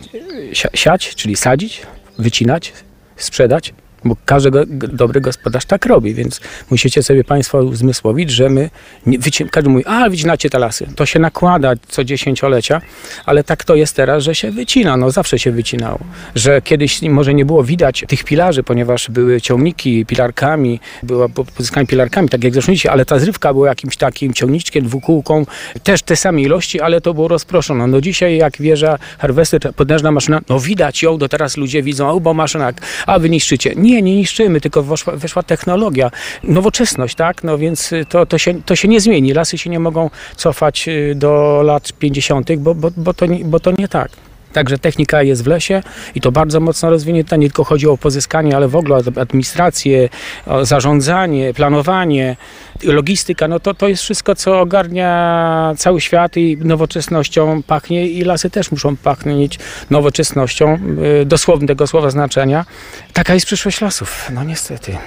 si- 0.53 0.67
siać, 0.77 1.15
czyli 1.15 1.35
sadzić, 1.35 1.81
wycinać, 2.19 2.73
sprzedać, 3.15 3.73
bo 4.05 4.15
każdy 4.25 4.51
go, 4.51 4.87
dobry 4.87 5.21
gospodarz 5.21 5.65
tak 5.65 5.85
robi, 5.85 6.13
więc 6.13 6.41
musicie 6.71 7.03
sobie 7.03 7.23
Państwo 7.23 7.57
uzmysłowić, 7.57 8.29
że 8.29 8.49
my, 8.49 8.69
nie, 9.05 9.17
każdy 9.51 9.69
mówi, 9.69 9.85
a 9.85 10.09
wycinacie 10.09 10.49
te 10.49 10.59
lasy, 10.59 10.87
to 10.95 11.05
się 11.05 11.19
nakłada 11.19 11.73
co 11.87 12.03
dziesięciolecia, 12.03 12.81
ale 13.25 13.43
tak 13.43 13.63
to 13.63 13.75
jest 13.75 13.95
teraz, 13.95 14.23
że 14.23 14.35
się 14.35 14.51
wycina, 14.51 14.97
no 14.97 15.11
zawsze 15.11 15.39
się 15.39 15.51
wycinało, 15.51 15.99
że 16.35 16.61
kiedyś 16.61 17.01
może 17.01 17.33
nie 17.33 17.45
było 17.45 17.63
widać 17.63 18.05
tych 18.07 18.23
pilarzy, 18.23 18.63
ponieważ 18.63 19.09
były 19.09 19.41
ciągniki 19.41 20.05
pilarkami, 20.05 20.79
była 21.03 21.29
po- 21.29 21.45
pozyskanie 21.45 21.87
pilarkami, 21.87 22.29
tak 22.29 22.43
jak 22.43 22.53
zresztą 22.53 22.71
ale 22.89 23.05
ta 23.05 23.19
zrywka 23.19 23.53
była 23.53 23.67
jakimś 23.67 23.97
takim 23.97 24.33
ciągniczkiem, 24.33 24.85
dwukółką, 24.85 25.45
też 25.83 26.01
te 26.01 26.15
same 26.15 26.41
ilości, 26.41 26.81
ale 26.81 27.01
to 27.01 27.13
było 27.13 27.27
rozproszone. 27.27 27.87
No 27.87 28.01
dzisiaj 28.01 28.37
jak 28.37 28.57
wieża 28.57 28.99
harwester, 29.19 29.73
potężna 29.75 30.11
maszyna, 30.11 30.41
no 30.49 30.59
widać 30.59 31.03
ją, 31.03 31.17
do 31.17 31.29
teraz 31.29 31.57
ludzie 31.57 31.83
widzą, 31.83 32.09
o 32.09 32.19
bo 32.19 32.33
maszyna, 32.33 32.73
a 33.05 33.19
wy 33.19 33.29
niszczycie. 33.29 33.73
Nie, 33.75 33.90
nie 33.95 34.15
niszczymy, 34.15 34.61
tylko 34.61 34.83
weszła, 34.83 35.13
weszła 35.15 35.43
technologia, 35.43 36.11
nowoczesność, 36.43 37.15
tak? 37.15 37.43
No 37.43 37.57
więc 37.57 37.93
y, 37.93 38.05
to, 38.09 38.25
to, 38.25 38.37
się, 38.37 38.63
to 38.63 38.75
się 38.75 38.87
nie 38.87 38.99
zmieni. 38.99 39.33
Lasy 39.33 39.57
się 39.57 39.69
nie 39.69 39.79
mogą 39.79 40.09
cofać 40.35 40.87
y, 40.87 41.15
do 41.15 41.61
lat 41.63 41.93
50., 41.93 42.55
bo, 42.57 42.75
bo, 42.75 42.91
bo, 42.97 43.13
to, 43.13 43.25
nie, 43.25 43.45
bo 43.45 43.59
to 43.59 43.71
nie 43.77 43.87
tak. 43.87 44.11
Także 44.53 44.77
technika 44.77 45.23
jest 45.23 45.43
w 45.43 45.47
lesie 45.47 45.83
i 46.15 46.21
to 46.21 46.31
bardzo 46.31 46.59
mocno 46.59 46.89
rozwinięta. 46.89 47.35
Nie 47.35 47.47
tylko 47.47 47.63
chodzi 47.63 47.87
o 47.87 47.97
pozyskanie, 47.97 48.55
ale 48.55 48.67
w 48.67 48.75
ogóle 48.75 48.95
o 48.95 49.21
administrację, 49.21 50.09
o 50.45 50.65
zarządzanie, 50.65 51.53
planowanie, 51.53 52.35
logistyka. 52.83 53.47
No 53.47 53.59
to, 53.59 53.73
to 53.73 53.87
jest 53.87 54.03
wszystko, 54.03 54.35
co 54.35 54.59
ogarnia 54.59 55.73
cały 55.77 56.01
świat 56.01 56.37
i 56.37 56.57
nowoczesnością 56.57 57.63
pachnie 57.63 58.07
i 58.07 58.23
lasy 58.23 58.49
też 58.49 58.71
muszą 58.71 58.95
pachnieć 58.95 59.59
nowoczesnością, 59.89 60.79
y, 61.21 61.25
dosłownie 61.25 61.67
tego 61.67 61.87
słowa 61.87 62.09
znaczenia. 62.09 62.65
Taka 63.13 63.33
jest 63.33 63.45
przyszłość 63.45 63.81
lasów. 63.81 64.31
No 64.33 64.43
niestety. 64.43 64.97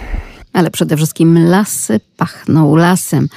Ale 0.52 0.70
przede 0.70 0.96
wszystkim 0.96 1.48
lasy 1.48 2.00
pachną 2.16 2.76
lasem, 2.76 3.28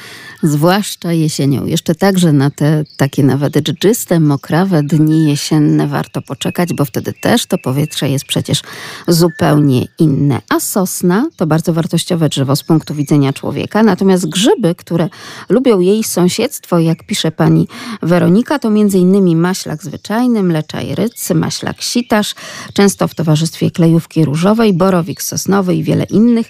zwłaszcza 0.44 1.14
jesienią. 1.14 1.66
Jeszcze 1.66 1.96
także 1.96 2.34
na 2.34 2.50
te 2.50 2.84
takie 2.98 3.24
nawet 3.24 3.54
dżdżyste, 3.54 4.20
mokrawe 4.20 4.84
dni 4.84 5.30
jesienne 5.30 5.88
warto 5.88 6.22
poczekać, 6.22 6.74
bo 6.74 6.86
wtedy 6.86 7.14
też 7.22 7.46
to 7.46 7.58
powietrze 7.58 8.10
jest 8.10 8.26
przecież 8.26 8.62
zupełnie 9.08 9.86
inne. 10.00 10.42
A 10.50 10.60
sosna 10.60 11.28
to 11.36 11.48
bardzo 11.48 11.74
wartościowe 11.74 12.30
drzewo 12.30 12.56
z 12.56 12.64
punktu 12.64 12.96
widzenia 12.96 13.34
człowieka, 13.34 13.84
natomiast 13.84 14.30
grzyby, 14.30 14.76
które 14.76 15.10
lubią 15.50 15.80
jej 15.80 16.04
sąsiedztwo, 16.04 16.80
jak 16.80 17.04
pisze 17.04 17.32
pani 17.32 17.68
Weronika, 18.02 18.60
to 18.60 18.72
innymi 18.94 19.36
maślak 19.36 19.84
zwyczajny, 19.84 20.44
mleczaj 20.44 20.96
rycy, 20.96 21.36
maślak 21.36 21.82
sitarz, 21.82 22.36
często 22.74 23.08
w 23.08 23.16
towarzystwie 23.16 23.72
klejówki 23.72 24.26
różowej, 24.26 24.74
borowik 24.74 25.22
sosnowy 25.22 25.76
i 25.76 25.84
wiele 25.84 26.04
innych. 26.04 26.48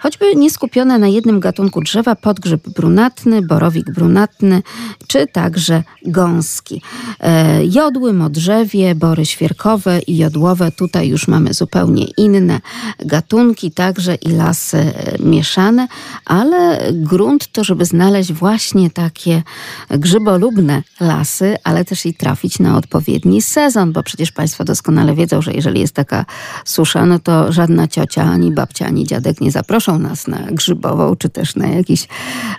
Choćby 0.00 0.36
nie 0.36 0.50
skupione 0.50 0.98
na 0.98 1.08
jednym 1.08 1.40
gatunku 1.40 1.80
drzewa, 1.80 2.16
podgrzyb 2.16 2.68
brunatny, 2.68 3.29
borowik 3.42 3.90
brunatny, 3.90 4.62
czy 5.06 5.26
także 5.26 5.82
gąski. 6.06 6.82
E, 7.20 7.64
jodły, 7.66 8.12
modrzewie, 8.12 8.94
bory 8.94 9.26
świerkowe 9.26 9.98
i 10.06 10.16
jodłowe, 10.16 10.72
tutaj 10.72 11.08
już 11.08 11.28
mamy 11.28 11.54
zupełnie 11.54 12.04
inne 12.04 12.60
gatunki, 12.98 13.70
także 13.70 14.14
i 14.14 14.32
lasy 14.32 14.78
e, 14.78 15.22
mieszane, 15.22 15.88
ale 16.24 16.78
grunt 16.92 17.52
to, 17.52 17.64
żeby 17.64 17.84
znaleźć 17.84 18.32
właśnie 18.32 18.90
takie 18.90 19.42
grzybolubne 19.90 20.82
lasy, 21.00 21.56
ale 21.64 21.84
też 21.84 22.06
i 22.06 22.14
trafić 22.14 22.58
na 22.58 22.76
odpowiedni 22.76 23.42
sezon, 23.42 23.92
bo 23.92 24.02
przecież 24.02 24.32
Państwo 24.32 24.64
doskonale 24.64 25.14
wiedzą, 25.14 25.42
że 25.42 25.52
jeżeli 25.52 25.80
jest 25.80 25.94
taka 25.94 26.24
susza, 26.64 27.06
no 27.06 27.18
to 27.18 27.52
żadna 27.52 27.88
ciocia, 27.88 28.22
ani 28.22 28.52
babcia, 28.52 28.86
ani 28.86 29.06
dziadek 29.06 29.40
nie 29.40 29.50
zaproszą 29.50 29.98
nas 29.98 30.26
na 30.26 30.38
grzybową, 30.38 31.16
czy 31.16 31.28
też 31.28 31.56
na 31.56 31.66
jakiś 31.66 32.08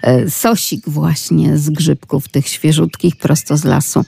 e, 0.01 0.29
sosik 0.61 0.89
właśnie 0.89 1.57
z 1.57 1.69
grzybków 1.69 2.27
tych 2.29 2.47
świeżutkich, 2.47 3.15
prosto 3.15 3.57
z 3.57 3.63
lasu 3.63 4.05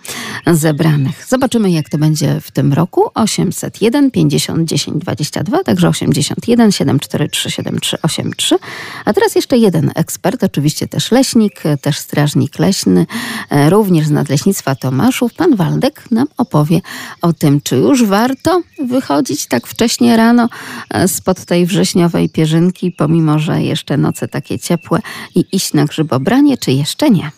zebranych. 0.48 1.26
Zobaczymy, 1.28 1.72
jak 1.72 1.90
to 1.90 1.98
będzie 1.98 2.42
w 2.42 2.52
tym 2.52 2.74
roku. 2.74 3.02
801 3.14 4.12
50 4.12 4.70
10 4.70 4.98
22, 4.98 5.64
także 5.64 5.90
81 5.90 6.72
743 6.72 7.52
7383. 7.52 8.58
A 9.06 9.14
teraz 9.14 9.36
jeszcze 9.36 9.58
jeden 9.58 9.92
ekspert, 9.96 10.44
oczywiście 10.44 10.88
też 10.88 11.12
leśnik, 11.12 11.64
też 11.82 11.98
strażnik 11.98 12.60
leśny, 12.60 13.06
e, 13.50 13.70
również 13.70 14.08
z 14.08 14.12
Nadleśnictwa 14.12 14.76
Tomaszów. 14.76 15.34
Pan 15.34 15.56
Waldek 15.56 16.12
nam 16.12 16.28
opowie 16.38 16.82
o 17.22 17.34
tym, 17.34 17.62
czy 17.62 17.76
już 17.76 18.06
warto 18.06 18.62
wychodzić 18.86 19.46
tak 19.46 19.68
wcześnie 19.68 20.18
rano 20.18 20.50
e, 20.90 21.08
spod 21.08 21.46
tej 21.46 21.66
wrześniowej 21.66 22.30
pierzynki, 22.30 22.92
pomimo, 22.92 23.40
że 23.40 23.64
jeszcze 23.64 23.98
noce 23.98 24.28
takie 24.28 24.60
ciepłe 24.60 25.00
i 25.36 25.46
iść 25.52 25.74
na 25.74 25.86
grzybobranie, 25.86 26.43
czy 26.58 26.72
jeszcze 26.72 27.10
nie? 27.10 27.32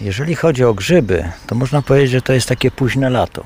Jeżeli 0.00 0.34
chodzi 0.34 0.64
o 0.64 0.74
grzyby, 0.74 1.32
to 1.46 1.54
można 1.54 1.82
powiedzieć, 1.82 2.10
że 2.10 2.22
to 2.22 2.32
jest 2.32 2.48
takie 2.48 2.70
późne 2.70 3.10
lato. 3.10 3.44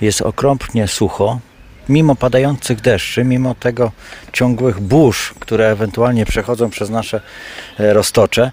Jest 0.00 0.22
okropnie 0.22 0.88
sucho. 0.88 1.40
Mimo 1.88 2.16
padających 2.16 2.80
deszczy, 2.80 3.24
mimo 3.24 3.54
tego 3.54 3.92
ciągłych 4.32 4.80
burz, 4.80 5.34
które 5.40 5.70
ewentualnie 5.70 6.26
przechodzą 6.26 6.70
przez 6.70 6.90
nasze 6.90 7.20
e, 7.78 7.92
roztocze, 7.92 8.52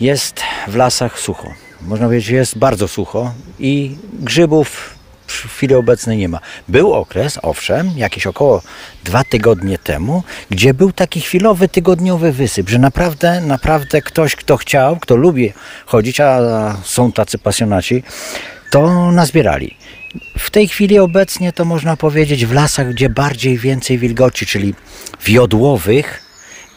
jest 0.00 0.40
w 0.68 0.76
lasach 0.76 1.18
sucho. 1.18 1.48
Można 1.80 2.06
powiedzieć, 2.06 2.26
że 2.26 2.34
jest 2.34 2.58
bardzo 2.58 2.88
sucho 2.88 3.32
i 3.58 3.96
grzybów 4.12 4.94
w 5.26 5.32
chwili 5.32 5.74
obecnej 5.74 6.18
nie 6.18 6.28
ma. 6.28 6.40
Był 6.68 6.92
okres, 6.92 7.38
owszem, 7.42 7.90
jakieś 7.96 8.26
około 8.26 8.62
dwa 9.04 9.24
tygodnie 9.24 9.78
temu, 9.78 10.22
gdzie 10.50 10.74
był 10.74 10.92
taki 10.92 11.20
chwilowy, 11.20 11.68
tygodniowy 11.68 12.32
wysyp, 12.32 12.68
że 12.68 12.78
naprawdę, 12.78 13.40
naprawdę 13.40 14.02
ktoś, 14.02 14.36
kto 14.36 14.56
chciał, 14.56 14.96
kto 14.96 15.16
lubi 15.16 15.52
chodzić, 15.86 16.20
a 16.20 16.40
są 16.84 17.12
tacy 17.12 17.38
pasjonaci, 17.38 18.02
to 18.70 19.12
nazbierali. 19.12 19.76
W 20.38 20.50
tej 20.50 20.68
chwili 20.68 20.98
obecnie 20.98 21.52
to 21.52 21.64
można 21.64 21.96
powiedzieć 21.96 22.46
w 22.46 22.52
lasach, 22.52 22.90
gdzie 22.90 23.08
bardziej 23.08 23.58
więcej 23.58 23.98
wilgoci, 23.98 24.46
czyli 24.46 24.74
w 25.20 25.28
jodłowych 25.28 26.22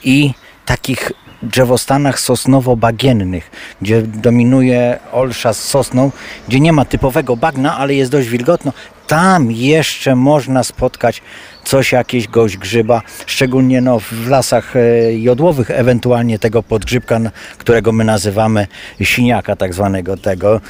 i 0.04 0.34
takich 0.66 1.12
drzewostanach 1.46 2.20
sosnowo-bagiennych, 2.20 3.44
gdzie 3.82 4.02
dominuje 4.02 5.00
olsza 5.12 5.54
z 5.54 5.64
sosną, 5.64 6.12
gdzie 6.48 6.60
nie 6.60 6.74
ma 6.74 6.86
typowego 6.86 7.38
bagna, 7.38 7.78
ale 7.78 7.94
jest 7.94 8.12
dość 8.12 8.30
wilgotno. 8.30 8.74
Tam 9.08 9.52
jeszcze 9.52 10.16
można 10.16 10.64
spotkać 10.64 11.22
coś, 11.64 11.92
jakieś 11.92 12.28
gość 12.28 12.58
grzyba, 12.58 13.02
szczególnie 13.26 13.82
no, 13.82 14.00
w 14.00 14.28
lasach 14.28 14.76
e, 14.76 15.14
jodłowych, 15.14 15.72
ewentualnie 15.72 16.40
tego 16.40 16.64
podgrzybka, 16.64 17.20
którego 17.58 17.92
my 17.92 18.04
nazywamy 18.04 18.68
siniaka 19.02 19.56
tak 19.56 19.74
zwanego 19.74 20.18
tego. 20.18 20.62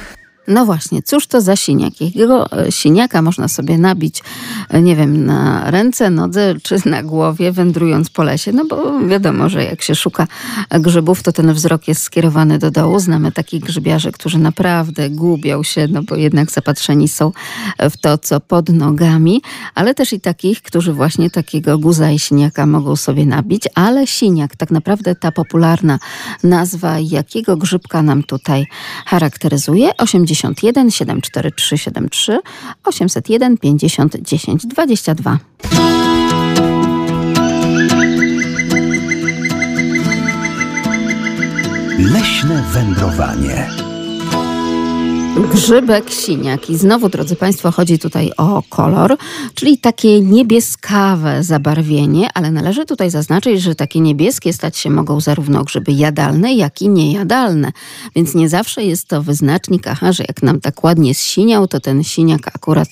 No 0.48 0.66
właśnie, 0.66 1.02
cóż 1.02 1.26
to 1.26 1.40
za 1.40 1.56
siniak? 1.56 2.00
Jakiego 2.00 2.52
e, 2.52 2.72
siniaka 2.72 3.22
można 3.22 3.48
sobie 3.48 3.78
nabić, 3.78 4.22
e, 4.68 4.82
nie 4.82 4.96
wiem, 4.96 5.26
na 5.26 5.70
ręce, 5.70 6.10
nodze 6.10 6.54
czy 6.62 6.76
na 6.84 7.02
głowie, 7.02 7.52
wędrując 7.52 8.10
po 8.10 8.22
lesie? 8.22 8.52
No 8.52 8.64
bo 8.64 9.00
wiadomo, 9.08 9.48
że 9.48 9.64
jak 9.64 9.82
się 9.82 9.94
szuka 9.94 10.26
grzybów, 10.70 11.22
to 11.22 11.32
ten 11.32 11.52
wzrok 11.52 11.88
jest 11.88 12.02
skierowany 12.02 12.58
do 12.58 12.70
dołu. 12.70 12.98
Znamy 12.98 13.32
takich 13.32 13.62
grzybiarzy, 13.62 14.12
którzy 14.12 14.38
naprawdę 14.38 15.10
gubią 15.10 15.62
się, 15.62 15.88
no 15.90 16.02
bo 16.02 16.16
jednak 16.16 16.50
zapatrzeni 16.50 17.08
są 17.08 17.32
w 17.90 17.96
to, 17.96 18.18
co 18.18 18.40
pod 18.40 18.68
nogami, 18.68 19.42
ale 19.74 19.94
też 19.94 20.12
i 20.12 20.20
takich, 20.20 20.62
którzy 20.62 20.92
właśnie 20.92 21.30
takiego 21.30 21.78
guza 21.78 22.10
i 22.10 22.18
siniaka 22.18 22.66
mogą 22.66 22.96
sobie 22.96 23.26
nabić, 23.26 23.64
ale 23.74 24.06
siniak, 24.06 24.56
tak 24.56 24.70
naprawdę 24.70 25.14
ta 25.14 25.32
popularna 25.32 25.98
nazwa, 26.44 26.98
jakiego 26.98 27.56
grzybka 27.56 28.02
nam 28.02 28.22
tutaj 28.22 28.66
charakteryzuje? 29.06 29.96
81 30.36 30.90
743 30.90 31.78
73 31.78 32.40
801 32.84 33.58
50 33.58 34.16
10 34.22 34.66
22. 34.66 35.38
Leśne 41.98 42.62
wędrowanie. 42.72 43.68
Grzybek 45.36 46.10
siniak. 46.10 46.70
I 46.70 46.76
znowu, 46.76 47.08
drodzy 47.08 47.36
Państwo, 47.36 47.70
chodzi 47.70 47.98
tutaj 47.98 48.32
o 48.36 48.62
kolor, 48.68 49.16
czyli 49.54 49.78
takie 49.78 50.20
niebieskawe 50.20 51.42
zabarwienie, 51.42 52.28
ale 52.34 52.50
należy 52.50 52.84
tutaj 52.84 53.10
zaznaczyć, 53.10 53.62
że 53.62 53.74
takie 53.74 54.00
niebieskie 54.00 54.52
stać 54.52 54.76
się 54.76 54.90
mogą 54.90 55.20
zarówno 55.20 55.64
grzyby 55.64 55.92
jadalne, 55.92 56.54
jak 56.54 56.82
i 56.82 56.88
niejadalne. 56.88 57.72
Więc 58.14 58.34
nie 58.34 58.48
zawsze 58.48 58.84
jest 58.84 59.08
to 59.08 59.22
wyznacznik, 59.22 59.86
aha, 59.86 60.12
że 60.12 60.24
jak 60.28 60.42
nam 60.42 60.60
tak 60.60 60.84
ładnie 60.84 61.14
zsiniał, 61.14 61.68
to 61.68 61.80
ten 61.80 62.04
siniak 62.04 62.48
akurat 62.54 62.88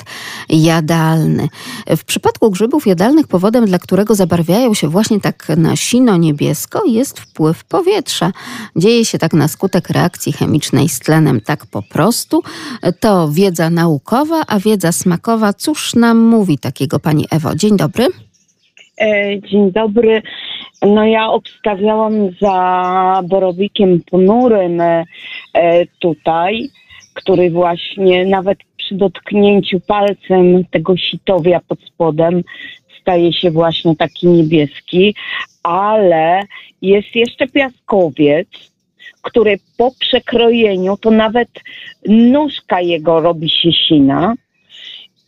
jadalny. 0.49 1.49
W 1.97 2.05
przypadku 2.05 2.51
grzybów 2.51 2.87
jadalnych 2.87 3.27
powodem, 3.27 3.67
dla 3.67 3.79
którego 3.79 4.15
zabarwiają 4.15 4.75
się 4.75 4.89
właśnie 4.89 5.21
tak 5.21 5.49
na 5.57 5.77
sino-niebiesko, 5.77 6.85
jest 6.87 7.21
wpływ 7.21 7.65
powietrza. 7.65 8.33
Dzieje 8.77 9.05
się 9.05 9.19
tak 9.19 9.33
na 9.33 9.49
skutek 9.49 9.91
reakcji 9.91 10.33
chemicznej 10.33 10.89
z 10.89 10.99
tlenem, 10.99 11.41
tak 11.41 11.67
po 11.67 11.83
prostu. 11.83 12.34
To 13.01 13.29
wiedza 13.29 13.71
naukowa, 13.71 14.43
a 14.49 14.59
wiedza 14.59 14.93
smakowa, 14.93 15.53
cóż 15.53 15.95
nam 15.95 16.19
mówi 16.19 16.59
takiego 16.59 17.01
pani 17.01 17.25
Ewo? 17.31 17.55
Dzień 17.55 17.77
dobry. 17.77 18.07
E, 19.01 19.41
Dzień 19.41 19.73
dobry. 19.73 20.23
No 20.83 21.05
ja 21.05 21.29
obstawiałam 21.29 22.13
za 22.41 23.23
borowikiem 23.29 24.01
ponurym 24.11 24.81
e, 24.81 25.05
tutaj, 25.99 26.69
który 27.15 27.51
właśnie 27.51 28.27
nawet 28.27 28.59
przy 28.77 28.95
dotknięciu 28.95 29.81
palcem 29.81 30.65
tego 30.71 30.97
sitowia 30.97 31.61
pod 31.69 31.79
spodem 31.81 32.43
staje 33.01 33.33
się 33.33 33.51
właśnie 33.51 33.97
taki 33.97 34.27
niebieski, 34.27 35.15
ale 35.63 36.41
jest 36.83 37.15
jeszcze 37.15 37.49
piaskowiec, 37.49 38.49
który 39.25 39.59
po 39.77 39.91
przekrojeniu 40.01 40.97
to 40.97 41.11
nawet 41.11 41.49
nóżka 42.09 42.81
jego 42.81 43.21
robi 43.21 43.51
się 43.51 43.73
sina 43.73 44.35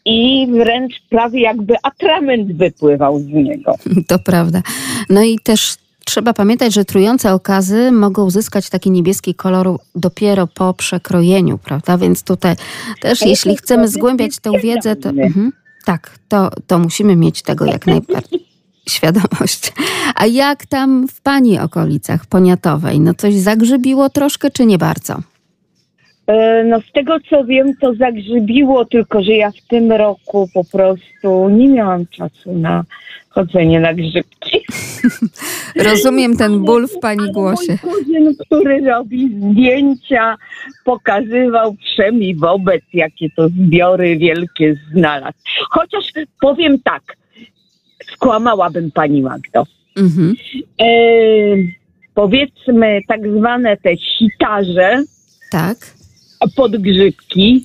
i 0.05 0.47
wręcz 0.51 0.94
prawie 1.11 1.40
jakby 1.40 1.74
atrament 1.82 2.57
wypływał 2.57 3.20
z 3.20 3.26
niego. 3.26 3.74
To 4.09 4.18
prawda. 4.18 4.62
No 5.11 5.22
i 5.22 5.38
też 5.38 5.74
trzeba 6.05 6.32
pamiętać, 6.32 6.74
że 6.74 6.84
trujące 6.84 7.32
okazy 7.32 7.92
mogą 7.92 8.30
zyskać 8.30 8.70
taki 8.70 8.90
niebieski 8.90 9.34
kolor 9.34 9.78
dopiero 9.94 10.47
po 10.47 10.74
przekrojeniu, 10.74 11.59
prawda? 11.59 11.99
Więc 11.99 12.22
tutaj 12.22 12.55
też, 13.01 13.22
jeśli 13.22 13.57
chcemy 13.57 13.88
zgłębiać 13.88 14.38
tę 14.38 14.51
wiedzę, 14.62 14.97
to 14.97 15.09
mhm, 15.09 15.53
tak, 15.84 16.18
to, 16.28 16.51
to 16.66 16.78
musimy 16.78 17.16
mieć 17.16 17.42
tego 17.42 17.64
jak 17.64 17.86
najbardziej 17.86 18.45
świadomość. 18.89 19.72
A 20.14 20.26
jak 20.26 20.66
tam 20.66 21.09
w 21.09 21.20
pani 21.20 21.59
okolicach 21.59 22.26
poniatowej? 22.26 23.01
No 23.01 23.14
coś 23.14 23.34
zagrzybiło 23.34 24.11
troszkę, 24.11 24.51
czy 24.51 24.66
nie 24.66 24.78
bardzo? 24.78 25.16
E, 26.26 26.64
No 26.64 26.80
z 26.80 26.93
tego 26.93 27.16
co 27.30 27.45
wiem, 27.45 27.76
to 27.80 27.95
zagrzybiło, 27.95 28.84
tylko 28.84 29.22
że 29.22 29.32
ja 29.32 29.51
w 29.51 29.68
tym 29.68 29.93
roku 29.93 30.49
po 30.55 30.64
prostu 30.64 31.49
nie 31.49 31.68
miałam 31.68 32.07
czasu 32.07 32.53
na 32.53 32.84
chodzenie 33.28 33.80
na 33.80 33.95
grzybki. 33.95 34.61
Rozumiem 35.91 36.37
ten 36.37 36.64
ból 36.64 36.89
w 36.89 36.99
pani 36.99 37.32
głosie. 37.32 37.78
Mój 37.84 37.95
kuzyn, 37.95 38.34
który 38.47 38.80
robi 38.80 39.30
zdjęcia, 39.41 40.37
pokazywał 40.84 41.76
wszemi 41.84 42.34
wobec, 42.34 42.82
jakie 42.93 43.30
to 43.37 43.49
zbiory 43.49 44.18
wielkie 44.18 44.76
znalazł. 44.93 45.39
Chociaż 45.70 46.05
powiem 46.41 46.78
tak, 46.84 47.03
skłamałabym 48.17 48.91
pani 48.91 49.23
Magdo. 49.23 49.67
Mhm. 49.97 50.35
E, 50.81 50.87
powiedzmy 52.14 53.01
tak 53.09 53.21
zwane 53.39 53.77
te 53.77 53.91
sitarze, 53.97 55.03
Tak. 55.51 55.77
podgrzybki, 56.57 57.64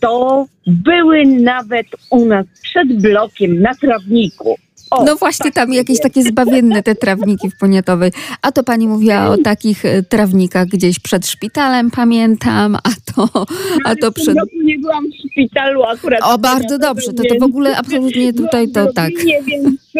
to 0.00 0.46
były 0.66 1.26
nawet 1.26 1.86
u 2.10 2.24
nas 2.24 2.46
przed 2.62 3.02
blokiem 3.02 3.60
na 3.60 3.74
trawniku. 3.74 4.56
O, 4.90 5.04
No 5.04 5.16
właśnie 5.16 5.52
tam 5.52 5.72
jakieś 5.72 6.00
takie 6.00 6.22
zbawienne 6.22 6.82
te 6.82 6.94
trawniki 6.94 7.50
w 7.50 7.58
Poniatowej. 7.58 8.12
A 8.42 8.52
to 8.52 8.64
pani 8.64 8.88
mówiła 8.88 9.28
o 9.28 9.36
takich 9.38 9.84
e, 9.84 10.02
trawnikach 10.02 10.66
gdzieś 10.66 10.98
przed 10.98 11.26
szpitalem, 11.26 11.90
pamiętam, 11.90 12.76
a 12.76 12.90
a 13.84 13.96
to 13.96 14.12
przed... 14.12 14.36
roku 14.36 14.62
nie 14.64 14.78
byłam 14.78 15.04
w 15.06 15.30
szpitalu 15.30 15.82
akurat. 15.82 16.20
O, 16.22 16.38
bardzo 16.38 16.78
dobrze, 16.78 17.12
to, 17.12 17.22
to 17.28 17.34
w 17.40 17.42
ogóle 17.42 17.76
absolutnie 17.76 18.32
tutaj 18.32 18.68
to 18.68 18.92
tak. 18.92 19.10
Nie 19.24 19.42
więc... 19.42 19.80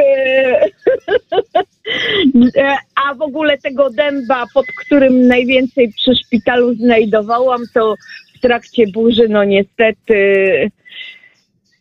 A 3.09 3.15
w 3.15 3.23
ogóle 3.23 3.59
tego 3.59 3.91
dęba, 3.91 4.45
pod 4.55 4.67
którym 4.67 5.27
najwięcej 5.27 5.93
przy 5.93 6.15
szpitalu 6.25 6.75
znajdowałam, 6.75 7.61
to 7.75 7.95
w 8.35 8.41
trakcie 8.41 8.87
burzy, 8.87 9.29
no 9.29 9.45
niestety 9.45 10.25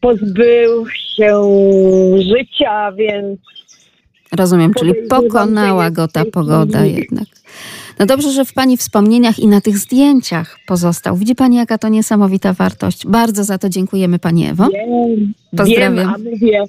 pozbył 0.01 0.85
się 0.89 1.41
życia, 2.17 2.91
więc 2.91 3.39
Rozumiem, 4.31 4.73
czyli 4.73 4.93
pokonała 5.09 5.91
go 5.91 6.07
ta 6.07 6.25
pogoda 6.25 6.85
jednak. 6.85 7.27
No 7.99 8.05
dobrze, 8.05 8.31
że 8.31 8.45
w 8.45 8.53
pani 8.53 8.77
wspomnieniach 8.77 9.39
i 9.39 9.47
na 9.47 9.61
tych 9.61 9.77
zdjęciach 9.77 10.59
pozostał. 10.67 11.15
Widzi 11.15 11.35
pani, 11.35 11.57
jaka 11.57 11.77
to 11.77 11.87
niesamowita 11.87 12.53
wartość. 12.53 13.07
Bardzo 13.07 13.43
za 13.43 13.57
to 13.57 13.69
dziękujemy 13.69 14.19
pani 14.19 14.47
Ewo. 14.47 14.67
Wiem, 14.73 15.33
Pozdrawiam. 15.57 16.23
Wiem, 16.33 16.65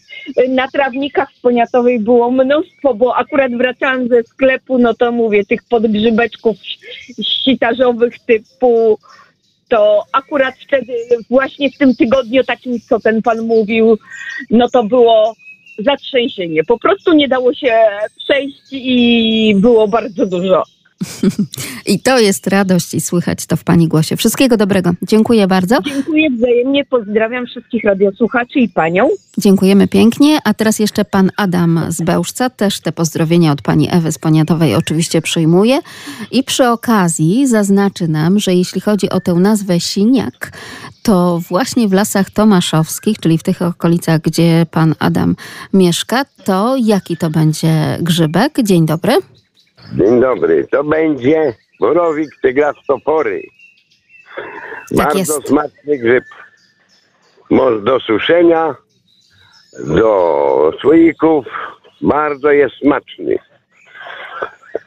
na 0.49 0.69
trawnikach 0.69 1.33
w 1.33 1.41
Poniatowej 1.41 2.01
było 2.01 2.31
mnóstwo, 2.31 2.95
bo 2.95 3.17
akurat 3.17 3.53
wracałam 3.53 4.09
ze 4.09 4.23
sklepu, 4.23 4.79
no 4.79 4.95
to 4.95 5.13
mówię, 5.13 5.45
tych 5.45 5.63
podgrzybeczków 5.63 6.57
sitarzowych 7.45 8.19
typu, 8.19 8.99
to 9.69 10.03
akurat 10.13 10.55
wtedy, 10.67 10.93
właśnie 11.31 11.71
w 11.71 11.79
tym 11.79 11.95
tygodniu 11.95 12.45
takim, 12.45 12.81
co 12.81 13.01
ten 13.01 13.23
pan 13.23 13.47
mówił, 13.47 13.99
no 14.51 14.69
to 14.69 14.85
było 14.85 15.35
zatrzęsienie. 15.79 16.65
Po 16.65 16.79
prostu 16.79 17.13
nie 17.13 17.29
dało 17.29 17.55
się 17.55 17.75
przejść 18.19 18.63
i 18.73 19.55
było 19.57 19.89
bardzo 19.89 20.27
dużo. 20.27 20.63
I 21.93 22.01
to 22.01 22.19
jest 22.19 22.47
radość 22.47 22.95
i 22.95 23.01
słychać 23.01 23.47
to 23.47 23.57
w 23.57 23.65
pani 23.65 23.89
głosie. 23.89 24.17
Wszystkiego 24.17 24.57
dobrego. 24.57 24.91
Dziękuję 25.03 25.47
bardzo. 25.47 25.83
Dziękuję 25.83 26.31
wzajemnie, 26.31 26.85
pozdrawiam 26.85 27.47
wszystkich 27.47 27.85
radiosłuchaczy 27.85 28.59
i 28.59 28.69
panią. 28.69 29.09
Dziękujemy 29.39 29.89
pięknie. 29.89 30.39
A 30.45 30.55
teraz 30.55 30.79
jeszcze 30.79 31.05
pan 31.05 31.31
Adam 31.37 31.81
z 31.89 32.03
Bełżca. 32.03 32.51
Też 32.51 32.81
te 32.81 32.93
pozdrowienia 32.93 33.53
od 33.53 33.63
pani 33.63 33.89
Ewy 33.91 34.13
z 34.13 34.19
Poniatowej 34.19 34.75
oczywiście 34.75 35.23
przyjmuje. 35.23 35.81
I 36.31 36.45
przy 36.45 36.69
okazji 36.69 37.47
zaznaczy 37.47 38.09
nam, 38.09 38.39
że 38.39 38.55
jeśli 38.55 38.81
chodzi 38.81 39.11
o 39.11 39.21
tę 39.21 39.35
nazwę 39.35 39.81
siniak, 39.81 40.53
to 41.03 41.41
właśnie 41.49 41.89
w 41.89 41.93
Lasach 41.93 42.31
Tomaszowskich, 42.31 43.19
czyli 43.19 43.39
w 43.39 43.43
tych 43.43 43.63
okolicach, 43.63 44.21
gdzie 44.21 44.67
pan 44.71 44.95
Adam 44.99 45.37
mieszka, 45.73 46.25
to 46.45 46.77
jaki 46.77 47.17
to 47.17 47.31
będzie 47.31 47.99
grzybek? 48.01 48.59
Dzień 48.63 48.87
dobry. 48.87 49.13
Dzień 49.93 50.21
dobry. 50.21 50.67
To 50.71 50.85
będzie 50.85 51.55
borowik 51.81 52.31
tygrastopory. 52.43 53.43
Tak 54.97 55.07
Bardzo 55.07 55.19
jest. 55.19 55.49
smaczny 55.49 55.99
grzyb. 55.99 56.25
Może 57.51 57.81
do 57.81 58.01
suszenia, 58.01 58.75
do 59.87 60.73
słoików. 60.81 61.47
Bardzo 62.01 62.51
jest 62.51 62.75
smaczny. 62.77 63.39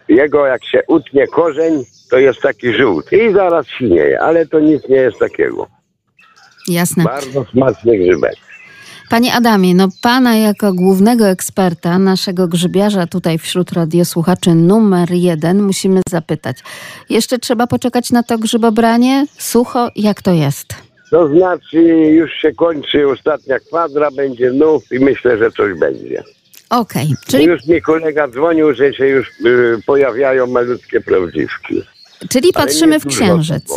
Jego 0.07 0.45
jak 0.45 0.65
się 0.65 0.81
utnie 0.87 1.27
korzeń, 1.27 1.83
to 2.09 2.17
jest 2.17 2.41
taki 2.41 2.73
żółty 2.73 3.17
i 3.17 3.33
zaraz 3.33 3.67
sinieje, 3.67 4.21
ale 4.21 4.45
to 4.45 4.59
nic 4.59 4.89
nie 4.89 4.95
jest 4.95 5.19
takiego. 5.19 5.67
Jasne. 6.67 7.03
Bardzo 7.03 7.45
smaczny 7.45 7.97
grzybek. 7.97 8.35
Panie 9.11 9.33
Adamie, 9.33 9.75
no 9.75 9.87
pana 10.01 10.35
jako 10.35 10.73
głównego 10.73 11.27
eksperta, 11.27 11.99
naszego 11.99 12.47
grzybiarza 12.47 13.07
tutaj 13.07 13.37
wśród 13.37 13.71
radiosłuchaczy 13.71 14.55
numer 14.55 15.11
jeden 15.11 15.61
musimy 15.61 16.01
zapytać. 16.09 16.57
Jeszcze 17.09 17.39
trzeba 17.39 17.67
poczekać 17.67 18.11
na 18.11 18.23
to 18.23 18.37
grzybobranie? 18.37 19.25
Sucho, 19.37 19.89
jak 19.95 20.21
to 20.21 20.31
jest? 20.31 20.75
To 21.09 21.27
znaczy 21.27 21.81
już 22.11 22.31
się 22.31 22.53
kończy 22.53 23.07
ostatnia 23.07 23.59
kwadra, 23.59 24.11
będzie 24.11 24.51
nów 24.51 24.83
i 24.91 24.99
myślę, 24.99 25.37
że 25.37 25.51
coś 25.51 25.79
będzie. 25.79 26.23
Okej, 26.69 27.15
czyli, 27.27 27.45
Już 27.45 27.65
mi 27.67 27.81
kolega 27.81 28.27
dzwonił, 28.27 28.73
że 28.73 28.93
się 28.93 29.07
już 29.07 29.27
y, 29.45 29.81
pojawiają 29.85 30.47
malutkie 30.47 31.01
prawdziwki. 31.01 31.81
czyli 32.29 32.53
patrzymy 32.53 32.99
w 32.99 33.07
księżyc. 33.07 33.73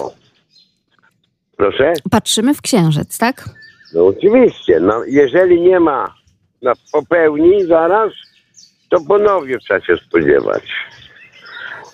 Proszę? 1.56 1.92
Patrzymy 2.10 2.54
w 2.54 2.62
księżyc, 2.62 3.18
tak? 3.18 3.63
No 3.94 4.06
oczywiście. 4.06 4.80
No, 4.80 5.04
jeżeli 5.06 5.60
nie 5.60 5.80
ma 5.80 6.14
na 6.62 6.72
popełni 6.92 7.64
zaraz, 7.64 8.12
to 8.90 8.98
ponownie 9.08 9.58
trzeba 9.58 9.80
się 9.80 9.96
spodziewać. 9.96 10.62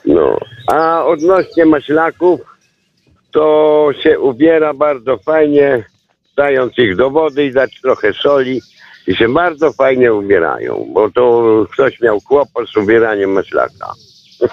No. 0.05 0.39
A 0.67 1.05
odnośnie 1.05 1.67
maślaków, 1.67 2.41
to 3.31 3.89
się 4.03 4.21
ubiera 4.21 4.75
bardzo 4.75 5.19
fajnie, 5.19 5.85
dając 6.37 6.79
ich 6.79 6.97
do 6.97 7.11
wody 7.11 7.45
i 7.45 7.53
dać 7.53 7.81
trochę 7.81 8.13
soli 8.13 8.61
i 9.07 9.17
się 9.17 9.29
bardzo 9.29 9.73
fajnie 9.73 10.15
ubierają, 10.15 10.87
bo 10.93 11.11
to 11.11 11.45
ktoś 11.73 12.01
miał 12.01 12.21
kłopot 12.21 12.69
z 12.69 12.77
ubieraniem 12.77 13.33
maślaka. 13.33 13.93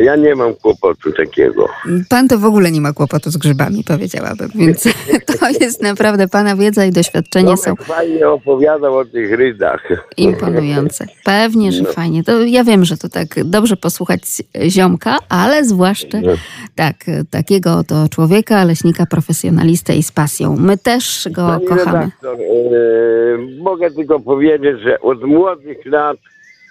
Ja 0.00 0.16
nie 0.16 0.34
mam 0.34 0.54
kłopotu 0.54 1.12
takiego. 1.12 1.68
Pan 2.08 2.28
to 2.28 2.38
w 2.38 2.44
ogóle 2.44 2.70
nie 2.70 2.80
ma 2.80 2.92
kłopotu 2.92 3.30
z 3.30 3.36
grzybami, 3.36 3.84
powiedziałabym, 3.84 4.48
więc 4.54 4.82
to 5.40 5.48
jest 5.60 5.82
naprawdę 5.82 6.28
Pana 6.28 6.56
wiedza 6.56 6.84
i 6.84 6.90
doświadczenie 6.92 7.56
są 7.56 7.64
Tomek 7.76 7.82
fajnie 7.84 8.28
opowiadał 8.28 8.96
o 8.98 9.04
tych 9.04 9.32
rydach. 9.32 9.88
imponujące. 10.16 11.06
Pewnie, 11.24 11.72
że 11.72 11.82
No. 11.82 11.92
fajnie. 11.92 12.24
To 12.24 12.42
ja 12.42 12.64
wiem, 12.64 12.84
że 12.84 12.96
to 12.96 13.08
tak 13.08 13.26
dobrze 13.44 13.76
posłuchać 13.76 14.20
ziomka, 14.68 15.18
ale 15.28 15.64
zwłaszcza 15.64 16.18
No. 16.22 16.32
tak, 16.74 16.94
takiego 17.30 17.84
to 17.84 18.08
człowieka, 18.08 18.64
leśnika, 18.64 19.06
profesjonalistę 19.06 19.96
i 19.96 20.02
z 20.02 20.12
pasją. 20.12 20.56
My 20.58 20.78
też 20.78 21.28
go 21.30 21.46
Pani 21.46 21.66
kochamy. 21.66 21.98
redaktor, 21.98 22.36
e, 22.40 23.62
mogę 23.62 23.90
tylko 23.90 24.20
powiedzieć, 24.20 24.80
że 24.84 25.00
od 25.00 25.24
młodych 25.24 25.86
lat, 25.86 26.16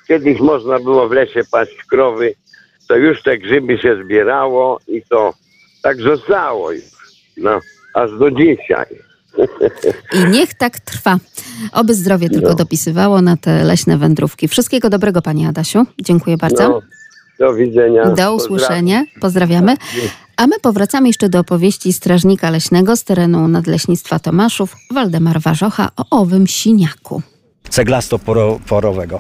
kiedyś 0.08 0.40
można 0.40 0.80
było 0.80 1.10
w 1.10 1.12
lesie 1.12 1.42
paść 1.52 1.84
krowy, 1.90 2.34
to 2.88 2.96
już 2.96 3.24
te 3.24 3.38
grzyby 3.38 3.78
się 3.78 4.04
zbierało 4.06 4.80
i 4.88 5.02
to 5.10 5.34
tak 5.84 5.98
zostało 6.02 6.72
już. 6.72 6.84
No, 7.38 7.60
aż 7.94 8.12
do 8.20 8.32
dzisiaj. 8.32 8.86
I 10.14 10.26
niech 10.32 10.54
tak 10.54 10.80
trwa. 10.80 11.18
Oby 11.74 11.94
zdrowie 11.94 12.30
tylko 12.30 12.50
No. 12.50 12.56
dopisywało 12.56 13.22
na 13.22 13.38
te 13.38 13.64
leśne 13.64 13.98
wędrówki. 13.98 14.48
Wszystkiego 14.48 14.90
dobrego, 14.90 15.22
Panie 15.22 15.48
Adasiu. 15.48 15.86
Dziękuję 16.02 16.38
bardzo. 16.38 16.70
No, 16.70 16.82
do 17.40 17.54
widzenia. 17.54 18.06
Do 18.10 18.36
usłyszenia. 18.36 19.04
Pozdrawiamy. 19.22 19.76
A 20.38 20.48
my 20.48 20.60
powracamy 20.62 21.08
jeszcze 21.08 21.30
do 21.30 21.40
opowieści 21.40 21.94
strażnika 21.94 22.50
leśnego 22.50 22.96
z 22.96 23.04
terenu 23.04 23.48
Nadleśnictwa 23.48 24.20
Tomaszów, 24.20 24.76
Waldemar 24.92 25.40
Warzocha 25.42 25.90
o 25.98 26.06
owym 26.22 26.48
siniaku. 26.48 27.22
ceglasto-porowego. 27.70 29.20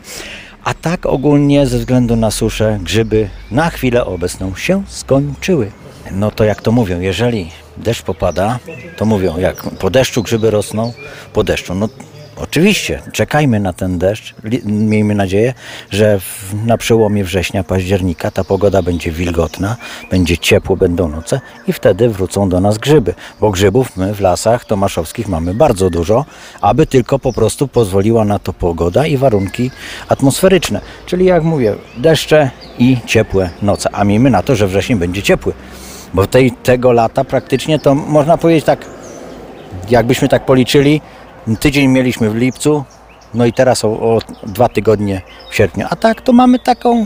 A 0.66 0.74
tak 0.74 1.05
ogólnie 1.05 1.68
ze 1.68 1.78
względu 1.78 2.16
na 2.16 2.32
suszę 2.32 2.80
grzyby 2.82 3.30
na 3.51 3.70
chwilę 3.70 4.05
obecną 4.05 4.55
się 4.55 4.84
skończyły. 4.88 5.72
No 6.11 6.32
to 6.32 6.43
jak 6.43 6.61
to 6.61 6.72
mówią, 6.72 6.99
jeżeli 6.99 7.51
deszcz 7.78 8.01
popada, 8.01 8.59
to 8.97 9.05
mówią, 9.05 9.38
jak 9.38 9.63
po 9.63 9.89
deszczu 9.89 10.24
grzyby 10.24 10.51
rosną, 10.51 10.93
po 11.34 11.43
deszczu. 11.43 11.76
No 11.76 11.89
oczywiście, 12.38 13.02
czekajmy 13.12 13.60
na 13.60 13.74
ten 13.74 13.98
deszcz, 13.98 14.36
miejmy 14.66 15.16
nadzieję, 15.16 15.54
że 15.90 16.20
w, 16.20 16.54
na 16.66 16.78
przełomie 16.78 17.24
września, 17.24 17.64
października 17.64 18.32
ta 18.32 18.44
pogoda 18.44 18.82
będzie 18.82 19.12
wilgotna, 19.12 19.76
będzie 20.12 20.38
ciepło, 20.38 20.78
będą 20.78 21.10
noce 21.10 21.42
i 21.68 21.74
wtedy 21.74 22.10
wrócą 22.10 22.50
do 22.50 22.60
nas 22.60 22.78
grzyby, 22.78 23.14
bo 23.42 23.52
grzybów 23.52 23.98
my 23.98 24.14
w 24.14 24.22
lasach 24.22 24.66
tomaszowskich 24.66 25.28
mamy 25.28 25.54
bardzo 25.54 25.90
dużo, 25.90 26.26
aby 26.62 26.86
tylko 26.86 27.20
po 27.20 27.34
prostu 27.34 27.68
pozwoliła 27.68 28.26
na 28.26 28.40
to 28.40 28.54
pogoda 28.54 29.08
i 29.08 29.18
warunki 29.18 29.72
atmosferyczne. 30.08 30.82
Czyli 31.06 31.26
jak 31.26 31.44
mówię, 31.44 31.76
deszcze 31.98 32.50
i 32.80 32.98
ciepłe 33.06 33.50
noce, 33.62 33.90
a 33.94 34.04
miejmy 34.04 34.30
na 34.30 34.44
to, 34.44 34.56
że 34.56 34.68
wrzesień 34.68 34.98
będzie 34.98 35.24
ciepły, 35.24 35.54
bo 36.14 36.28
tej, 36.28 36.52
tego 36.52 36.92
lata 36.92 37.24
praktycznie 37.24 37.80
to 37.80 37.96
można 37.96 38.38
powiedzieć 38.38 38.66
tak, 38.66 38.86
jakbyśmy 39.90 40.28
tak 40.28 40.46
policzyli, 40.46 41.02
tydzień 41.60 41.88
mieliśmy 41.88 42.30
w 42.30 42.36
lipcu, 42.36 42.84
no 43.34 43.46
i 43.46 43.54
teraz 43.54 43.86
o, 43.86 43.88
o 43.88 44.20
dwa 44.43 44.70
tygodnie 44.70 45.22
w 45.52 45.56
sierpniu. 45.56 45.88
A 45.89 45.96
tak 45.96 46.22
to 46.22 46.34
mamy 46.34 46.60
taką, 46.60 47.06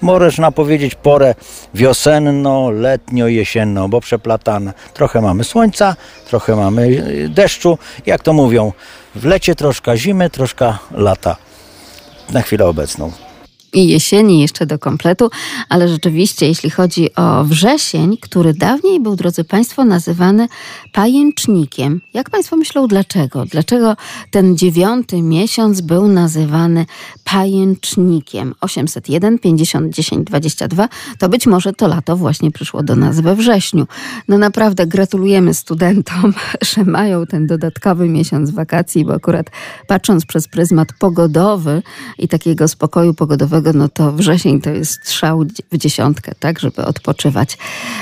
można 0.00 0.52
powiedzieć, 0.52 0.94
porę 0.94 1.34
wiosenno, 1.74 2.70
letnio, 2.70 3.28
jesienno, 3.28 3.88
bo 3.88 4.00
przeplatane. 4.00 4.72
Trochę 4.94 5.20
mamy 5.20 5.44
słońca, 5.44 5.96
trochę 6.28 6.56
mamy 6.56 6.82
y, 6.82 7.28
deszczu. 7.28 7.78
Jak 8.06 8.22
to 8.22 8.32
mówią, 8.32 8.72
w 9.14 9.24
lecie 9.24 9.54
troszkę 9.54 9.96
zimy, 9.96 10.30
troszkę 10.30 10.74
lata. 10.90 11.36
Na 12.30 12.42
chwilę 12.42 12.66
obecną. 12.66 13.23
I 13.74 13.88
jesieni 13.88 14.40
jeszcze 14.40 14.66
do 14.66 14.78
kompletu, 14.78 15.30
ale 15.68 15.88
rzeczywiście, 15.88 16.46
jeśli 16.46 16.70
chodzi 16.70 17.14
o 17.14 17.44
wrzesień, 17.44 18.16
który 18.16 18.54
dawniej 18.54 19.00
był, 19.00 19.16
drodzy 19.16 19.44
Państwo, 19.44 19.84
nazywany 19.84 20.48
pajęcznikiem. 20.92 22.00
Jak 22.14 22.30
Państwo 22.30 22.56
myślą, 22.56 22.88
dlaczego? 22.88 23.44
Dlaczego 23.44 23.96
ten 24.30 24.56
dziewiąty 24.56 25.22
miesiąc 25.22 25.80
był 25.80 26.08
nazywany 26.08 26.86
pajęcznikiem? 27.24 28.54
801 28.60 29.38
50 29.38 29.94
10 29.94 30.26
22 30.26 30.88
to 31.18 31.28
być 31.28 31.46
może 31.46 31.72
to 31.72 31.88
lato 31.88 32.16
właśnie 32.16 32.50
przyszło 32.50 32.82
do 32.82 32.96
nas 32.96 33.20
we 33.20 33.36
wrześniu. 33.36 33.86
No 34.28 34.38
naprawdę 34.38 34.86
gratulujemy 34.86 35.54
studentom, 35.54 36.34
że 36.74 36.84
mają 36.84 37.26
ten 37.26 37.46
dodatkowy 37.46 38.08
miesiąc 38.08 38.50
wakacji, 38.50 39.04
bo 39.04 39.14
akurat 39.14 39.50
patrząc 39.86 40.26
przez 40.26 40.48
pryzmat 40.48 40.88
pogodowy 40.98 41.82
i 42.18 42.28
takiego 42.28 42.68
spokoju 42.68 43.14
pogodowego, 43.14 43.63
no 43.72 43.88
to 43.88 44.12
wrzesień 44.12 44.60
to 44.60 44.70
jest 44.70 44.92
strzał 44.92 45.44
w 45.72 45.78
dziesiątkę, 45.78 46.32
tak, 46.38 46.60
żeby 46.60 46.84
odpoczywać. 46.84 47.58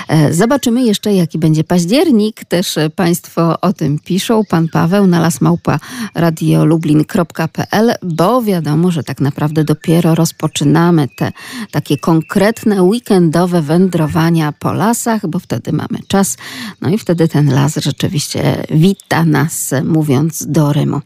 E, 0.08 0.32
Zobaczymy 0.34 0.82
jeszcze, 0.82 1.14
jaki 1.14 1.38
będzie 1.38 1.64
październik. 1.64 2.44
Też 2.44 2.78
e, 2.78 2.90
Państwo 2.90 3.60
o 3.60 3.72
tym 3.72 3.98
piszą. 3.98 4.42
Pan 4.44 4.68
Paweł 4.68 5.06
na 5.06 5.20
lasmałpa 5.20 5.78
radiolublin.pl, 6.14 7.92
bo 8.02 8.42
wiadomo, 8.42 8.90
że 8.90 9.02
tak 9.02 9.20
naprawdę 9.20 9.64
dopiero 9.64 10.14
rozpoczynamy 10.14 11.08
te 11.16 11.32
takie 11.70 11.96
konkretne 11.98 12.82
weekendowe 12.82 13.62
wędrowania 13.62 14.52
po 14.52 14.72
lasach, 14.72 15.26
bo 15.26 15.38
wtedy 15.38 15.72
mamy 15.72 15.98
czas. 16.08 16.36
No 16.80 16.90
i 16.90 16.98
wtedy 16.98 17.28
ten 17.28 17.54
las 17.54 17.76
rzeczywiście 17.76 18.64
wita 18.70 19.24
nas, 19.24 19.70
mówiąc 19.84 20.46
do 20.46 20.72
Rymu. 20.72 21.00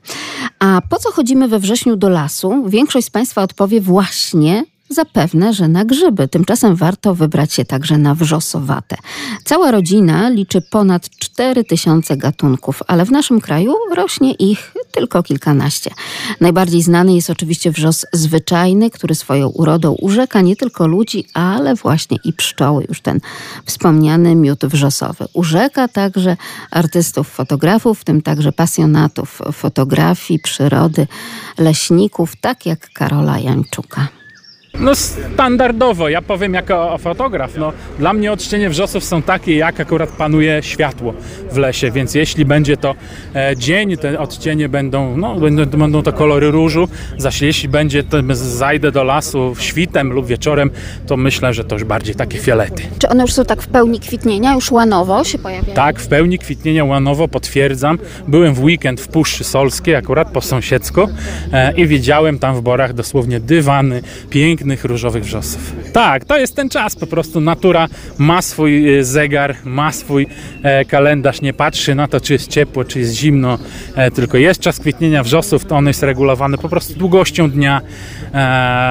A 0.58 0.80
po 0.90 0.98
co 0.98 1.12
chodzimy 1.12 1.48
we 1.48 1.58
wrześniu 1.58 1.96
do 1.96 2.08
lasu? 2.08 2.64
Większość 2.68 3.06
z 3.06 3.10
Państwa 3.10 3.42
odpowie 3.42 3.80
właśnie 3.80 4.45
Zapewne, 4.88 5.54
że 5.54 5.68
na 5.68 5.84
grzyby. 5.84 6.28
Tymczasem 6.28 6.76
warto 6.76 7.14
wybrać 7.14 7.52
się 7.52 7.64
także 7.64 7.98
na 7.98 8.14
wrzosowate. 8.14 8.96
Cała 9.44 9.70
rodzina 9.70 10.28
liczy 10.28 10.60
ponad 10.60 11.08
4000 11.10 12.16
gatunków, 12.16 12.82
ale 12.86 13.04
w 13.04 13.10
naszym 13.10 13.40
kraju 13.40 13.74
rośnie 13.94 14.32
ich 14.32 14.72
tylko 14.92 15.22
kilkanaście. 15.22 15.90
Najbardziej 16.40 16.82
znany 16.82 17.14
jest 17.14 17.30
oczywiście 17.30 17.70
wrzos 17.70 18.06
zwyczajny, 18.12 18.90
który 18.90 19.14
swoją 19.14 19.48
urodą 19.48 19.92
urzeka 19.92 20.40
nie 20.40 20.56
tylko 20.56 20.86
ludzi, 20.86 21.24
ale 21.34 21.74
właśnie 21.74 22.18
i 22.24 22.32
pszczoły. 22.32 22.84
Już 22.88 23.00
ten 23.00 23.20
wspomniany 23.64 24.34
miód 24.34 24.64
wrzosowy. 24.66 25.24
Urzeka 25.32 25.88
także 25.88 26.36
artystów, 26.70 27.28
fotografów, 27.28 28.00
w 28.00 28.04
tym 28.04 28.22
także 28.22 28.52
pasjonatów 28.52 29.40
fotografii, 29.52 30.40
przyrody, 30.40 31.06
leśników, 31.58 32.36
tak 32.40 32.66
jak 32.66 32.92
Karola 32.92 33.38
Jańczuka. 33.38 34.08
No 34.80 34.94
standardowo, 34.94 36.08
ja 36.08 36.22
powiem 36.22 36.54
jako 36.54 36.98
fotograf, 36.98 37.56
no 37.56 37.72
dla 37.98 38.12
mnie 38.12 38.32
odcienie 38.32 38.70
wrzosów 38.70 39.04
są 39.04 39.22
takie, 39.22 39.56
jak 39.56 39.80
akurat 39.80 40.10
panuje 40.10 40.62
światło 40.62 41.14
w 41.52 41.56
lesie, 41.56 41.90
więc 41.90 42.14
jeśli 42.14 42.44
będzie 42.44 42.76
to 42.76 42.94
e, 43.34 43.56
dzień, 43.56 43.96
te 43.96 44.18
odcienie 44.18 44.68
będą, 44.68 45.16
no 45.16 45.40
będą, 45.40 45.66
będą 45.66 46.02
to 46.02 46.12
kolory 46.12 46.50
różu, 46.50 46.88
zaś 47.18 47.42
jeśli 47.42 47.68
będzie, 47.68 48.02
to 48.02 48.16
zajdę 48.32 48.92
do 48.92 49.04
lasu 49.04 49.54
świtem 49.58 50.12
lub 50.12 50.26
wieczorem, 50.26 50.70
to 51.06 51.16
myślę, 51.16 51.54
że 51.54 51.64
to 51.64 51.74
już 51.74 51.84
bardziej 51.84 52.14
takie 52.14 52.38
fiolety. 52.38 52.82
Czy 52.98 53.08
one 53.08 53.22
już 53.22 53.32
są 53.32 53.44
tak 53.44 53.62
w 53.62 53.68
pełni 53.68 54.00
kwitnienia, 54.00 54.54
już 54.54 54.70
łanowo 54.70 55.24
się 55.24 55.38
pojawiają? 55.38 55.74
Tak, 55.74 56.00
w 56.00 56.08
pełni 56.08 56.38
kwitnienia 56.38 56.84
łanowo 56.84 57.28
potwierdzam. 57.28 57.98
Byłem 58.28 58.54
w 58.54 58.62
weekend 58.64 59.00
w 59.00 59.08
Puszczy 59.08 59.44
Solskiej, 59.44 59.94
akurat 59.94 60.30
po 60.30 60.40
sąsiedzku 60.40 61.08
e, 61.52 61.72
i 61.72 61.86
widziałem 61.86 62.38
tam 62.38 62.56
w 62.56 62.60
borach 62.60 62.92
dosłownie 62.92 63.40
dywany 63.40 64.02
pięknych 64.66 64.84
różowych 64.84 65.24
wrzosów. 65.24 65.72
Tak, 65.92 66.24
to 66.24 66.38
jest 66.38 66.56
ten 66.56 66.68
czas, 66.68 66.96
po 66.96 67.06
prostu 67.06 67.40
natura 67.40 67.88
ma 68.18 68.42
swój 68.42 68.98
e, 68.98 69.04
zegar, 69.04 69.56
ma 69.64 69.92
swój 69.92 70.26
e, 70.62 70.84
kalendarz, 70.84 71.42
nie 71.42 71.52
patrzy 71.52 71.94
na 71.94 72.08
to, 72.08 72.20
czy 72.20 72.32
jest 72.32 72.48
ciepło, 72.48 72.84
czy 72.84 72.98
jest 72.98 73.14
zimno, 73.14 73.58
e, 73.96 74.10
tylko 74.10 74.38
jest 74.38 74.60
czas 74.60 74.78
kwitnienia 74.78 75.22
wrzosów, 75.22 75.64
to 75.64 75.76
on 75.76 75.86
jest 75.86 76.02
regulowany 76.02 76.58
po 76.58 76.68
prostu 76.68 76.98
długością 76.98 77.50
dnia, 77.50 77.80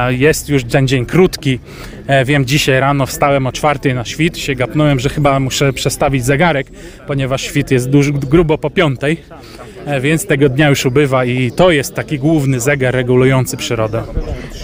jest 0.10 0.50
już 0.50 0.64
ten 0.64 0.88
dzień 0.88 1.06
krótki. 1.06 1.60
Wiem, 2.26 2.46
dzisiaj 2.46 2.80
rano 2.80 3.06
wstałem 3.06 3.48
o 3.48 3.52
czwartej 3.52 3.94
na 3.94 4.06
świt, 4.06 4.38
się 4.38 4.56
gapnąłem, 4.56 5.00
że 5.00 5.10
chyba 5.10 5.40
muszę 5.40 5.74
przestawić 5.74 6.26
zegarek, 6.26 6.68
ponieważ 7.08 7.42
świt 7.42 7.72
jest 7.72 7.90
grubo 8.30 8.58
po 8.58 8.70
piątej, 8.70 9.18
więc 10.02 10.26
tego 10.26 10.50
dnia 10.50 10.70
już 10.70 10.86
ubywa 10.86 11.26
i 11.26 11.52
to 11.52 11.72
jest 11.72 11.96
taki 11.96 12.20
główny 12.20 12.60
zegar 12.60 12.94
regulujący 12.94 13.58
przyrodę. 13.58 14.04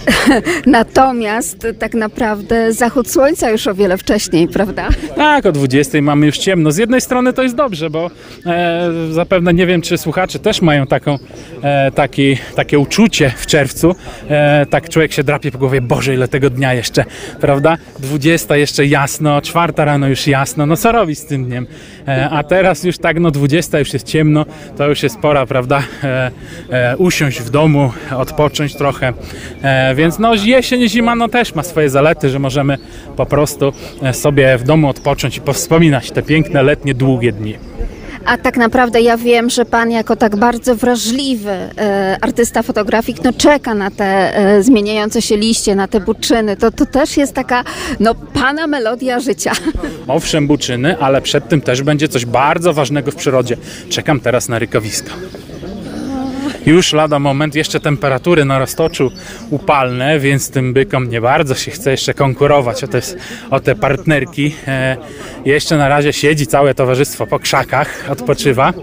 Natomiast 0.65 1.67
tak 1.79 1.93
naprawdę 1.93 2.73
zachód 2.73 3.11
słońca 3.11 3.49
już 3.49 3.67
o 3.67 3.73
wiele 3.73 3.97
wcześniej, 3.97 4.47
prawda? 4.47 4.89
Tak, 5.15 5.45
o 5.45 5.51
20 5.51 6.01
mamy 6.01 6.25
już 6.25 6.37
ciemno. 6.37 6.71
Z 6.71 6.77
jednej 6.77 7.01
strony 7.01 7.33
to 7.33 7.43
jest 7.43 7.55
dobrze, 7.55 7.89
bo 7.89 8.11
e, 8.45 8.89
zapewne 9.11 9.53
nie 9.53 9.65
wiem, 9.65 9.81
czy 9.81 9.97
słuchacze 9.97 10.39
też 10.39 10.61
mają 10.61 10.87
taką, 10.87 11.19
e, 11.63 11.91
taki, 11.91 12.37
takie 12.55 12.79
uczucie 12.79 13.33
w 13.37 13.45
czerwcu. 13.45 13.95
E, 14.29 14.65
tak 14.65 14.89
człowiek 14.89 15.13
się 15.13 15.23
drapie 15.23 15.51
po 15.51 15.57
głowie, 15.57 15.81
Boże, 15.81 16.13
ile 16.13 16.27
tego 16.27 16.49
dnia 16.49 16.73
jeszcze, 16.73 17.05
prawda? 17.41 17.77
20 17.99 18.57
jeszcze 18.57 18.85
jasno, 18.85 19.41
czwarta 19.41 19.85
rano 19.85 20.07
już 20.07 20.27
jasno, 20.27 20.65
no 20.65 20.77
co 20.77 20.91
robić 20.91 21.19
z 21.19 21.25
tym 21.25 21.45
dniem? 21.45 21.67
E, 22.07 22.29
a 22.29 22.43
teraz 22.43 22.83
już 22.83 22.97
tak, 22.97 23.19
no 23.19 23.31
20 23.31 23.79
już 23.79 23.93
jest 23.93 24.07
ciemno, 24.07 24.45
to 24.77 24.87
już 24.87 25.03
jest 25.03 25.10
pora, 25.17 25.45
prawda? 25.45 25.83
E, 26.03 26.31
e, 26.69 26.97
usiąść 26.97 27.39
w 27.39 27.49
domu, 27.49 27.91
odpocząć 28.17 28.75
trochę, 28.75 29.13
e, 29.61 29.95
Więc 29.95 30.19
no 30.19 30.35
jesień 30.35 30.89
zima 30.89 31.15
no 31.15 31.27
też 31.27 31.55
ma 31.55 31.63
swoje 31.63 31.89
zalety, 31.89 32.29
że 32.29 32.39
możemy 32.39 32.77
po 33.17 33.25
prostu 33.25 33.73
sobie 34.11 34.57
w 34.57 34.63
domu 34.63 34.89
odpocząć 34.89 35.37
i 35.37 35.41
powspominać 35.41 36.11
te 36.11 36.23
piękne 36.23 36.63
letnie, 36.63 36.93
długie 36.93 37.31
dni. 37.31 37.70
A 38.25 38.37
tak 38.37 38.57
naprawdę 38.57 39.01
ja 39.01 39.17
wiem, 39.17 39.49
że 39.49 39.65
pan 39.65 39.91
jako 39.91 40.15
tak 40.15 40.35
bardzo 40.35 40.75
wrażliwy 40.75 41.51
e, 41.51 42.17
artysta 42.21 42.63
fotografik 42.63 43.23
no 43.23 43.33
czeka 43.33 43.73
na 43.73 43.91
te 43.91 44.37
e, 44.37 44.63
zmieniające 44.63 45.21
się 45.21 45.37
liście, 45.37 45.75
na 45.75 45.87
te 45.87 45.99
buczyny. 45.99 46.57
To, 46.57 46.71
to 46.71 46.85
też 46.85 47.17
jest 47.17 47.33
taka 47.33 47.63
no 47.99 48.15
pana 48.15 48.67
melodia 48.67 49.19
życia. 49.19 49.51
Owszem, 50.07 50.47
buczyny, 50.47 50.97
ale 50.97 51.21
przed 51.21 51.49
tym 51.49 51.61
też 51.61 51.81
będzie 51.81 52.07
coś 52.07 52.25
bardzo 52.25 52.73
ważnego 52.73 53.11
w 53.11 53.15
przyrodzie. 53.15 53.57
Czekam 53.89 54.19
teraz 54.19 54.49
na 54.49 54.59
rykowiska. 54.59 55.11
Już 56.65 56.93
lada 56.93 57.19
moment, 57.19 57.55
jeszcze 57.55 57.79
temperatury 57.79 58.45
na 58.45 58.59
roztoczu 58.59 59.11
upalne, 59.49 60.19
więc 60.19 60.49
tym 60.49 60.73
bykom 60.73 61.09
nie 61.09 61.21
bardzo 61.21 61.55
się 61.55 61.71
chce 61.71 61.91
jeszcze 61.91 62.13
konkurować 62.13 62.83
o 62.83 62.87
te, 62.87 63.01
o 63.49 63.59
te 63.59 63.75
partnerki. 63.75 64.55
E, 64.67 64.97
jeszcze 65.45 65.77
na 65.77 65.89
razie 65.89 66.13
siedzi 66.13 66.47
całe 66.47 66.73
towarzystwo 66.75 67.27
po 67.27 67.39
krzakach, 67.39 68.05
odpoczywa, 68.09 68.73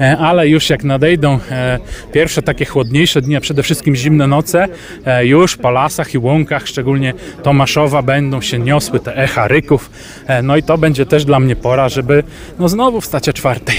e, 0.00 0.18
ale 0.18 0.48
już 0.48 0.70
jak 0.70 0.84
nadejdą 0.84 1.38
e, 1.50 1.78
pierwsze 2.12 2.42
takie 2.42 2.64
chłodniejsze 2.64 3.20
dni, 3.20 3.36
a 3.36 3.40
przede 3.40 3.62
wszystkim 3.62 3.96
zimne 3.96 4.26
noce, 4.26 4.68
e, 5.04 5.26
już 5.26 5.56
po 5.56 5.70
lasach 5.70 6.14
i 6.14 6.18
łąkach, 6.18 6.68
szczególnie 6.68 7.14
Tomaszowa, 7.42 8.02
będą 8.02 8.40
się 8.40 8.58
niosły 8.58 9.00
te 9.00 9.16
echa 9.16 9.48
ryków. 9.48 9.90
E, 10.26 10.42
no 10.42 10.56
i 10.56 10.62
to 10.62 10.78
będzie 10.78 11.06
też 11.06 11.24
dla 11.24 11.40
mnie 11.40 11.56
pora, 11.56 11.88
żeby 11.88 12.22
no 12.58 12.68
znowu 12.68 13.00
wstać 13.00 13.28
o 13.28 13.32
czwartej. 13.32 13.76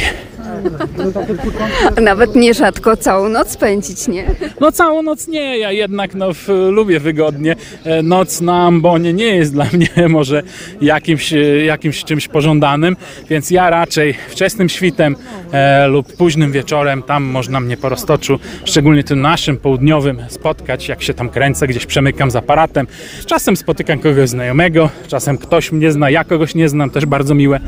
Nawet 2.01 2.35
nierzadko 2.35 2.97
całą 2.97 3.29
noc 3.29 3.49
spędzić, 3.49 4.07
nie? 4.07 4.25
No 4.61 4.71
całą 4.71 5.01
noc 5.01 5.27
nie, 5.27 5.57
ja 5.57 5.71
jednak 5.71 6.15
no, 6.15 6.33
w, 6.33 6.47
lubię 6.71 6.99
wygodnie. 6.99 7.55
E, 7.85 8.03
Noc 8.03 8.41
na 8.41 8.65
ambonie 8.65 9.13
nie 9.13 9.25
jest 9.25 9.53
dla 9.53 9.65
mnie 9.73 9.87
może 10.09 10.43
jakimś, 10.81 11.33
e, 11.33 11.65
jakimś 11.65 12.03
czymś 12.03 12.27
pożądanym, 12.27 12.95
więc 13.29 13.51
ja 13.51 13.69
raczej 13.69 14.13
wczesnym 14.27 14.69
świtem 14.69 15.15
e, 15.51 15.87
lub 15.87 16.17
późnym 16.17 16.51
wieczorem 16.51 17.03
tam 17.03 17.23
można 17.23 17.59
mnie 17.59 17.77
po 17.77 17.89
roztoczu, 17.89 18.39
szczególnie 18.65 19.03
tym 19.03 19.21
naszym 19.21 19.57
południowym, 19.57 20.21
spotkać, 20.29 20.87
jak 20.87 21.03
się 21.03 21.13
tam 21.13 21.29
kręcę, 21.29 21.67
gdzieś 21.67 21.85
przemykam 21.85 22.31
z 22.31 22.35
aparatem. 22.35 22.87
Czasem 23.25 23.57
spotykam 23.57 23.99
kogoś 23.99 24.29
znajomego, 24.29 24.89
czasem 25.07 25.37
ktoś 25.37 25.71
mnie 25.71 25.91
zna, 25.91 26.09
ja 26.09 26.23
kogoś 26.23 26.55
nie 26.55 26.69
znam, 26.69 26.89
też 26.89 27.05
bardzo 27.05 27.35
miłe, 27.35 27.59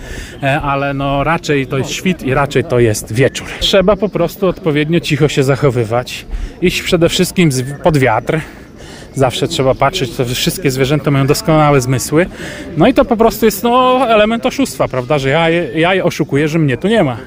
e, 0.43 0.61
ale 0.61 0.93
no 0.93 1.23
raczej 1.23 1.67
to 1.67 1.77
jest 1.77 1.91
świt 1.91 2.23
i 2.23 2.33
raczej 2.33 2.63
to 2.63 2.79
jest 2.79 2.86
wieczór. 3.11 3.47
Trzeba 3.59 3.95
po 3.95 4.09
prostu 4.09 4.47
odpowiednio 4.47 4.99
cicho 4.99 5.27
się 5.27 5.43
zachowywać, 5.43 6.25
iść 6.61 6.81
przede 6.81 7.09
wszystkim 7.09 7.49
pod 7.83 7.97
wiatr, 7.97 8.39
Zawsze 9.17 9.47
trzeba 9.47 9.75
patrzeć, 9.75 10.15
to 10.15 10.25
wszystkie 10.25 10.71
zwierzęta 10.71 11.11
mają 11.11 11.27
doskonałe 11.27 11.81
zmysły. 11.81 12.25
No 12.77 12.87
i 12.87 12.93
to 12.93 13.05
po 13.05 13.17
prostu 13.17 13.45
jest 13.45 13.63
no, 13.63 14.05
element 14.09 14.45
oszustwa, 14.45 14.87
prawda? 14.87 15.19
Że 15.19 15.29
ja 15.29 15.49
ja 15.49 15.93
je 15.93 16.03
oszukuję, 16.03 16.47
że 16.47 16.59
mnie 16.59 16.77
tu 16.77 16.87
nie 16.87 17.03
ma. 17.03 17.17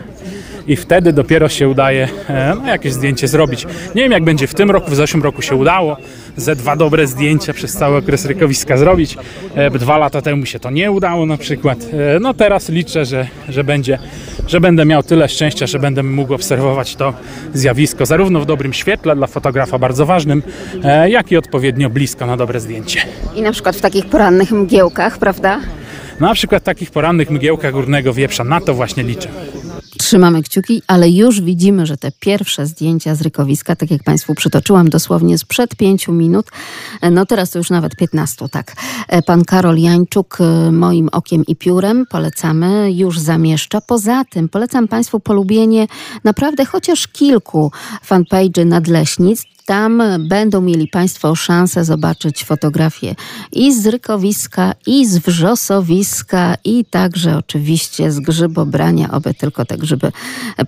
I 0.67 0.77
wtedy 0.77 1.13
dopiero 1.13 1.49
się 1.49 1.69
udaje 1.69 2.09
e, 2.29 2.55
no, 2.63 2.67
jakieś 2.69 2.93
zdjęcie 2.93 3.29
zrobić. 3.29 3.67
Nie 3.95 4.03
wiem, 4.03 4.13
jak 4.13 4.25
będzie 4.25 4.47
w 4.47 4.55
tym 4.55 4.71
roku, 4.71 4.91
w 4.91 4.95
zeszłym 4.95 5.23
roku 5.23 5.43
się 5.43 5.55
udało 5.57 5.97
ze 6.37 6.57
dwa 6.57 6.77
dobre 6.77 7.07
zdjęcia 7.07 7.53
przez 7.53 7.73
cały 7.73 7.97
okres 7.97 8.25
rykowiska 8.27 8.77
zrobić. 8.77 9.17
E, 9.55 9.71
Dwa 9.71 9.99
lata 9.99 10.23
temu 10.23 10.47
się 10.47 10.59
to 10.61 10.71
nie 10.71 10.91
udało 10.91 11.27
na 11.27 11.37
przykład. 11.37 11.79
E, 12.17 12.21
No 12.21 12.35
teraz 12.35 12.69
liczę, 12.69 13.05
że, 13.05 13.27
że, 13.49 13.65
będzie, 13.65 13.99
że 14.47 14.61
będę 14.61 14.85
miał 14.85 15.03
tyle 15.03 15.29
szczęścia, 15.29 15.67
że 15.67 15.79
będę 15.79 16.03
mógł 16.03 16.35
obserwować 16.35 16.97
to 16.97 17.13
zjawisko 17.55 18.07
zarówno 18.07 18.41
w 18.41 18.47
dobrym 18.47 18.73
świetle, 18.73 19.17
dla 19.17 19.27
fotografa 19.27 19.79
bardzo 19.79 20.07
ważnym, 20.07 20.43
jak 21.09 21.33
i 21.33 21.37
odpowiednio 21.37 21.91
blisko 21.91 22.27
na 22.27 22.37
dobre 22.37 22.61
zdjęcie. 22.61 23.01
I 23.37 23.43
na 23.43 23.53
przykład 23.53 23.77
w 23.77 23.81
takich 23.81 24.07
porannych 24.07 24.53
mgiełkach, 24.53 25.19
prawda? 25.19 25.61
Na 26.21 26.35
przykład 26.35 26.65
takich 26.65 26.91
porannych 26.91 27.31
mgiełkach 27.31 27.73
górnego 27.73 28.13
wieprza, 28.15 28.45
na 28.45 28.61
to 28.61 28.75
właśnie 28.75 29.03
liczę. 29.03 29.29
Trzymamy 30.01 30.43
kciuki, 30.43 30.83
ale 30.87 31.11
już 31.11 31.41
widzimy, 31.41 31.87
że 31.87 31.97
te 31.97 32.13
pierwsze 32.21 32.67
zdjęcia 32.67 33.15
z 33.15 33.23
rykowiska, 33.23 33.77
tak 33.77 33.91
jak 33.91 34.03
Państwu 34.03 34.35
przytoczyłam 34.35 34.91
dosłownie 34.91 35.39
sprzed 35.39 35.77
pięciu 35.77 36.13
minut, 36.13 36.47
no 37.11 37.27
teraz 37.27 37.51
to 37.51 37.59
już 37.59 37.71
nawet 37.71 37.97
15, 37.97 38.49
tak. 38.49 38.77
E, 39.09 39.23
Pan 39.23 39.45
Karol 39.45 39.79
Jańczuk, 39.79 40.39
e, 40.41 40.73
moim 40.73 41.09
okiem 41.13 41.47
i 41.47 41.57
piórem, 41.57 42.07
polecamy, 42.11 42.93
już 42.93 43.19
zamieszcza. 43.19 43.81
Poza 43.81 44.25
tym 44.25 44.49
polecam 44.49 44.89
Państwu 44.89 45.21
polubienie 45.21 45.87
naprawdę 46.25 46.65
chociaż 46.65 47.09
kilku 47.09 47.73
fanpage'y 48.09 48.67
nadleśnic. 48.67 49.45
Tam 49.71 50.03
będą 50.19 50.61
mieli 50.61 50.89
Państwo 50.89 51.35
szansę 51.35 51.85
zobaczyć 51.85 52.45
fotografie 52.45 53.15
i 53.53 53.75
z 53.75 53.87
rykowiska, 53.87 54.75
i 54.87 55.07
z 55.07 55.19
wrzosowiska, 55.19 56.57
i 56.65 56.85
także 56.85 57.37
oczywiście 57.37 58.13
z 58.13 58.21
grzybobrania, 58.21 59.11
oby 59.11 59.35
tylko 59.35 59.65
te 59.65 59.79
grzyby 59.79 60.13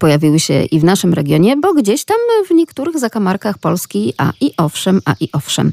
pojawiły 0.00 0.40
się 0.40 0.64
i 0.64 0.80
w 0.80 0.84
naszym 0.84 1.14
regionie, 1.14 1.56
bo 1.56 1.74
gdzieś 1.74 2.04
tam 2.04 2.16
w 2.48 2.50
niektórych 2.50 2.98
zakamarkach 2.98 3.58
Polski, 3.58 4.14
a 4.18 4.32
i 4.40 4.52
owszem, 4.56 5.00
a 5.04 5.14
i 5.20 5.28
owszem. 5.32 5.72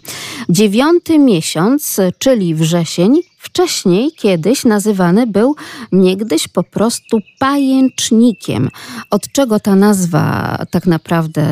Dziewiąty 0.49 1.19
miesiąc, 1.19 1.99
czyli 2.19 2.55
wrzesień, 2.55 3.21
Wcześniej, 3.41 4.11
kiedyś 4.11 4.65
nazywany 4.65 5.27
był 5.27 5.55
niegdyś 5.91 6.47
po 6.47 6.63
prostu 6.63 7.19
pajęcznikiem. 7.39 8.69
Od 9.11 9.31
czego 9.31 9.59
ta 9.59 9.75
nazwa 9.75 10.57
tak 10.71 10.85
naprawdę 10.85 11.43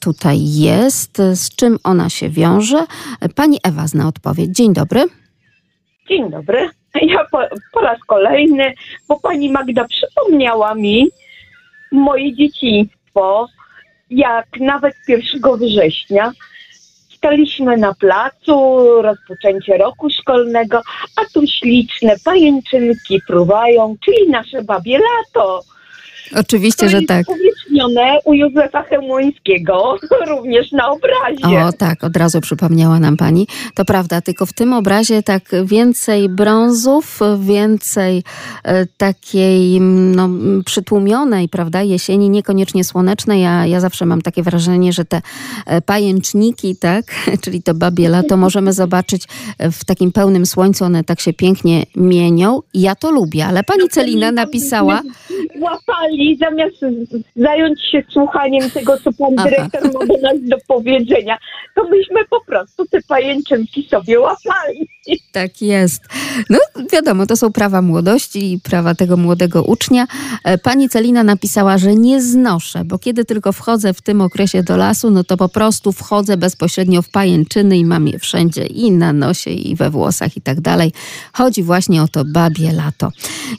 tutaj 0.00 0.38
jest? 0.40 1.16
Z 1.34 1.56
czym 1.56 1.78
ona 1.84 2.10
się 2.10 2.28
wiąże? 2.30 2.86
Pani 3.34 3.58
Ewa 3.62 3.86
zna 3.86 4.08
odpowiedź. 4.08 4.50
Dzień 4.50 4.72
dobry. 4.72 5.04
Dzień 6.08 6.30
dobry. 6.30 6.70
Ja 7.02 7.24
po, 7.30 7.38
po 7.72 7.80
raz 7.80 7.98
kolejny, 8.06 8.74
bo 9.08 9.20
pani 9.20 9.50
Magda 9.50 9.84
przypomniała 9.84 10.74
mi 10.74 11.08
moje 11.92 12.36
dzieciństwo, 12.36 13.48
jak 14.10 14.46
nawet 14.60 14.94
1 15.08 15.42
września 15.58 16.32
staliśmy 17.24 17.76
na 17.76 17.94
placu, 17.94 18.84
rozpoczęcie 19.02 19.78
roku 19.78 20.10
szkolnego, 20.10 20.80
a 21.16 21.20
tu 21.34 21.46
śliczne 21.46 22.14
pajęczynki 22.24 23.20
fruwają, 23.20 23.96
czyli 24.04 24.30
nasze 24.30 24.62
babie 24.62 24.98
lato. 24.98 25.60
Oczywiście, 26.36 26.86
To 26.86 26.90
że 26.90 26.96
jest 26.96 27.08
tak. 27.08 27.26
uwiecznione 27.28 28.18
u 28.24 28.34
Józefa 28.34 28.82
Chełmońskiego, 28.82 29.96
również 30.28 30.72
na 30.72 30.90
obrazie. 30.90 31.64
O 31.64 31.72
tak, 31.72 32.04
od 32.04 32.16
razu 32.16 32.40
przypomniała 32.40 33.00
nam 33.00 33.16
pani. 33.16 33.46
To 33.74 33.84
prawda, 33.84 34.20
tylko 34.20 34.46
w 34.46 34.52
tym 34.52 34.72
obrazie 34.72 35.22
tak 35.22 35.42
więcej 35.64 36.28
brązów, 36.28 37.20
więcej 37.40 38.22
e, 38.64 38.86
takiej 38.86 39.76
mm, 39.76 40.14
no, 40.14 40.24
mm, 40.24 40.64
przytłumionej, 40.64 41.48
prawda, 41.48 41.82
jesieni, 41.82 42.30
niekoniecznie 42.30 42.84
słonecznej. 42.84 43.42
Ja, 43.42 43.66
ja 43.66 43.80
zawsze 43.80 44.06
mam 44.06 44.22
takie 44.22 44.42
wrażenie, 44.42 44.92
że 44.92 45.04
te 45.04 45.22
e, 45.66 45.80
pajęczniki, 45.80 46.76
tak, 46.76 47.04
czyli 47.42 47.62
to 47.62 47.74
babie 47.74 48.08
lato, 48.08 48.36
możemy 48.36 48.72
zobaczyć 48.72 49.24
e, 49.58 49.70
w 49.70 49.84
takim 49.84 50.12
pełnym 50.12 50.46
słońcu. 50.46 50.84
One 50.84 51.04
tak 51.04 51.20
się 51.20 51.32
pięknie 51.32 51.82
mienią. 51.96 52.60
Ja 52.74 52.94
to 52.94 53.10
lubię, 53.10 53.46
ale 53.46 53.64
pani 53.64 53.88
Celina 53.88 54.32
napisała... 54.32 55.02
Łapali, 55.60 56.13
zamiast 56.40 56.76
zająć 57.36 57.90
się 57.90 58.02
słuchaniem 58.12 58.70
tego, 58.70 58.98
co 58.98 59.12
pan 59.12 59.34
Aha. 59.38 59.48
dyrektor 59.48 59.82
ma 59.92 60.06
do 60.06 60.20
nas 60.22 60.42
do 60.42 60.56
powiedzenia, 60.68 61.38
to 61.74 61.84
myśmy 61.84 62.24
po 62.30 62.44
prostu 62.44 62.86
te 62.86 62.98
pajęczynki 63.08 63.88
sobie 63.88 64.20
łapali. 64.20 64.88
Tak 65.32 65.62
jest. 65.62 66.02
No 66.50 66.58
wiadomo, 66.92 67.26
to 67.26 67.36
są 67.36 67.52
prawa 67.52 67.82
młodości 67.82 68.52
i 68.52 68.60
prawa 68.60 68.94
tego 68.94 69.16
młodego 69.16 69.62
ucznia. 69.62 70.06
E, 70.44 70.58
Pani 70.58 70.88
Celina 70.88 71.24
napisała, 71.24 71.78
że 71.78 71.94
nie 71.94 72.22
znoszę, 72.22 72.84
bo 72.84 72.98
kiedy 72.98 73.24
tylko 73.24 73.52
wchodzę 73.52 73.94
w 73.94 74.02
tym 74.02 74.20
okresie 74.20 74.62
do 74.62 74.76
lasu, 74.76 75.10
no 75.10 75.24
to 75.24 75.36
po 75.36 75.48
prostu 75.48 75.92
wchodzę 75.92 76.36
bezpośrednio 76.36 77.02
w 77.02 77.08
pajęczyny 77.08 77.78
i 77.78 77.84
mam 77.84 78.08
je 78.08 78.18
wszędzie 78.18 78.66
i 78.66 78.90
na 78.90 79.12
nosie 79.12 79.50
i 79.50 79.76
we 79.76 79.90
włosach 79.90 80.36
i 80.36 80.40
tak 80.40 80.60
dalej. 80.60 80.92
Chodzi 81.32 81.62
właśnie 81.62 82.02
o 82.02 82.08
to 82.08 82.24
babie 82.24 82.72
lato. 82.72 83.10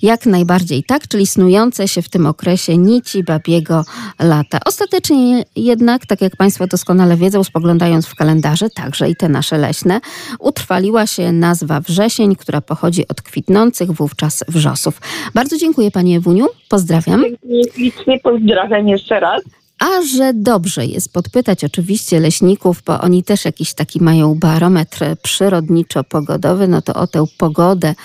Jak 0.02 0.26
najbardziej 0.26 0.84
tak, 0.84 1.08
czyli 1.08 1.28
snujące 1.28 1.88
się 1.88 2.02
w 2.02 2.10
tym 2.10 2.26
okresie 2.26 2.78
nici 2.78 3.24
babiego 3.24 3.86
lata. 4.20 4.60
Ostatecznie 4.66 5.44
jednak, 5.56 6.06
tak 6.06 6.22
jak 6.22 6.36
Państwo 6.36 6.68
doskonale 6.68 7.18
wiedzą, 7.18 7.44
spoglądając 7.44 8.06
w 8.06 8.16
kalendarze, 8.16 8.70
także 8.70 9.10
i 9.10 9.16
te 9.16 9.30
nasze 9.30 9.58
leśne, 9.58 10.02
utrwaliła 10.40 11.08
się 11.08 11.32
nazwa 11.32 11.80
wrzesień, 11.80 12.36
która 12.36 12.62
pochodzi 12.66 13.08
od 13.08 13.22
kwitnących 13.22 13.92
wówczas 13.92 14.44
wrzosów. 14.48 15.02
Bardzo 15.34 15.58
dziękuję 15.58 15.92
Pani 15.92 16.16
Ewuniu, 16.16 16.48
pozdrawiam. 16.70 17.26
Ślicznie 17.74 18.20
pozdrawiam 18.20 18.88
jeszcze 18.88 19.20
raz. 19.20 19.42
A 19.80 20.02
że 20.18 20.34
dobrze 20.34 20.86
jest 20.86 21.14
podpytać 21.14 21.64
oczywiście 21.64 22.20
leśników, 22.20 22.82
bo 22.86 23.02
oni 23.02 23.24
też 23.24 23.46
jakiś 23.46 23.74
taki 23.74 24.04
mają 24.04 24.36
barometr 24.36 25.06
przyrodniczo-pogodowy, 25.24 26.68
no 26.68 26.82
to 26.82 26.94
o 26.94 27.08
tę 27.08 27.26
pogodę 27.38 27.96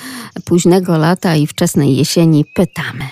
późnego 0.45 0.99
lata 0.99 1.37
i 1.37 1.47
wczesnej 1.47 1.97
jesieni 1.97 2.45
pytamy. 2.55 3.05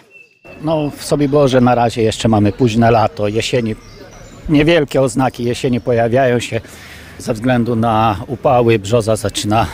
No 0.63 0.91
w 0.97 1.05
Sobiborze 1.05 1.61
na 1.61 1.75
razie 1.75 2.03
jeszcze 2.03 2.29
mamy 2.29 2.53
późne 2.53 2.91
lato, 2.91 3.29
jesieni, 3.29 3.75
niewielkie 4.49 5.01
oznaki 5.03 5.45
jesieni 5.45 5.81
pojawiają 5.81 6.41
się. 6.41 6.61
Ze 7.19 7.35
względu 7.35 7.77
na 7.77 8.17
upały 8.27 8.79
brzoza 8.79 9.17
zaczyna 9.17 9.67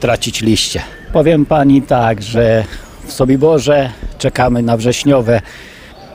tracić 0.00 0.40
liście. 0.42 0.82
Powiem 1.12 1.46
pani 1.46 1.82
tak, 1.82 2.22
że 2.22 2.64
w 3.06 3.12
Sobiborze 3.12 3.90
czekamy 4.18 4.62
na 4.62 4.76
wrześniowe 4.76 5.40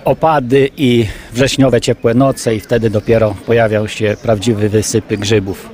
opady 0.05 0.69
i 0.77 1.05
wrześniowe 1.33 1.81
ciepłe 1.81 2.13
noce 2.13 2.55
i 2.55 2.59
wtedy 2.59 2.89
dopiero 2.89 3.35
pojawią 3.45 3.87
się 3.87 4.15
prawdziwe 4.23 4.69
wysypy 4.69 5.17
grzybów. 5.17 5.69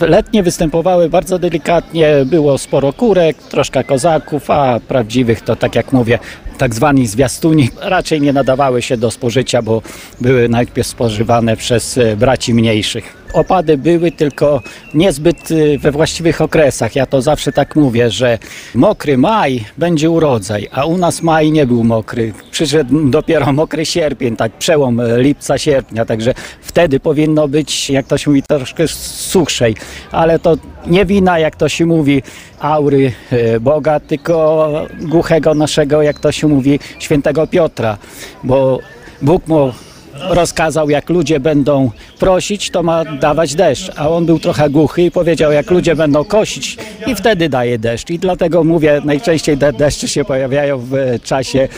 Letnie 0.00 0.42
występowały 0.42 1.08
bardzo 1.08 1.38
delikatnie, 1.38 2.14
było 2.26 2.58
sporo 2.58 2.92
kurek, 2.92 3.36
troszkę 3.36 3.84
kozaków, 3.84 4.50
a 4.50 4.80
prawdziwych 4.88 5.40
to 5.40 5.56
tak 5.56 5.74
jak 5.74 5.92
mówię, 5.92 6.18
tak 6.58 6.74
zwani 6.74 7.06
zwiastuni 7.06 7.68
raczej 7.80 8.20
nie 8.20 8.32
nadawały 8.32 8.82
się 8.82 8.96
do 8.96 9.10
spożycia, 9.10 9.62
bo 9.62 9.82
były 10.20 10.48
najpierw 10.48 10.88
spożywane 10.88 11.56
przez 11.56 11.98
braci 12.16 12.54
mniejszych. 12.54 13.19
Opady 13.32 13.78
były 13.78 14.12
tylko 14.12 14.62
niezbyt 14.94 15.50
y, 15.50 15.78
we 15.78 15.90
właściwych 15.90 16.40
okresach. 16.40 16.96
Ja 16.96 17.06
to 17.06 17.22
zawsze 17.22 17.52
tak 17.52 17.76
mówię, 17.76 18.10
że 18.10 18.38
mokry 18.74 19.18
maj 19.18 19.64
będzie 19.78 20.10
urodzaj, 20.10 20.68
a 20.72 20.84
u 20.84 20.98
nas 20.98 21.22
maj 21.22 21.52
nie 21.52 21.66
był 21.66 21.84
mokry. 21.84 22.32
Przyszedł 22.50 23.10
dopiero 23.10 23.52
mokry 23.52 23.86
sierpień, 23.86 24.36
tak 24.36 24.52
przełom 24.52 25.00
lipca, 25.16 25.58
sierpnia, 25.58 26.04
także 26.04 26.34
wtedy 26.62 27.00
powinno 27.00 27.48
być, 27.48 27.90
jak 27.90 28.06
to 28.06 28.18
się 28.18 28.30
mówi, 28.30 28.42
troszkę 28.42 28.88
suchszej. 28.88 29.76
Ale 30.12 30.38
to 30.38 30.56
nie 30.86 31.04
wina, 31.04 31.38
jak 31.38 31.56
to 31.56 31.68
się 31.68 31.86
mówi, 31.86 32.22
aury 32.60 33.12
y, 33.32 33.60
Boga, 33.60 34.00
tylko 34.00 34.70
głuchego 35.00 35.54
naszego, 35.54 36.02
jak 36.02 36.18
to 36.20 36.32
się 36.32 36.48
mówi, 36.48 36.80
świętego 36.98 37.46
Piotra, 37.46 37.98
bo 38.44 38.78
Bóg 39.22 39.46
mu 39.46 39.72
rozkazał, 40.14 40.90
jak 40.90 41.10
ludzie 41.10 41.40
będą 41.40 41.90
prosić, 42.18 42.70
to 42.70 42.82
ma 42.82 43.04
dawać 43.04 43.54
deszcz. 43.54 43.90
A 43.96 44.08
on 44.08 44.26
był 44.26 44.38
trochę 44.38 44.70
głuchy 44.70 45.02
i 45.02 45.10
powiedział, 45.10 45.52
jak 45.52 45.70
ludzie 45.70 45.96
będą 45.96 46.24
kosić 46.24 46.76
i 47.06 47.14
wtedy 47.14 47.48
daje 47.48 47.78
deszcz. 47.78 48.10
I 48.10 48.18
dlatego 48.18 48.64
mówię, 48.64 49.00
najczęściej 49.04 49.58
te 49.58 49.72
deszcze 49.72 50.08
się 50.08 50.24
pojawiają 50.24 50.78
w 50.78 50.94
czasie 51.22 51.68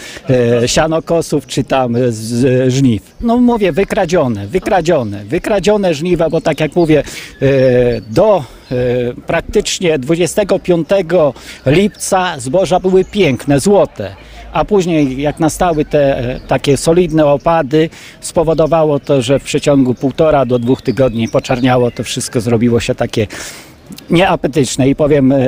e, 0.62 0.68
sianokosów 0.68 1.46
czy 1.46 1.64
tam 1.64 1.96
z 2.08 2.44
e, 2.44 2.70
żniw. 2.70 3.02
No 3.20 3.36
mówię, 3.36 3.72
wykradzione, 3.72 4.46
wykradzione, 4.46 5.24
wykradzione 5.24 5.94
żniwa, 5.94 6.30
bo 6.30 6.40
tak 6.40 6.60
jak 6.60 6.76
mówię, 6.76 7.02
e, 7.42 7.46
do 8.00 8.44
e, 8.70 8.74
praktycznie 9.26 9.98
25 9.98 10.88
lipca 11.66 12.40
zboża 12.40 12.80
były 12.80 13.04
piękne, 13.04 13.60
złote 13.60 14.16
a 14.52 14.64
później 14.64 15.22
jak 15.22 15.40
nastały 15.40 15.84
te 15.84 16.18
e, 16.18 16.40
takie 16.40 16.76
solidne 16.76 17.26
opady, 17.26 17.90
spowodowało 18.20 19.00
to, 19.00 19.22
że 19.22 19.38
w 19.38 19.44
przeciągu 19.44 19.94
półtora 19.94 20.44
do 20.44 20.58
dwóch 20.58 20.82
tygodni 20.82 21.28
poczarniało, 21.28 21.90
to 21.90 22.04
wszystko 22.04 22.40
zrobiło 22.40 22.80
się 22.80 22.94
takie 22.94 23.26
nieapetyczne 24.10 24.88
i 24.88 24.94
powiem 24.94 25.32
e, 25.32 25.38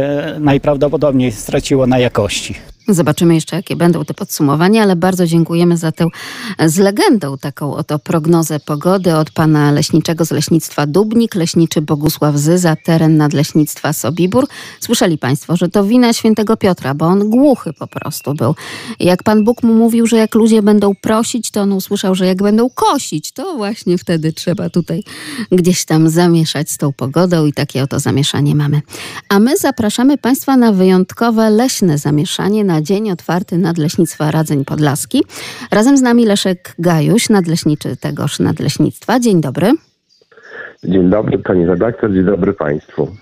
najprawdopodobniej 0.41 1.33
straciło 1.33 1.87
na 1.87 1.99
jakości. 1.99 2.55
Zobaczymy 2.89 3.35
jeszcze, 3.35 3.57
jakie 3.57 3.77
będą 3.77 4.05
te 4.05 4.15
podsumowania, 4.15 4.83
ale 4.83 4.97
bardzo 4.97 5.27
dziękujemy 5.27 5.77
za 5.77 5.93
tę 5.93 6.07
z 6.67 6.79
legendą 6.79 7.39
taką 7.39 7.75
oto 7.77 7.99
prognozę 7.99 8.61
pogody 8.61 9.17
od 9.17 9.31
pana 9.31 9.73
leśniczego 9.73 10.25
z 10.25 10.31
leśnictwa 10.31 10.87
Dubnik, 10.87 11.35
leśniczy 11.35 11.83
Bogusław 11.83 12.37
Zyza, 12.37 12.77
teren 12.85 13.17
nadleśnictwa 13.17 13.93
Sobibór. 13.93 14.47
Słyszeli 14.81 15.19
państwo, 15.19 15.57
że 15.57 15.69
to 15.69 15.85
wina 15.85 16.13
świętego 16.13 16.57
Piotra, 16.57 16.95
bo 16.95 17.07
on 17.07 17.31
głuchy 17.31 17.73
po 17.73 17.87
prostu 17.87 18.35
był. 18.35 18.55
Jak 19.01 19.23
pan 19.23 19.45
Bóg 19.45 19.63
mu 19.63 19.75
mówił, 19.75 20.07
że 20.07 20.17
jak 20.17 20.35
ludzie 20.35 20.63
będą 20.63 20.95
prosić, 20.95 21.51
to 21.51 21.61
on 21.61 21.73
usłyszał, 21.73 22.15
że 22.15 22.27
jak 22.27 22.43
będą 22.43 22.71
kosić, 22.71 23.33
to 23.33 23.57
właśnie 23.57 23.99
wtedy 23.99 24.33
trzeba 24.33 24.71
tutaj 24.71 25.05
gdzieś 25.53 25.85
tam 25.85 26.09
zamieszać 26.09 26.71
z 26.71 26.79
tą 26.79 26.93
pogodą 26.93 27.47
i 27.47 27.53
takie 27.53 27.83
oto 27.83 28.01
zamieszanie 28.01 28.55
mamy. 28.55 28.83
A 29.29 29.39
my 29.39 29.57
zapraszamy 29.57 30.19
państwa 30.19 30.57
na 30.57 30.73
wyjątkowe 30.73 31.51
leśne 31.51 31.99
zamieszanie 31.99 32.65
na 32.65 32.74
Dzień 32.83 33.11
Otwarty 33.11 33.59
Nadleśnictwa 33.59 34.31
Radzeń 34.31 34.65
Podlaski. 34.65 35.25
Razem 35.71 35.97
z 35.97 36.03
nami 36.03 36.27
Leszek 36.27 36.75
Gajuś, 36.79 37.29
nadleśniczy 37.29 37.97
tegoż 37.97 38.39
nadleśnictwa. 38.39 39.21
Dzień 39.21 39.41
dobry. 39.41 39.73
Dzień 40.85 41.11
dobry 41.11 41.39
pani 41.39 41.67
redaktor, 41.67 42.13
dzień 42.13 42.25
dobry 42.25 42.53
państwu. 42.53 43.17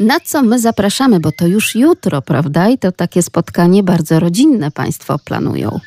Na 0.00 0.20
co 0.20 0.42
my 0.42 0.58
zapraszamy, 0.58 1.20
bo 1.20 1.32
to 1.38 1.46
już 1.46 1.74
jutro, 1.74 2.22
prawda? 2.22 2.68
I 2.68 2.78
to 2.78 2.92
takie 2.92 3.22
spotkanie 3.22 3.82
bardzo 3.82 4.20
rodzinne 4.20 4.70
państwo 4.70 5.18
planują. 5.24 5.80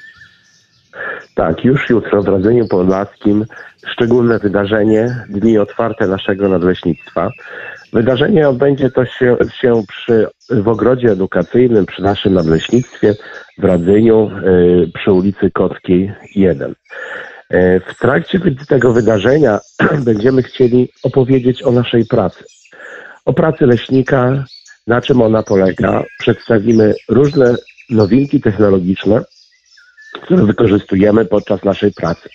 Tak, 1.35 1.65
już 1.65 1.89
jutro 1.89 2.23
w 2.23 2.27
Radzeniu 2.27 2.67
Podlaskim 2.67 3.45
szczególne 3.87 4.39
wydarzenie, 4.39 5.25
dni 5.29 5.57
otwarte 5.57 6.07
naszego 6.07 6.49
nadleśnictwa. 6.49 7.29
Wydarzenie 7.93 8.49
odbędzie 8.49 8.91
to 8.91 9.05
się, 9.05 9.37
się 9.61 9.83
przy, 9.87 10.27
w 10.49 10.67
ogrodzie 10.67 11.11
edukacyjnym 11.11 11.85
przy 11.85 12.01
naszym 12.01 12.33
nadleśnictwie 12.33 13.15
w 13.57 13.63
Radzeniu 13.63 14.31
y, 14.45 14.91
przy 14.93 15.11
ulicy 15.11 15.51
Kotkiej 15.51 16.11
1. 16.35 16.71
Y, 16.71 16.75
W 17.87 17.99
trakcie 17.99 18.39
tego 18.69 18.93
wydarzenia 18.93 19.59
będziemy 20.05 20.43
chcieli 20.43 20.89
opowiedzieć 21.03 21.63
o 21.63 21.71
naszej 21.71 22.05
pracy. 22.05 22.43
O 23.25 23.33
pracy 23.33 23.65
leśnika, 23.65 24.45
na 24.87 25.01
czym 25.01 25.21
ona 25.21 25.43
polega. 25.43 26.03
Przedstawimy 26.19 26.93
różne 27.09 27.55
nowinki 27.89 28.41
technologiczne, 28.41 29.21
które 30.19 30.45
wykorzystujemy 30.45 31.25
podczas 31.25 31.63
naszej 31.63 31.91
pracy. 31.93 32.29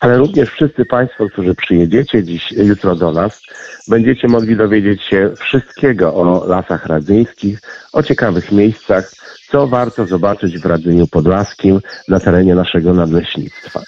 Ale 0.00 0.18
również 0.18 0.50
wszyscy 0.50 0.84
Państwo, 0.84 1.28
którzy 1.28 1.54
przyjedziecie 1.54 2.22
dziś, 2.22 2.52
jutro 2.52 2.94
do 2.94 3.12
nas, 3.12 3.42
będziecie 3.88 4.28
mogli 4.28 4.56
dowiedzieć 4.56 5.02
się 5.02 5.32
wszystkiego 5.38 6.14
o 6.14 6.46
lasach 6.46 6.86
radzyńskich, 6.86 7.60
o 7.92 8.02
ciekawych 8.02 8.52
miejscach, 8.52 9.12
co 9.50 9.66
warto 9.66 10.06
zobaczyć 10.06 10.58
w 10.58 10.66
Radzeniu 10.66 11.06
Podlaskim 11.06 11.80
na 12.08 12.20
terenie 12.20 12.54
naszego 12.54 12.94
nadleśnictwa. 12.94 13.80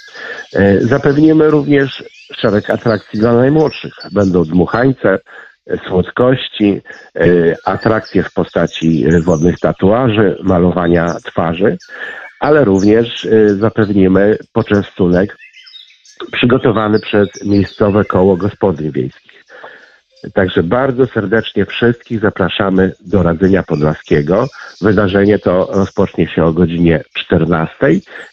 E, 0.55 0.81
Zapewnimy 0.81 1.51
również 1.51 2.05
szereg 2.37 2.70
atrakcji 2.70 3.20
dla 3.20 3.33
najmłodszych. 3.33 3.93
Będą 4.12 4.45
dmuchańce, 4.45 5.18
e, 5.66 5.79
słodkości, 5.89 6.83
e, 7.16 7.24
atrakcje 7.64 8.22
w 8.22 8.33
postaci 8.33 9.05
wodnych 9.24 9.59
tatuaży, 9.59 10.39
malowania 10.43 11.14
twarzy, 11.24 11.76
ale 12.41 12.64
również 12.64 13.24
e, 13.24 13.55
zapewnimy 13.55 14.39
poczęstunek 14.53 15.36
przygotowany 16.32 17.01
przez 17.01 17.28
miejscowe 17.45 18.05
koło 18.05 18.36
gospodyń 18.36 18.93
wiejskich. 18.93 19.45
Także 20.34 20.62
bardzo 20.62 21.07
serdecznie 21.07 21.66
wszystkich 21.66 22.20
zapraszamy 22.20 22.93
do 23.01 23.22
Radzenia 23.22 23.62
Podlaskiego. 23.62 24.49
Wydarzenie 24.80 25.39
to 25.39 25.68
rozpocznie 25.72 26.28
się 26.28 26.45
o 26.45 26.53
godzinie 26.53 27.05
14 27.14 27.76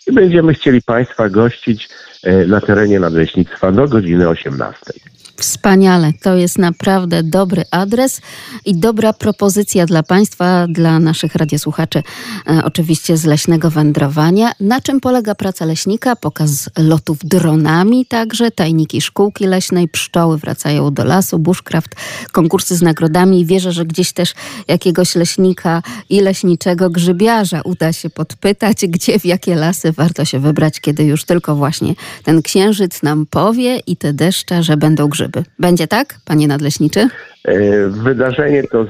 i 0.08 0.14
będziemy 0.14 0.54
chcieli 0.54 0.82
Państwa 0.82 1.30
gościć 1.30 1.90
e, 2.24 2.46
na 2.46 2.62
terenie 2.62 3.00
nadleśnictwa 3.00 3.72
do 3.72 3.88
godziny 3.88 4.30
18. 4.30 5.15
Wspaniale. 5.38 6.14
To 6.22 6.36
jest 6.36 6.58
naprawdę 6.58 7.24
dobry 7.24 7.64
adres 7.72 8.22
i 8.66 8.76
dobra 8.76 9.14
propozycja 9.14 9.86
dla 9.86 10.04
Państwa, 10.04 10.68
dla 10.70 11.00
naszych 11.00 11.36
radiosłuchaczy, 11.36 12.04
e, 12.50 12.62
oczywiście 12.64 13.18
z 13.18 13.26
leśnego 13.26 13.70
wędrowania. 13.70 14.52
Na 14.60 14.82
czym 14.82 15.00
polega 15.00 15.36
praca 15.36 15.66
leśnika? 15.66 16.16
Pokaz 16.16 16.70
lotów 16.78 17.18
dronami, 17.24 18.06
także 18.06 18.52
tajniki 18.52 19.02
szkółki 19.02 19.48
leśnej, 19.48 19.88
pszczoły 19.88 20.38
wracają 20.38 20.94
do 20.94 21.04
lasu, 21.04 21.40
bushcraft, 21.40 21.96
konkursy 22.32 22.76
z 22.76 22.82
nagrodami. 22.82 23.46
Wierzę, 23.46 23.72
że 23.72 23.86
gdzieś 23.86 24.14
też 24.14 24.34
jakiegoś 24.68 25.16
leśnika 25.16 25.82
i 26.10 26.22
leśniczego 26.22 26.90
grzybiarza 26.90 27.62
uda 27.62 27.94
się 27.94 28.10
podpytać, 28.10 28.78
gdzie, 28.88 29.20
w 29.20 29.26
jakie 29.26 29.56
lasy 29.56 29.92
warto 29.92 30.26
się 30.26 30.40
wybrać, 30.40 30.80
kiedy 30.80 31.04
już 31.04 31.24
tylko 31.24 31.56
właśnie 31.56 31.96
ten 32.24 32.42
księżyc 32.42 33.04
nam 33.04 33.26
powie 33.26 33.78
i 33.88 33.98
te 33.98 34.14
deszcze, 34.14 34.64
że 34.64 34.78
będą 34.78 35.08
grzyby. 35.08 35.25
Będzie 35.60 35.88
tak, 35.88 36.16
panie 36.26 36.48
nadleśniczy? 36.48 37.00
E, 37.46 37.88
W 37.88 37.98
wydarzenie 38.04 38.64
to 38.64 38.86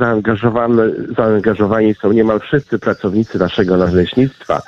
zaangażowani 1.18 1.94
są 1.94 2.12
niemal 2.12 2.40
wszyscy 2.40 2.80
pracownicy 2.80 3.40
naszego 3.40 3.78
nadleśnictwa. 3.78 4.62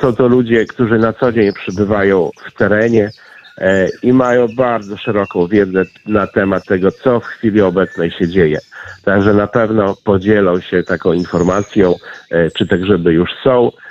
Są 0.00 0.14
to 0.14 0.28
ludzie, 0.28 0.64
którzy 0.64 0.98
na 0.98 1.12
co 1.12 1.32
dzień 1.32 1.52
przybywają 1.52 2.30
w 2.46 2.58
terenie 2.58 3.10
e, 3.58 3.88
i 4.02 4.12
mają 4.12 4.46
bardzo 4.56 4.96
szeroką 4.96 5.46
wiedzę 5.46 5.82
na 6.06 6.26
temat 6.26 6.64
tego, 6.66 6.90
co 6.90 7.20
w 7.20 7.24
chwili 7.24 7.60
obecnej 7.60 8.10
się 8.10 8.28
dzieje. 8.28 8.58
Także 9.04 9.34
na 9.34 9.46
pewno 9.46 9.96
podzielą 10.04 10.60
się 10.60 10.82
taką 10.82 11.12
informacją, 11.12 11.94
e, 12.30 12.50
czy 12.50 12.66
te 12.66 12.78
grzyby 12.78 13.12
już 13.12 13.30
są, 13.44 13.68
e, 13.68 13.83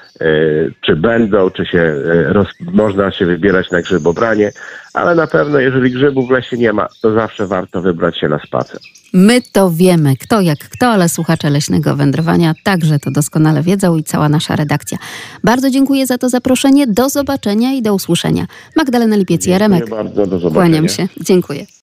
czy 0.81 0.95
będą, 0.95 1.49
czy 1.49 1.65
się 1.65 1.79
e, 1.79 2.33
roz, 2.33 2.47
można 2.61 3.11
się 3.11 3.25
wybierać 3.25 3.71
na 3.71 3.81
grzybobranie, 3.81 4.51
ale 4.93 5.15
na 5.15 5.27
pewno 5.27 5.59
jeżeli 5.59 5.91
grzybów 5.91 6.27
w 6.27 6.31
lesie 6.31 6.57
nie 6.57 6.73
ma, 6.73 6.87
to 7.01 7.13
zawsze 7.13 7.47
warto 7.47 7.81
wybrać 7.81 8.19
się 8.19 8.29
na 8.29 8.39
spacer. 8.39 8.79
My 9.13 9.41
to 9.51 9.71
wiemy, 9.71 10.15
kto 10.17 10.41
jak 10.41 10.59
kto, 10.59 10.87
ale 10.87 11.09
słuchacze 11.09 11.49
leśnego 11.49 11.95
wędrowania 11.95 12.53
także 12.63 12.99
to 12.99 13.11
doskonale 13.11 13.61
wiedzą 13.61 13.97
i 13.97 14.03
cała 14.03 14.29
nasza 14.29 14.55
redakcja. 14.55 14.97
Bardzo 15.43 15.69
dziękuję 15.69 16.07
za 16.07 16.17
to 16.17 16.29
zaproszenie. 16.29 16.87
Do 16.87 17.09
zobaczenia 17.09 17.73
i 17.73 17.81
do 17.81 17.93
usłyszenia. 17.93 18.45
Magdalena 18.75 19.15
Lipiec-Jaremek. 19.15 19.79
Dziękuję 19.79 20.03
bardzo, 20.03 20.27
do 20.27 20.39
zobaczenia. 20.39 20.51
Kłaniam 20.51 20.89
się. 20.89 21.07
Dziękuję. 21.21 21.65